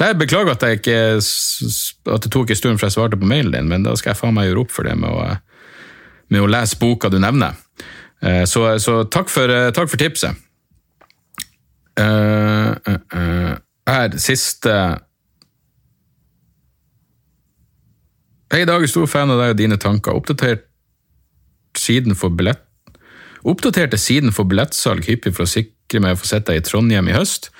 Jeg 0.00 0.18
beklager 0.18 0.56
at, 0.56 0.64
jeg 0.66 0.80
ikke, 0.80 0.98
at 2.16 2.26
det 2.26 2.32
tok 2.34 2.50
en 2.50 2.60
stund 2.62 2.82
før 2.82 2.90
jeg 2.90 2.96
svarte 2.96 3.20
på 3.20 3.30
mailen 3.30 3.54
din, 3.54 3.70
men 3.70 3.86
da 3.86 3.94
skal 3.94 4.14
jeg 4.14 4.22
faen 4.24 4.34
meg 4.34 4.50
gjøre 4.50 4.64
opp 4.64 4.74
for 4.74 4.88
det 4.88 4.96
med 4.98 5.12
å, 5.12 5.28
med 6.32 6.42
å 6.42 6.48
lese 6.50 6.78
boka 6.80 7.10
du 7.12 7.18
nevner. 7.22 7.58
Eh, 8.22 8.44
så, 8.48 8.64
så 8.80 9.02
takk, 9.10 9.30
for, 9.32 9.52
eh, 9.52 9.70
takk, 9.74 9.90
for, 9.92 10.00
tipset. 10.00 10.48
Uh. 11.92 12.72
Her, 13.82 14.14
siste 14.16 14.72
Hei, 18.52 18.62
Dag 18.64 18.84
er 18.84 18.88
stor 18.88 19.08
fan 19.10 19.32
av 19.32 19.40
deg 19.42 19.52
og 19.52 19.58
dine 19.58 19.76
tanker. 19.80 20.16
Oppdatert 20.16 20.68
siden 21.76 22.16
for 22.16 22.32
billett... 22.32 22.64
Oppdaterte 23.48 23.98
siden 23.98 24.30
for 24.32 24.46
billettsalg 24.46 25.08
hyppig 25.08 25.32
for 25.34 25.44
å 25.44 25.50
sikre 25.50 26.00
meg 26.04 26.14
å 26.14 26.20
få 26.20 26.28
sett 26.28 26.46
deg 26.46 26.60
i 26.60 26.64
Trondheim 26.64 27.08
i 27.10 27.16
høst. 27.16 27.50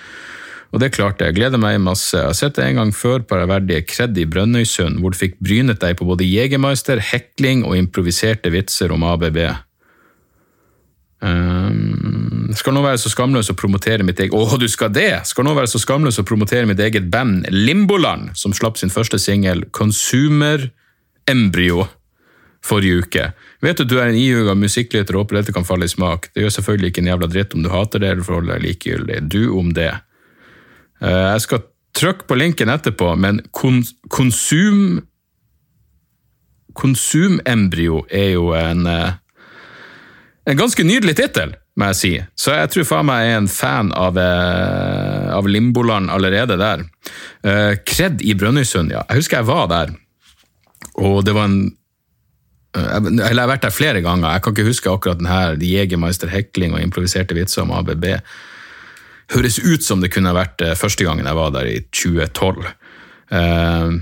Og 0.72 0.80
det 0.80 0.92
klarte 0.94 1.26
jeg. 1.28 1.36
Gleder 1.36 1.60
meg 1.60 1.80
masse. 1.84 2.16
Jeg 2.16 2.30
har 2.30 2.36
sett 2.36 2.56
det 2.56 2.64
en 2.64 2.80
gang 2.80 2.94
før 2.96 3.24
på 3.28 3.36
ærverdige 3.36 3.84
Kred 3.84 4.16
i 4.16 4.24
Brønnøysund, 4.28 5.02
hvor 5.02 5.12
du 5.12 5.20
fikk 5.20 5.36
brynet 5.44 5.82
deg 5.82 5.98
på 5.98 6.08
både 6.08 6.28
Jegermeister, 6.28 7.02
hekling 7.12 7.66
og 7.68 7.76
improviserte 7.76 8.52
vitser 8.54 8.94
om 8.94 9.04
ABB. 9.04 9.42
Um, 11.22 12.50
skal 12.58 12.74
nå 12.74 12.80
være 12.82 12.98
så 12.98 13.12
skamløs 13.12 13.52
å 13.52 13.54
promotere 13.54 14.02
mitt 14.02 14.18
eget 14.18 14.34
Å, 14.34 14.56
du 14.58 14.66
skal 14.66 14.90
det! 14.90 15.20
Skal 15.28 15.46
nå 15.46 15.52
være 15.54 15.70
så 15.70 15.78
skamløs 15.78 16.18
å 16.18 16.24
promotere 16.26 16.66
mitt 16.66 16.80
eget 16.82 17.06
band 17.12 17.46
Limboland, 17.52 18.32
som 18.34 18.56
slapp 18.56 18.80
sin 18.80 18.90
første 18.90 19.20
singel 19.22 19.62
Consumer 19.70 20.66
embryo 21.30 21.84
forrige 22.62 23.04
uke. 23.04 23.28
Vet 23.62 23.78
du 23.78 23.84
at 23.84 23.90
du 23.90 23.96
er 24.00 24.10
en 24.10 24.18
ihuga 24.18 24.54
musikklytter 24.58 25.16
og 25.16 25.24
håper 25.24 25.40
dette 25.40 25.54
kan 25.54 25.66
falle 25.66 25.86
i 25.86 25.92
smak. 25.92 26.30
Det 26.34 26.44
gjør 26.44 26.56
selvfølgelig 26.56 26.92
ikke 26.92 27.04
en 27.04 27.12
jævla 27.12 27.28
dritt 27.30 27.56
om 27.56 27.62
du 27.62 27.70
hater 27.72 28.02
det 28.02 28.10
eller 28.12 28.26
forholder 28.26 28.56
deg 28.56 28.66
likegyldig. 28.66 29.20
Du 29.30 29.42
om 29.58 29.72
det. 29.76 29.90
Eh, 31.02 31.28
jeg 31.34 31.44
skal 31.46 31.64
trykke 31.98 32.28
på 32.28 32.38
linken 32.38 32.72
etterpå, 32.72 33.14
men 33.20 33.42
kon 33.54 33.82
konsum 34.12 35.02
Konsumembryo 36.72 37.98
er 38.08 38.30
jo 38.32 38.54
en, 38.56 38.86
eh, 38.88 39.10
en 40.48 40.56
ganske 40.56 40.84
nydelig 40.88 41.18
tittel, 41.18 41.50
må 41.76 41.90
jeg 41.90 41.98
si. 41.98 42.12
Så 42.34 42.54
jeg 42.56 42.70
tror 42.72 42.86
faen 42.88 43.06
meg 43.10 43.26
er 43.26 43.36
en 43.36 43.48
fan 43.48 43.90
av, 43.92 44.16
eh, 44.16 45.28
av 45.36 45.44
Limboland 45.44 46.08
allerede 46.08 46.56
der. 46.56 46.86
Kred 47.84 48.22
i 48.22 48.32
Brønnøysund, 48.32 48.90
ja. 48.90 49.04
Jeg 49.10 49.18
husker 49.18 49.36
jeg 49.36 49.46
var 49.46 49.66
der. 49.68 49.92
Og 50.96 51.24
det 51.26 51.34
var 51.34 51.44
en 51.44 51.76
eller 52.74 53.28
Jeg 53.28 53.36
har 53.36 53.48
vært 53.48 53.62
der 53.62 53.70
flere 53.70 54.00
ganger. 54.00 54.32
Jeg 54.32 54.42
kan 54.42 54.54
ikke 54.54 54.64
huske 54.64 54.90
akkurat 54.90 55.18
den 55.18 55.26
her 55.26 55.56
Jegermeister 55.56 56.28
hekling 56.28 56.72
og 56.72 56.80
improviserte 56.80 57.34
vitser 57.34 57.62
om 57.62 57.70
ABB. 57.70 58.22
Høres 59.30 59.60
ut 59.62 59.84
som 59.86 60.02
det 60.02 60.10
kunne 60.12 60.34
vært 60.34 60.62
eh, 60.64 60.74
første 60.78 61.06
gangen 61.06 61.28
jeg 61.28 61.38
var 61.38 61.52
der, 61.54 61.68
i 61.70 61.84
2012. 61.94 62.66
Uh, 63.32 63.36
eh, 63.38 64.00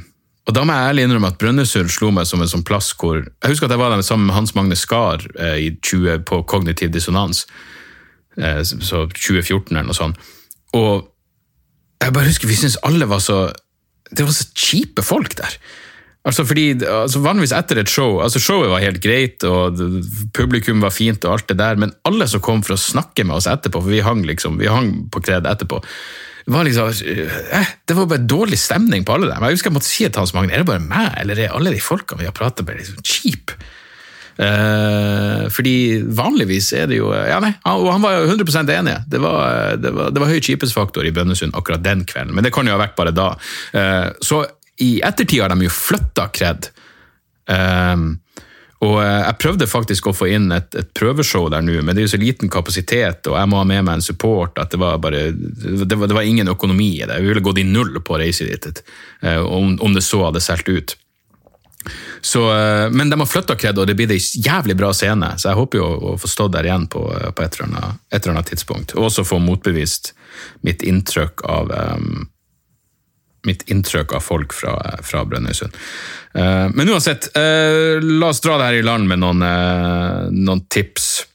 og 0.50 0.54
Da 0.56 0.64
må 0.66 0.74
jeg 0.74 0.90
ærlig 0.90 1.04
innrømme 1.06 1.30
at 1.30 1.38
Brønnøysund 1.38 1.92
slo 1.92 2.10
meg 2.14 2.26
som 2.26 2.40
en 2.42 2.50
sånn 2.50 2.64
plass 2.66 2.90
hvor 2.98 3.20
Jeg 3.20 3.52
husker 3.52 3.68
at 3.68 3.74
jeg 3.76 3.82
var 3.82 3.92
der 3.94 4.02
sammen 4.02 4.26
med 4.26 4.34
Hans 4.34 4.54
Magne 4.56 4.78
Skar 4.78 5.22
eh, 5.38 5.58
i 5.66 5.68
20, 5.76 6.24
på 6.26 6.40
Kognitiv 6.50 6.90
dissonans, 6.90 7.44
eh, 8.40 8.62
så 8.64 9.04
2014 9.12 9.76
eller 9.76 9.90
noe 9.90 9.98
sånt. 9.98 10.18
Og 10.74 11.06
jeg 12.00 12.16
bare 12.16 12.30
husker 12.32 12.50
vi 12.50 12.56
syntes 12.58 12.80
alle 12.86 13.06
var 13.10 13.20
så 13.22 13.50
Det 14.10 14.24
var 14.26 14.34
så 14.34 14.48
kjipe 14.56 15.02
folk 15.06 15.36
der. 15.38 15.54
Altså 16.28 16.44
fordi, 16.44 16.64
altså 16.84 17.22
Vanligvis 17.24 17.54
etter 17.56 17.78
et 17.80 17.88
show 17.88 18.18
altså 18.20 18.42
Showet 18.42 18.68
var 18.68 18.82
helt 18.84 19.00
greit, 19.00 19.44
og 19.48 19.78
publikum 20.36 20.82
var 20.84 20.92
fint, 20.92 21.24
og 21.24 21.38
alt 21.38 21.48
det 21.48 21.56
der, 21.60 21.80
men 21.80 21.94
alle 22.04 22.28
som 22.28 22.42
kom 22.44 22.60
for 22.66 22.76
å 22.76 22.80
snakke 22.80 23.24
med 23.24 23.38
oss 23.38 23.48
etterpå, 23.48 23.80
for 23.80 23.88
vi 23.92 24.02
hang 24.04 24.26
liksom, 24.28 24.58
vi 24.60 24.68
hang 24.68 24.92
på 25.12 25.24
Kred 25.24 25.48
etterpå 25.48 25.80
var 26.50 26.64
liksom, 26.64 26.88
eh, 26.88 27.66
Det 27.86 27.94
var 27.94 28.06
bare 28.10 28.26
dårlig 28.26 28.58
stemning 28.58 29.04
på 29.04 29.12
alle 29.14 29.28
dem. 29.28 29.44
Jeg 29.44 29.58
husker 29.58 29.70
jeg 29.70 29.76
måtte 29.76 29.86
si 29.86 30.06
til 30.08 30.18
Hans 30.18 30.32
Magne 30.34 30.52
er 30.52 30.64
det 30.64 30.70
bare 30.70 30.82
meg, 30.82 31.12
eller 31.20 31.38
er 31.38 31.54
alle 31.54 31.70
de 31.70 31.82
folka 31.84 32.16
vi 32.18 32.26
har 32.26 32.34
pratet 32.34 32.66
med, 32.66 32.80
liksom 32.80 33.04
kjip 33.04 33.54
Eh, 34.40 35.48
fordi 35.52 36.00
vanligvis 36.16 36.70
er 36.78 36.86
det 36.88 36.96
jo 36.96 37.10
ja 37.12 37.36
nei, 37.42 37.50
Og 37.68 37.90
han 37.92 38.00
var 38.00 38.14
jo 38.14 38.30
100% 38.30 38.70
enig. 38.72 38.94
Det 39.10 39.20
var, 39.20 39.76
det 39.76 39.92
var, 39.92 40.14
det 40.14 40.22
var 40.22 40.30
høy 40.32 40.38
kjipesfaktor 40.40 41.04
i 41.04 41.12
Bønnesund 41.12 41.52
akkurat 41.58 41.82
den 41.84 42.06
kvelden, 42.08 42.32
men 42.34 42.46
det 42.46 42.54
kan 42.54 42.68
jo 42.68 42.72
ha 42.72 42.80
vært 42.80 42.96
bare 42.96 43.12
da. 43.12 43.34
Eh, 43.76 44.08
så 44.24 44.44
i 44.80 44.90
ettertid 45.04 45.42
har 45.44 45.52
de 45.52 45.66
jo 45.68 45.72
flytta 45.72 46.28
Kred. 46.34 46.70
Um, 47.50 48.20
og 48.80 48.96
eh, 49.02 49.18
jeg 49.26 49.36
prøvde 49.42 49.68
faktisk 49.68 50.08
å 50.08 50.14
få 50.16 50.30
inn 50.32 50.48
et, 50.56 50.72
et 50.78 50.88
prøveshow 50.96 51.50
der 51.52 51.64
nå, 51.64 51.76
men 51.84 51.92
det 51.92 52.00
er 52.00 52.06
jo 52.06 52.12
så 52.14 52.20
liten 52.20 52.48
kapasitet, 52.52 53.28
og 53.28 53.36
jeg 53.36 53.50
må 53.52 53.60
ha 53.60 53.66
med 53.68 53.84
meg 53.84 53.98
en 53.98 54.04
support 54.04 54.56
at 54.60 54.72
det 54.72 54.80
var 54.80 54.96
bare 55.04 55.26
Det 55.34 55.98
var, 55.98 56.08
det 56.08 56.16
var 56.16 56.24
ingen 56.24 56.48
økonomi 56.48 56.94
i 56.96 57.04
det. 57.04 57.18
Jeg 57.18 57.28
ville 57.28 57.44
gått 57.44 57.60
i 57.60 57.68
null 57.68 58.00
på 58.00 58.16
reiset 58.20 58.48
ditt 58.48 58.82
uh, 59.24 59.44
om, 59.44 59.76
om, 59.76 59.94
det 59.94 60.04
så 60.06 60.22
hadde 60.24 60.40
solgt 60.40 60.72
ut. 60.72 60.96
Så, 62.24 62.46
uh, 62.48 62.88
men 62.92 63.12
de 63.12 63.20
har 63.20 63.28
flytta 63.28 63.58
Kred, 63.60 63.76
og 63.76 63.88
det 63.88 63.98
blir 64.00 64.16
ei 64.16 64.20
jævlig 64.20 64.78
bra 64.80 64.94
scene, 64.96 65.34
så 65.36 65.52
jeg 65.52 65.60
håper 65.60 65.82
jo 65.82 65.92
å 66.14 66.16
få 66.20 66.32
stått 66.32 66.56
der 66.56 66.70
igjen 66.70 66.88
på, 66.88 67.04
på 67.04 67.44
et, 67.44 67.60
eller 67.60 67.68
annet, 67.68 68.04
et, 68.08 68.22
eller 68.22 68.38
annet, 68.38 68.52
tidspunkt. 68.54 68.96
Og 68.96 69.10
også 69.10 69.28
få 69.28 69.42
motbevist 69.44 70.14
mitt 70.64 70.80
inntrykk 70.88 71.44
av 71.44 71.68
um, 72.00 72.30
mitt 73.48 73.62
inntrykk 73.70 74.12
av 74.16 74.24
folk 74.24 74.54
fra, 74.56 74.74
fra 75.02 75.24
Brønnøysund. 75.24 75.76
Uh, 76.36 76.68
men 76.74 76.90
uansett, 76.92 77.30
uh, 77.36 77.98
la 78.02 78.30
oss 78.30 78.42
dra 78.44 78.58
det 78.60 78.68
her 78.68 78.80
i 78.80 78.86
land 78.86 79.08
med 79.10 79.22
noen, 79.22 79.44
uh, 79.44 80.28
noen 80.30 80.66
tips. 80.68 81.26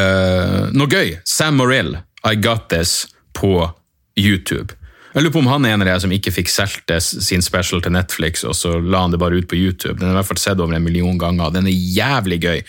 noe 0.00 0.86
gøy. 0.86 1.16
Sam 1.26 1.56
Morrill, 1.58 1.96
I 2.24 2.36
Got 2.38 2.68
This, 2.70 3.08
på 3.34 3.70
YouTube. 4.16 4.76
Jeg 5.10 5.24
lurer 5.24 5.34
på 5.34 5.40
om 5.42 5.50
han 5.50 5.64
er 5.66 5.74
en 5.74 5.82
av 5.82 5.88
de 5.90 5.96
som 6.04 6.12
ikke 6.14 6.30
fikk 6.30 6.52
solgt 6.52 6.92
sin 7.02 7.42
special 7.42 7.82
til 7.82 7.96
Netflix, 7.96 8.44
og 8.46 8.54
så 8.54 8.76
la 8.78 9.02
han 9.02 9.10
det 9.10 9.18
bare 9.18 9.40
ut 9.40 9.48
på 9.50 9.58
YouTube. 9.58 9.98
Den 9.98 10.06
er 10.08 10.14
i 10.14 10.18
hvert 10.20 10.28
fall 10.28 10.38
sett 10.38 10.62
over 10.62 10.76
en 10.76 10.84
million 10.86 11.18
ganger. 11.18 11.50
Den 11.50 11.66
er 11.66 11.74
jævlig 11.74 12.38
gøy. 12.44 12.62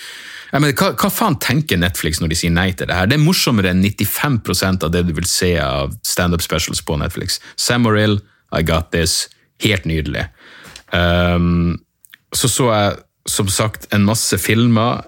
Mener, 0.51 0.73
hva, 0.75 0.91
hva, 0.99 1.09
faen 1.13 1.37
tenker 1.39 1.79
Netflix 1.79 2.19
når 2.19 2.33
de 2.33 2.37
sier 2.41 2.51
nei 2.51 2.71
til 2.75 2.89
det 2.89 2.97
her? 2.97 3.07
Det 3.07 3.15
er 3.15 3.23
morsommere 3.23 3.71
enn 3.71 3.83
95% 3.85 4.83
av 4.87 4.91
det 4.91 5.05
du 5.07 5.13
vil 5.15 5.27
se 5.29 5.53
av 5.63 5.93
standup 6.07 6.43
specials 6.43 6.83
på 6.83 6.97
Netflix. 6.99 7.39
Sam 7.55 7.87
I 7.87 8.63
Got 8.67 8.91
This. 8.91 9.29
Helt 9.63 9.85
nydelig. 9.85 10.25
Um, 10.91 11.79
så 12.33 12.49
så 12.49 12.67
jeg 12.71 12.99
som 13.29 13.47
sagt 13.47 13.87
en 13.93 14.03
masse 14.03 14.37
filmer 14.41 15.05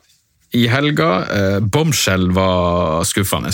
i 0.54 0.68
helga. 0.70 1.12
Uh, 1.28 1.60
Bombshell 1.60 2.30
var 2.32 3.04
skuffende. 3.10 3.52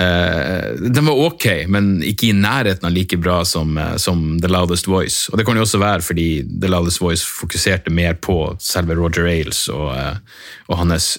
Uh, 0.00 0.74
den 0.90 1.06
var 1.06 1.14
ok, 1.14 1.44
men 1.70 2.00
ikke 2.02 2.32
i 2.32 2.34
nærheten 2.34 2.88
av 2.88 2.94
like 2.96 3.14
bra 3.22 3.44
som, 3.46 3.76
uh, 3.78 3.94
som, 3.96 4.40
The 4.42 4.50
Loudest 4.50 4.88
Voice. 4.90 5.28
Og 5.30 5.38
Det 5.38 5.46
kan 5.46 5.56
jo 5.56 5.62
også 5.62 5.78
være 5.78 6.02
fordi 6.02 6.26
The 6.42 6.70
Loudest 6.70 7.00
Voice 7.00 7.22
fokuserte 7.22 7.94
mer 7.94 8.18
på 8.18 8.56
selve 8.58 8.96
Roger 8.98 9.28
Ailes 9.30 9.68
og, 9.70 9.92
uh, 9.94 10.18
og 10.66 10.80
hans 10.82 11.18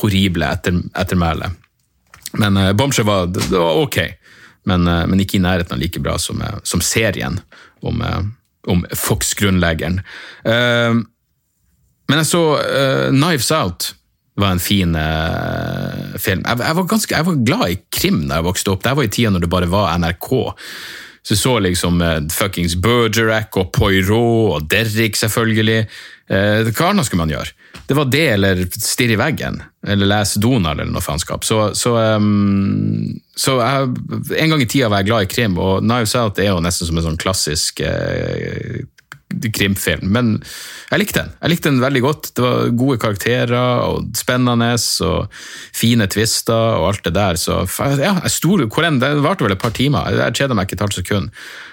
horrible 0.00 0.50
etter, 0.50 0.82
ettermæle. 0.98 1.52
Men 2.40 2.56
Bombshell 2.76 3.06
var, 3.06 3.28
var 3.52 3.78
ok, 3.84 3.98
men, 4.64 4.86
men, 4.88 5.20
ikke 5.20 5.36
i 5.36 5.42
nærheten 5.44 5.76
av 5.76 5.82
like 5.82 6.00
bra 6.00 6.16
som, 6.18 6.40
som 6.64 6.80
serien 6.80 7.38
om, 7.84 8.00
om 8.70 8.84
Fox-grunnleggeren. 8.96 9.98
men 10.46 12.16
jeg 12.22 12.26
så 12.30 12.42
Knives 13.10 13.50
Out 13.52 13.90
var 14.34 14.54
en 14.54 14.62
fin 14.62 14.94
uh, 14.96 16.18
film. 16.18 16.42
Jeg, 16.46 16.60
jeg, 16.64 16.76
var 16.78 16.88
ganske, 16.88 17.14
jeg, 17.14 17.26
var 17.28 17.40
glad 17.46 17.64
i 17.68 17.80
krim 17.92 18.22
da 18.28 18.40
jeg 18.40 18.48
vokste 18.48 18.72
opp. 18.72 18.84
Det 18.84 18.94
var 18.96 19.08
i 19.08 19.12
tida 19.12 19.32
når 19.32 19.44
det 19.44 19.52
bare 19.52 19.70
var 19.72 19.92
NRK. 20.00 20.30
Så 21.22 21.36
jeg 21.36 21.42
så 21.42 21.56
liksom 21.62 22.00
uh, 22.02 22.18
fuckings 22.32 22.76
Bergerac 22.82 23.58
og 23.60 23.72
Poirot 23.76 24.56
og 24.56 24.70
Derrick, 24.72 25.18
selvfølgelig. 25.20 25.84
Uh, 26.32 26.70
hva 26.72 26.92
annet 26.92 27.08
skulle 27.08 27.26
man 27.26 27.34
gjøre? 27.34 27.52
Det 27.88 27.96
var 27.98 28.08
det 28.08 28.24
eller 28.34 28.62
stirre 28.72 29.16
i 29.16 29.20
veggen. 29.20 29.60
Eller 29.86 30.08
lese 30.08 30.40
Donald 30.40 30.80
eller 30.80 30.92
noe 30.94 31.04
faenskap. 31.04 31.44
Så, 31.44 31.72
så, 31.76 31.92
um, 32.16 33.12
så 33.36 33.58
jeg, 33.60 33.92
en 34.38 34.54
gang 34.54 34.64
i 34.64 34.68
tida 34.70 34.88
var 34.88 35.02
jeg 35.02 35.10
glad 35.10 35.26
i 35.26 35.30
krim, 35.32 35.60
og 35.60 35.82
Knives 35.84 36.16
Out 36.16 36.40
er 36.40 36.52
jo 36.54 36.62
nesten 36.64 36.88
som 36.88 37.00
en 37.00 37.10
sånn 37.10 37.20
klassisk 37.20 37.84
uh, 37.84 38.80
krimfilm, 39.54 40.06
men 40.14 40.30
jeg 40.90 41.02
likte 41.02 41.22
den. 41.22 41.32
Jeg 41.40 41.52
likte 41.52 41.70
den 41.70 41.82
veldig 41.82 42.02
godt. 42.04 42.30
Det 42.36 42.44
var 42.44 42.72
gode 42.78 42.98
karakterer 43.02 43.56
og 43.58 44.12
spennende 44.18 44.72
og 45.06 45.32
fine 45.76 46.08
twister 46.10 46.78
og 46.78 46.88
alt 46.92 47.04
det 47.08 47.14
der. 47.16 47.40
Så 47.40 47.62
ja, 47.98 48.16
jeg 48.22 48.34
stor, 48.36 48.64
hvor 48.66 48.88
det 48.88 49.12
varte 49.24 49.44
vel 49.46 49.56
et 49.56 49.62
par 49.62 49.74
timer. 49.76 50.10
Jeg 50.12 50.38
kjeda 50.38 50.56
meg 50.56 50.68
ikke 50.68 50.80
et 50.80 50.86
halvt 50.86 51.00
sekund. 51.00 51.30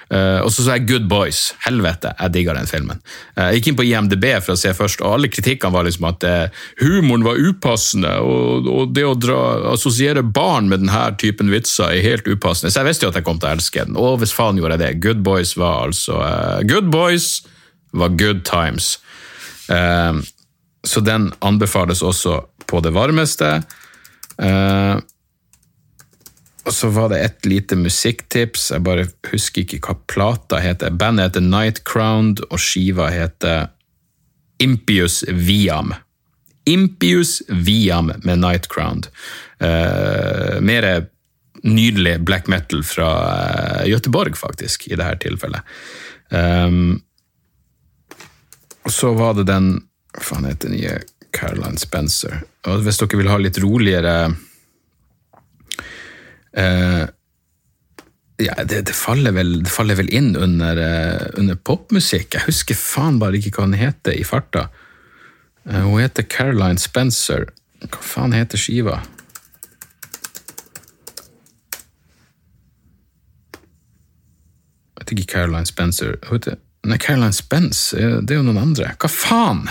Uh, 0.10 0.42
og 0.42 0.50
så 0.50 0.64
så 0.66 0.74
jeg 0.74 0.88
Good 0.90 1.06
Boys. 1.10 1.52
Helvete, 1.62 2.16
jeg 2.18 2.34
digga 2.34 2.56
den 2.58 2.70
filmen. 2.70 3.02
Uh, 3.36 3.50
jeg 3.50 3.60
gikk 3.60 3.68
inn 3.70 3.78
på 3.78 3.86
IMDb 3.86 4.26
for 4.42 4.56
å 4.56 4.60
se 4.60 4.72
først, 4.74 5.04
og 5.04 5.20
alle 5.20 5.30
kritikkene 5.30 5.76
var 5.76 5.86
liksom 5.86 6.08
at 6.10 6.26
uh, 6.26 6.64
humoren 6.82 7.26
var 7.28 7.38
upassende, 7.38 8.16
og, 8.26 8.70
og 8.74 8.96
det 8.98 9.06
å 9.06 9.14
dra, 9.14 9.42
assosiere 9.76 10.24
barn 10.26 10.72
med 10.72 10.82
denne 10.82 11.04
typen 11.22 11.54
vitser 11.54 11.94
er 11.94 12.06
helt 12.08 12.30
upassende. 12.30 12.74
Så 12.74 12.82
jeg 12.82 12.90
visste 12.90 13.06
jo 13.06 13.14
at 13.14 13.20
jeg 13.22 13.28
kom 13.28 13.42
til 13.42 13.52
å 13.52 13.54
elske 13.60 13.86
den, 13.86 14.00
og 14.02 14.18
hvis 14.24 14.34
faen 14.34 14.58
gjorde 14.58 14.80
jeg 14.80 14.86
det. 14.86 14.92
Good 15.06 15.22
Boys 15.26 15.54
var 15.60 15.92
altså 15.92 16.18
Good 16.70 16.90
Boys 16.94 17.30
var 17.94 18.14
good 18.18 18.44
times. 18.46 18.98
så 20.86 21.02
den 21.02 21.32
anbefales 21.46 22.02
også 22.06 22.40
på 22.70 22.82
det 22.86 22.94
varmeste. 22.94 23.60
Uh, 24.42 24.98
og 26.66 26.74
så 26.74 26.90
var 26.92 27.10
det 27.10 27.20
et 27.24 27.46
lite 27.48 27.78
musikktips. 27.80 28.70
Jeg 28.74 28.84
bare 28.86 29.08
husker 29.32 29.64
ikke 29.64 29.80
hva 29.86 29.96
plata 30.12 30.60
heter. 30.64 30.92
Bandet 30.92 31.30
heter 31.30 31.46
Nightcrowned, 31.46 32.44
og 32.50 32.62
skiva 32.62 33.10
heter 33.14 33.70
Impius 34.60 35.24
Viam. 35.28 35.94
Impius 36.70 37.40
Viam 37.48 38.12
med 38.24 38.42
Nightcrowned. 38.44 39.08
Uh, 39.64 40.60
mer 40.62 41.08
nydelig 41.64 42.20
black 42.28 42.48
metal 42.48 42.84
fra 42.84 43.10
uh, 43.84 43.88
Göteborg, 43.90 44.38
faktisk, 44.38 44.88
i 44.88 45.00
dette 45.00 45.24
tilfellet. 45.26 45.64
Um, 46.30 47.00
og 48.84 48.92
så 48.94 49.14
var 49.18 49.34
det 49.40 49.48
den 49.50 49.80
Hva 50.14 50.26
faen 50.26 50.46
heter 50.50 50.70
den 50.70 50.78
nye 50.78 50.94
Caroline 51.36 51.78
Spencer? 51.78 52.44
Og 52.68 52.84
hvis 52.86 52.98
dere 53.00 53.20
vil 53.20 53.30
ha 53.30 53.38
litt 53.42 53.60
roligere 53.62 54.14
Uh, 56.58 57.06
ja, 58.40 58.64
det, 58.64 58.82
det, 58.82 58.96
faller 58.96 59.32
vel, 59.32 59.64
det, 59.64 59.70
faller 59.70 60.00
vel, 60.00 60.10
inn 60.16 60.36
under, 60.38 60.80
uh, 60.80 61.26
under, 61.40 61.56
popmusikk. 61.56 62.34
Jeg 62.38 62.48
husker 62.48 62.78
faen 62.80 63.20
bare 63.22 63.40
ikke 63.40 63.58
hva 63.58 63.68
den 63.68 63.80
heter 63.80 64.16
i 64.16 64.26
farta. 64.28 64.70
Uh, 65.68 65.84
hun 65.86 66.00
heter 66.02 66.24
Caroline 66.24 66.80
Spencer. 66.82 67.50
Hva 67.84 68.04
faen 68.04 68.36
heter 68.36 68.60
skiva? 68.60 69.02
Jeg 74.96 75.04
vet 75.04 75.14
ikke 75.16 75.32
Caroline 75.34 75.68
Spencer 75.68 76.18
Nei, 76.88 76.98
Caroline 77.02 77.36
Spence, 77.36 77.98
det 77.98 78.32
er 78.32 78.40
jo 78.40 78.48
noen 78.48 78.62
andre. 78.62 78.94
Hva 79.00 79.10
faen? 79.12 79.66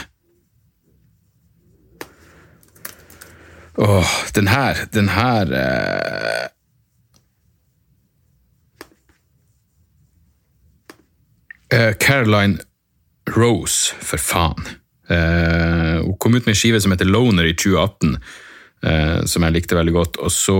Åh, 3.81 4.15
den 4.37 4.53
her, 4.53 4.85
den 4.93 5.09
her 5.17 5.57
Uh, 5.57 6.58
Caroline 12.01 12.63
Rose, 13.37 13.95
for 14.01 14.21
faen. 14.21 14.69
Uh, 15.11 16.05
hun 16.05 16.17
kom 16.19 16.35
ut 16.35 16.47
med 16.47 16.53
en 16.53 16.59
skive 16.59 16.81
som 16.81 16.93
heter 16.93 17.09
Loner 17.09 17.49
i 17.49 17.55
2018, 17.57 18.17
uh, 18.85 18.91
eh, 18.91 19.21
som 19.25 19.45
jeg 19.45 19.55
likte 19.57 19.77
veldig 19.79 19.95
godt. 19.95 20.19
Og 20.23 20.33
så 20.33 20.59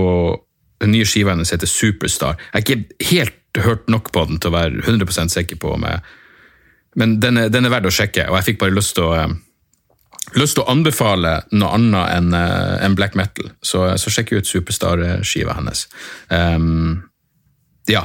Den 0.79 0.93
nye 0.95 1.03
skiva 1.03 1.33
hennes 1.33 1.51
heter 1.51 1.67
Superstar. 1.67 2.37
Jeg 2.39 2.53
har 2.53 2.61
ikke 2.63 3.07
helt 3.09 3.57
hørt 3.65 3.89
nok 3.91 4.13
på 4.15 4.21
den 4.29 4.37
til 4.39 4.47
å 4.47 4.55
være 4.55 4.79
100% 4.79 5.33
sikker 5.33 5.57
på 5.59 5.73
om 5.75 5.83
jeg 5.83 5.99
Men 6.95 7.19
den 7.19 7.37
er, 7.37 7.49
den 7.49 7.65
er 7.65 7.69
verdt 7.69 7.85
å 7.85 7.91
sjekke, 7.91 8.29
og 8.29 8.37
jeg 8.37 8.45
fikk 8.45 8.59
bare 8.59 8.73
lyst 8.73 8.95
til 8.95 9.03
å 9.03 9.27
lyst 10.39 10.55
til 10.55 10.63
å 10.63 10.71
anbefale 10.71 11.41
noe 11.51 11.73
annet 11.75 12.09
enn 12.15 12.33
en 12.33 12.95
black 12.95 13.15
metal, 13.15 13.51
så, 13.61 13.97
så 13.97 14.09
sjekk 14.09 14.31
ut 14.31 14.47
Superstar-skiva 14.47 15.53
hennes. 15.57 15.85
Um, 16.29 17.03
ja, 17.89 18.03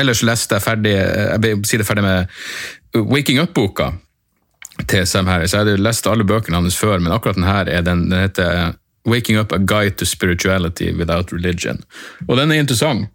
ellers 0.00 0.22
leste 0.24 0.56
jeg 0.56 0.64
ferdig 0.64 0.94
Jeg 0.94 1.60
si 1.68 1.80
det 1.80 1.86
ferdig 1.88 2.04
med 2.06 2.26
Waking 2.94 3.40
Up-boka 3.42 3.92
til 4.88 5.06
Sam 5.06 5.28
Harris. 5.28 5.52
Jeg 5.52 5.64
hadde 5.64 5.80
lest 5.80 6.06
alle 6.08 6.24
bøkene 6.24 6.58
hans 6.58 6.76
før, 6.76 6.98
men 7.00 7.12
akkurat 7.12 7.36
denne 7.36 7.56
er 7.70 7.84
den, 7.84 8.06
den 8.10 8.24
heter 8.24 8.74
Waking 9.08 9.38
Up 9.40 9.52
A 9.52 9.58
Guide 9.58 9.96
to 10.00 10.06
Spirituality 10.08 10.92
Without 10.96 11.32
Religion. 11.32 11.82
Og 12.28 12.36
den 12.38 12.52
er 12.52 12.62
interessant. 12.62 13.08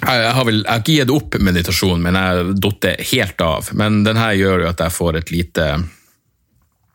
Jeg 0.00 0.32
har, 0.32 0.44
vel, 0.48 0.62
jeg 0.62 0.70
har 0.70 0.80
ikke 0.80 0.94
gitt 0.96 1.10
opp 1.12 1.36
meditasjon, 1.44 2.00
men 2.00 2.16
jeg 2.16 2.28
har 2.30 2.52
datt 2.64 2.86
helt 3.10 3.42
av. 3.44 3.72
Men 3.76 4.00
denne 4.06 4.30
gjør 4.38 4.64
jo 4.64 4.70
at 4.70 4.80
jeg 4.80 4.96
får 4.96 5.18
et 5.20 5.32
lite 5.34 5.66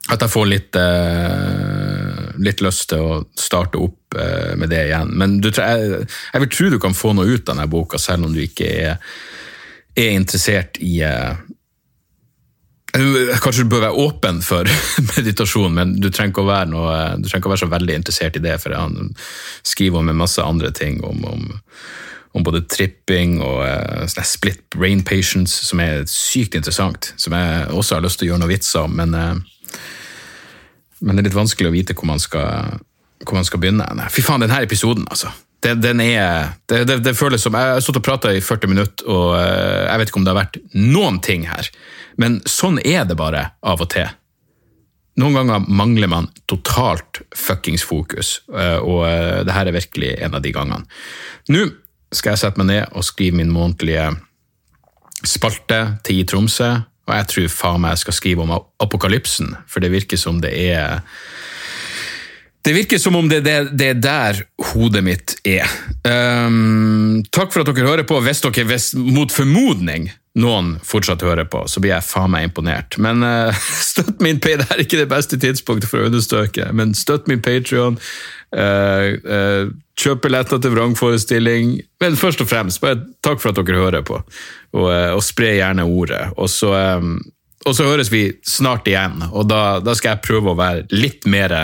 At 0.05 0.21
jeg 0.21 0.29
får 0.29 0.45
litt 0.45 0.77
uh, 0.77 2.25
litt 2.45 2.61
lyst 2.61 2.89
til 2.91 3.01
å 3.01 3.21
starte 3.39 3.81
opp 3.81 4.04
med 4.57 4.71
det 4.71 4.85
igjen. 4.89 5.11
Men 5.19 5.39
du, 5.43 5.49
jeg, 5.49 6.05
jeg, 6.05 6.43
vil 6.43 6.53
tro 6.53 6.69
du 6.73 6.79
kan 6.81 6.95
få 6.97 7.13
noe 7.15 7.27
ut 7.27 7.43
av 7.43 7.53
denne 7.53 7.67
boka, 7.71 7.99
selv 8.01 8.27
om 8.27 8.33
du 8.35 8.41
ikke 8.43 8.69
er, 8.69 9.11
er 9.95 10.15
interessert 10.15 10.81
i 10.83 10.97
uh, 11.05 11.35
Kanskje 12.95 13.65
du 13.65 13.73
bør 13.73 13.89
være 13.89 14.03
åpen 14.05 14.37
for 14.39 14.69
meditasjon, 15.17 15.73
men 15.75 15.97
du 15.99 16.07
trenger, 16.07 16.31
ikke 16.31 16.45
å 16.45 16.47
være 16.47 16.69
noe, 16.71 16.99
ikke 17.27 17.49
å 17.49 17.51
være 17.51 17.65
så 17.65 17.71
veldig 17.73 17.97
interessert 17.99 18.37
i 18.39 18.43
det, 18.45 18.53
for 18.63 18.71
han 18.71 19.09
skriver 19.67 19.99
om 19.99 20.13
en 20.13 20.21
masse 20.21 20.39
andre 20.41 20.71
ting. 20.71 21.03
om, 21.03 21.23
om 21.27 21.47
om 22.35 22.43
både 22.43 22.65
tripping 22.67 23.37
og 23.39 23.61
uh, 23.63 24.23
split 24.27 24.65
brain 24.75 24.99
patients, 25.07 25.53
som 25.69 25.79
er 25.79 26.01
sykt 26.11 26.57
interessant. 26.59 27.13
Som 27.15 27.31
jeg 27.31 27.69
også 27.71 27.95
har 27.95 28.03
lyst 28.03 28.19
til 28.19 28.27
å 28.27 28.33
gjøre 28.33 28.41
noe 28.41 28.51
vits 28.51 28.73
om, 28.75 28.91
men 28.91 29.15
uh, 29.15 29.37
men 31.05 31.15
det 31.15 31.23
er 31.23 31.29
litt 31.29 31.37
vanskelig 31.37 31.69
å 31.69 31.75
vite 31.75 31.95
hvor 31.97 32.07
man 32.09 32.21
skal, 32.21 32.79
hvor 33.23 33.37
man 33.37 33.47
skal 33.47 33.61
begynne. 33.63 33.87
Fy 34.11 34.23
faen, 34.25 34.43
denne 34.43 34.61
episoden, 34.65 35.07
altså. 35.09 35.31
Det, 35.63 35.73
den 35.81 36.01
er, 36.03 36.51
det, 36.69 36.83
det, 36.85 36.99
det, 37.01 37.15
føles 37.17 37.41
som 37.41 37.55
Jeg 37.57 37.71
har 37.73 37.79
stått 37.81 37.97
og 37.97 38.05
prata 38.05 38.29
i 38.35 38.41
40 38.43 38.69
minutter, 38.69 39.07
og 39.09 39.31
eh, 39.39 39.85
jeg 39.87 40.01
vet 40.01 40.11
ikke 40.11 40.19
om 40.19 40.27
det 40.27 40.33
har 40.33 40.43
vært 40.43 40.59
noen 40.75 41.17
ting 41.25 41.47
her. 41.49 41.69
Men 42.21 42.37
sånn 42.49 42.77
er 42.83 43.07
det 43.07 43.17
bare 43.17 43.47
av 43.65 43.81
og 43.81 43.89
til. 43.95 44.11
Noen 45.21 45.39
ganger 45.39 45.65
mangler 45.71 46.11
man 46.11 46.27
totalt 46.51 47.23
fuckings 47.33 47.85
fokus, 47.87 48.41
eh, 48.51 48.77
og 48.77 49.07
eh, 49.07 49.41
det 49.47 49.55
her 49.55 49.71
er 49.71 49.77
virkelig 49.77 50.11
en 50.27 50.37
av 50.37 50.43
de 50.43 50.53
gangene. 50.53 50.85
Nå 51.55 51.65
skal 52.13 52.35
jeg 52.35 52.43
sette 52.43 52.61
meg 52.61 52.69
ned 52.69 52.93
og 52.93 53.07
skrive 53.07 53.39
min 53.39 53.53
månedlige 53.53 54.11
spalte 55.25 55.79
til 56.05 56.21
i 56.21 56.27
Tromsø. 56.27 56.75
Og 57.05 57.13
jeg 57.13 57.29
tror 57.31 57.51
faen 57.53 57.81
meg 57.83 57.95
jeg 57.95 58.03
skal 58.05 58.17
skrive 58.17 58.45
om 58.45 58.53
apokalypsen, 58.81 59.53
for 59.69 59.83
det 59.83 59.93
virker 59.93 60.19
som 60.19 60.39
det 60.41 60.51
er 60.57 61.03
det 62.65 62.73
virker 62.73 62.97
som 62.97 63.15
om 63.15 63.27
det, 63.29 63.43
det, 63.45 63.55
det 63.77 63.87
er 63.93 63.99
der 64.01 64.43
hodet 64.71 65.03
mitt 65.05 65.35
er. 65.45 65.69
Um, 66.01 67.21
takk 67.29 67.53
for 67.53 67.61
at 67.61 67.69
dere 67.69 67.85
hører 67.85 68.07
på. 68.09 68.17
Hvis 68.25 68.41
dere 68.41 68.65
hvis, 68.71 68.93
mot 68.97 69.31
formodning 69.31 70.09
noen 70.35 70.73
fortsatt 70.83 71.23
hører 71.23 71.47
på, 71.47 71.61
så 71.71 71.79
blir 71.79 71.93
jeg 71.93 72.07
faen 72.07 72.33
meg 72.33 72.49
imponert. 72.49 72.97
Men 73.01 73.21
uh, 73.23 73.65
støtt 73.91 74.23
min 74.23 74.41
pay, 74.41 74.57
det 74.59 74.67
er 74.73 74.81
ikke 74.81 74.99
det 75.03 75.11
beste 75.11 75.39
tidspunktet 75.41 75.91
for 75.91 76.01
å 76.01 76.09
understøke, 76.09 76.71
men 76.75 76.95
støtt 76.97 77.29
min 77.31 77.43
Patrion. 77.45 77.99
Uh, 78.55 79.13
uh, 79.29 79.69
kjøp 79.99 80.25
billetter 80.25 80.59
til 80.59 80.73
vrangforestilling. 80.73 81.77
Men 82.03 82.17
først 82.19 82.41
og 82.43 82.49
fremst, 82.49 82.81
bare 82.83 82.99
takk 83.23 83.39
for 83.43 83.53
at 83.53 83.61
dere 83.61 83.83
hører 83.83 84.05
på, 84.07 84.19
og, 84.75 84.89
og 84.89 85.23
spre 85.23 85.53
gjerne 85.59 85.85
ordet. 85.85 86.23
Og 86.35 86.49
så, 86.51 86.73
um, 86.97 87.19
og 87.65 87.77
så, 87.77 87.87
høres 87.87 88.11
vi 88.11 88.27
snart 88.45 88.89
igjen, 88.89 89.21
og 89.31 89.47
da, 89.49 89.77
da, 89.85 89.95
skal 89.95 90.15
jeg 90.15 90.25
prøve 90.25 90.51
å 90.51 90.59
være 90.59 90.87
litt 90.93 91.29
mer 91.29 91.55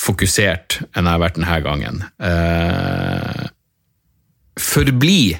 fokusert 0.00 0.80
enn 0.92 1.06
jeg 1.06 1.12
har 1.12 1.22
vært 1.22 1.38
denne 1.38 1.58
gangen. 1.64 2.02
Eh, 2.20 3.46
forbli 4.60 5.36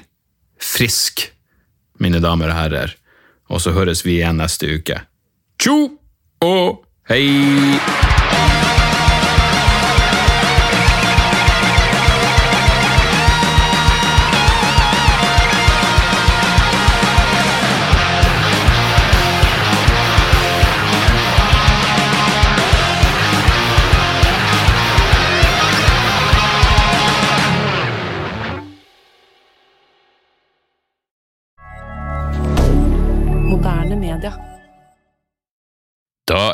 frisk, 0.61 1.27
mine 2.01 2.21
damer 2.21 2.53
og 2.53 2.59
herrer, 2.61 2.97
og 3.47 3.61
så 3.63 3.73
høres 3.77 4.03
vi 4.05 4.19
igjen 4.19 4.41
neste 4.41 4.69
uke. 4.79 5.01
Tjo 5.61 5.79
og 6.45 6.83
hei! 7.09 8.16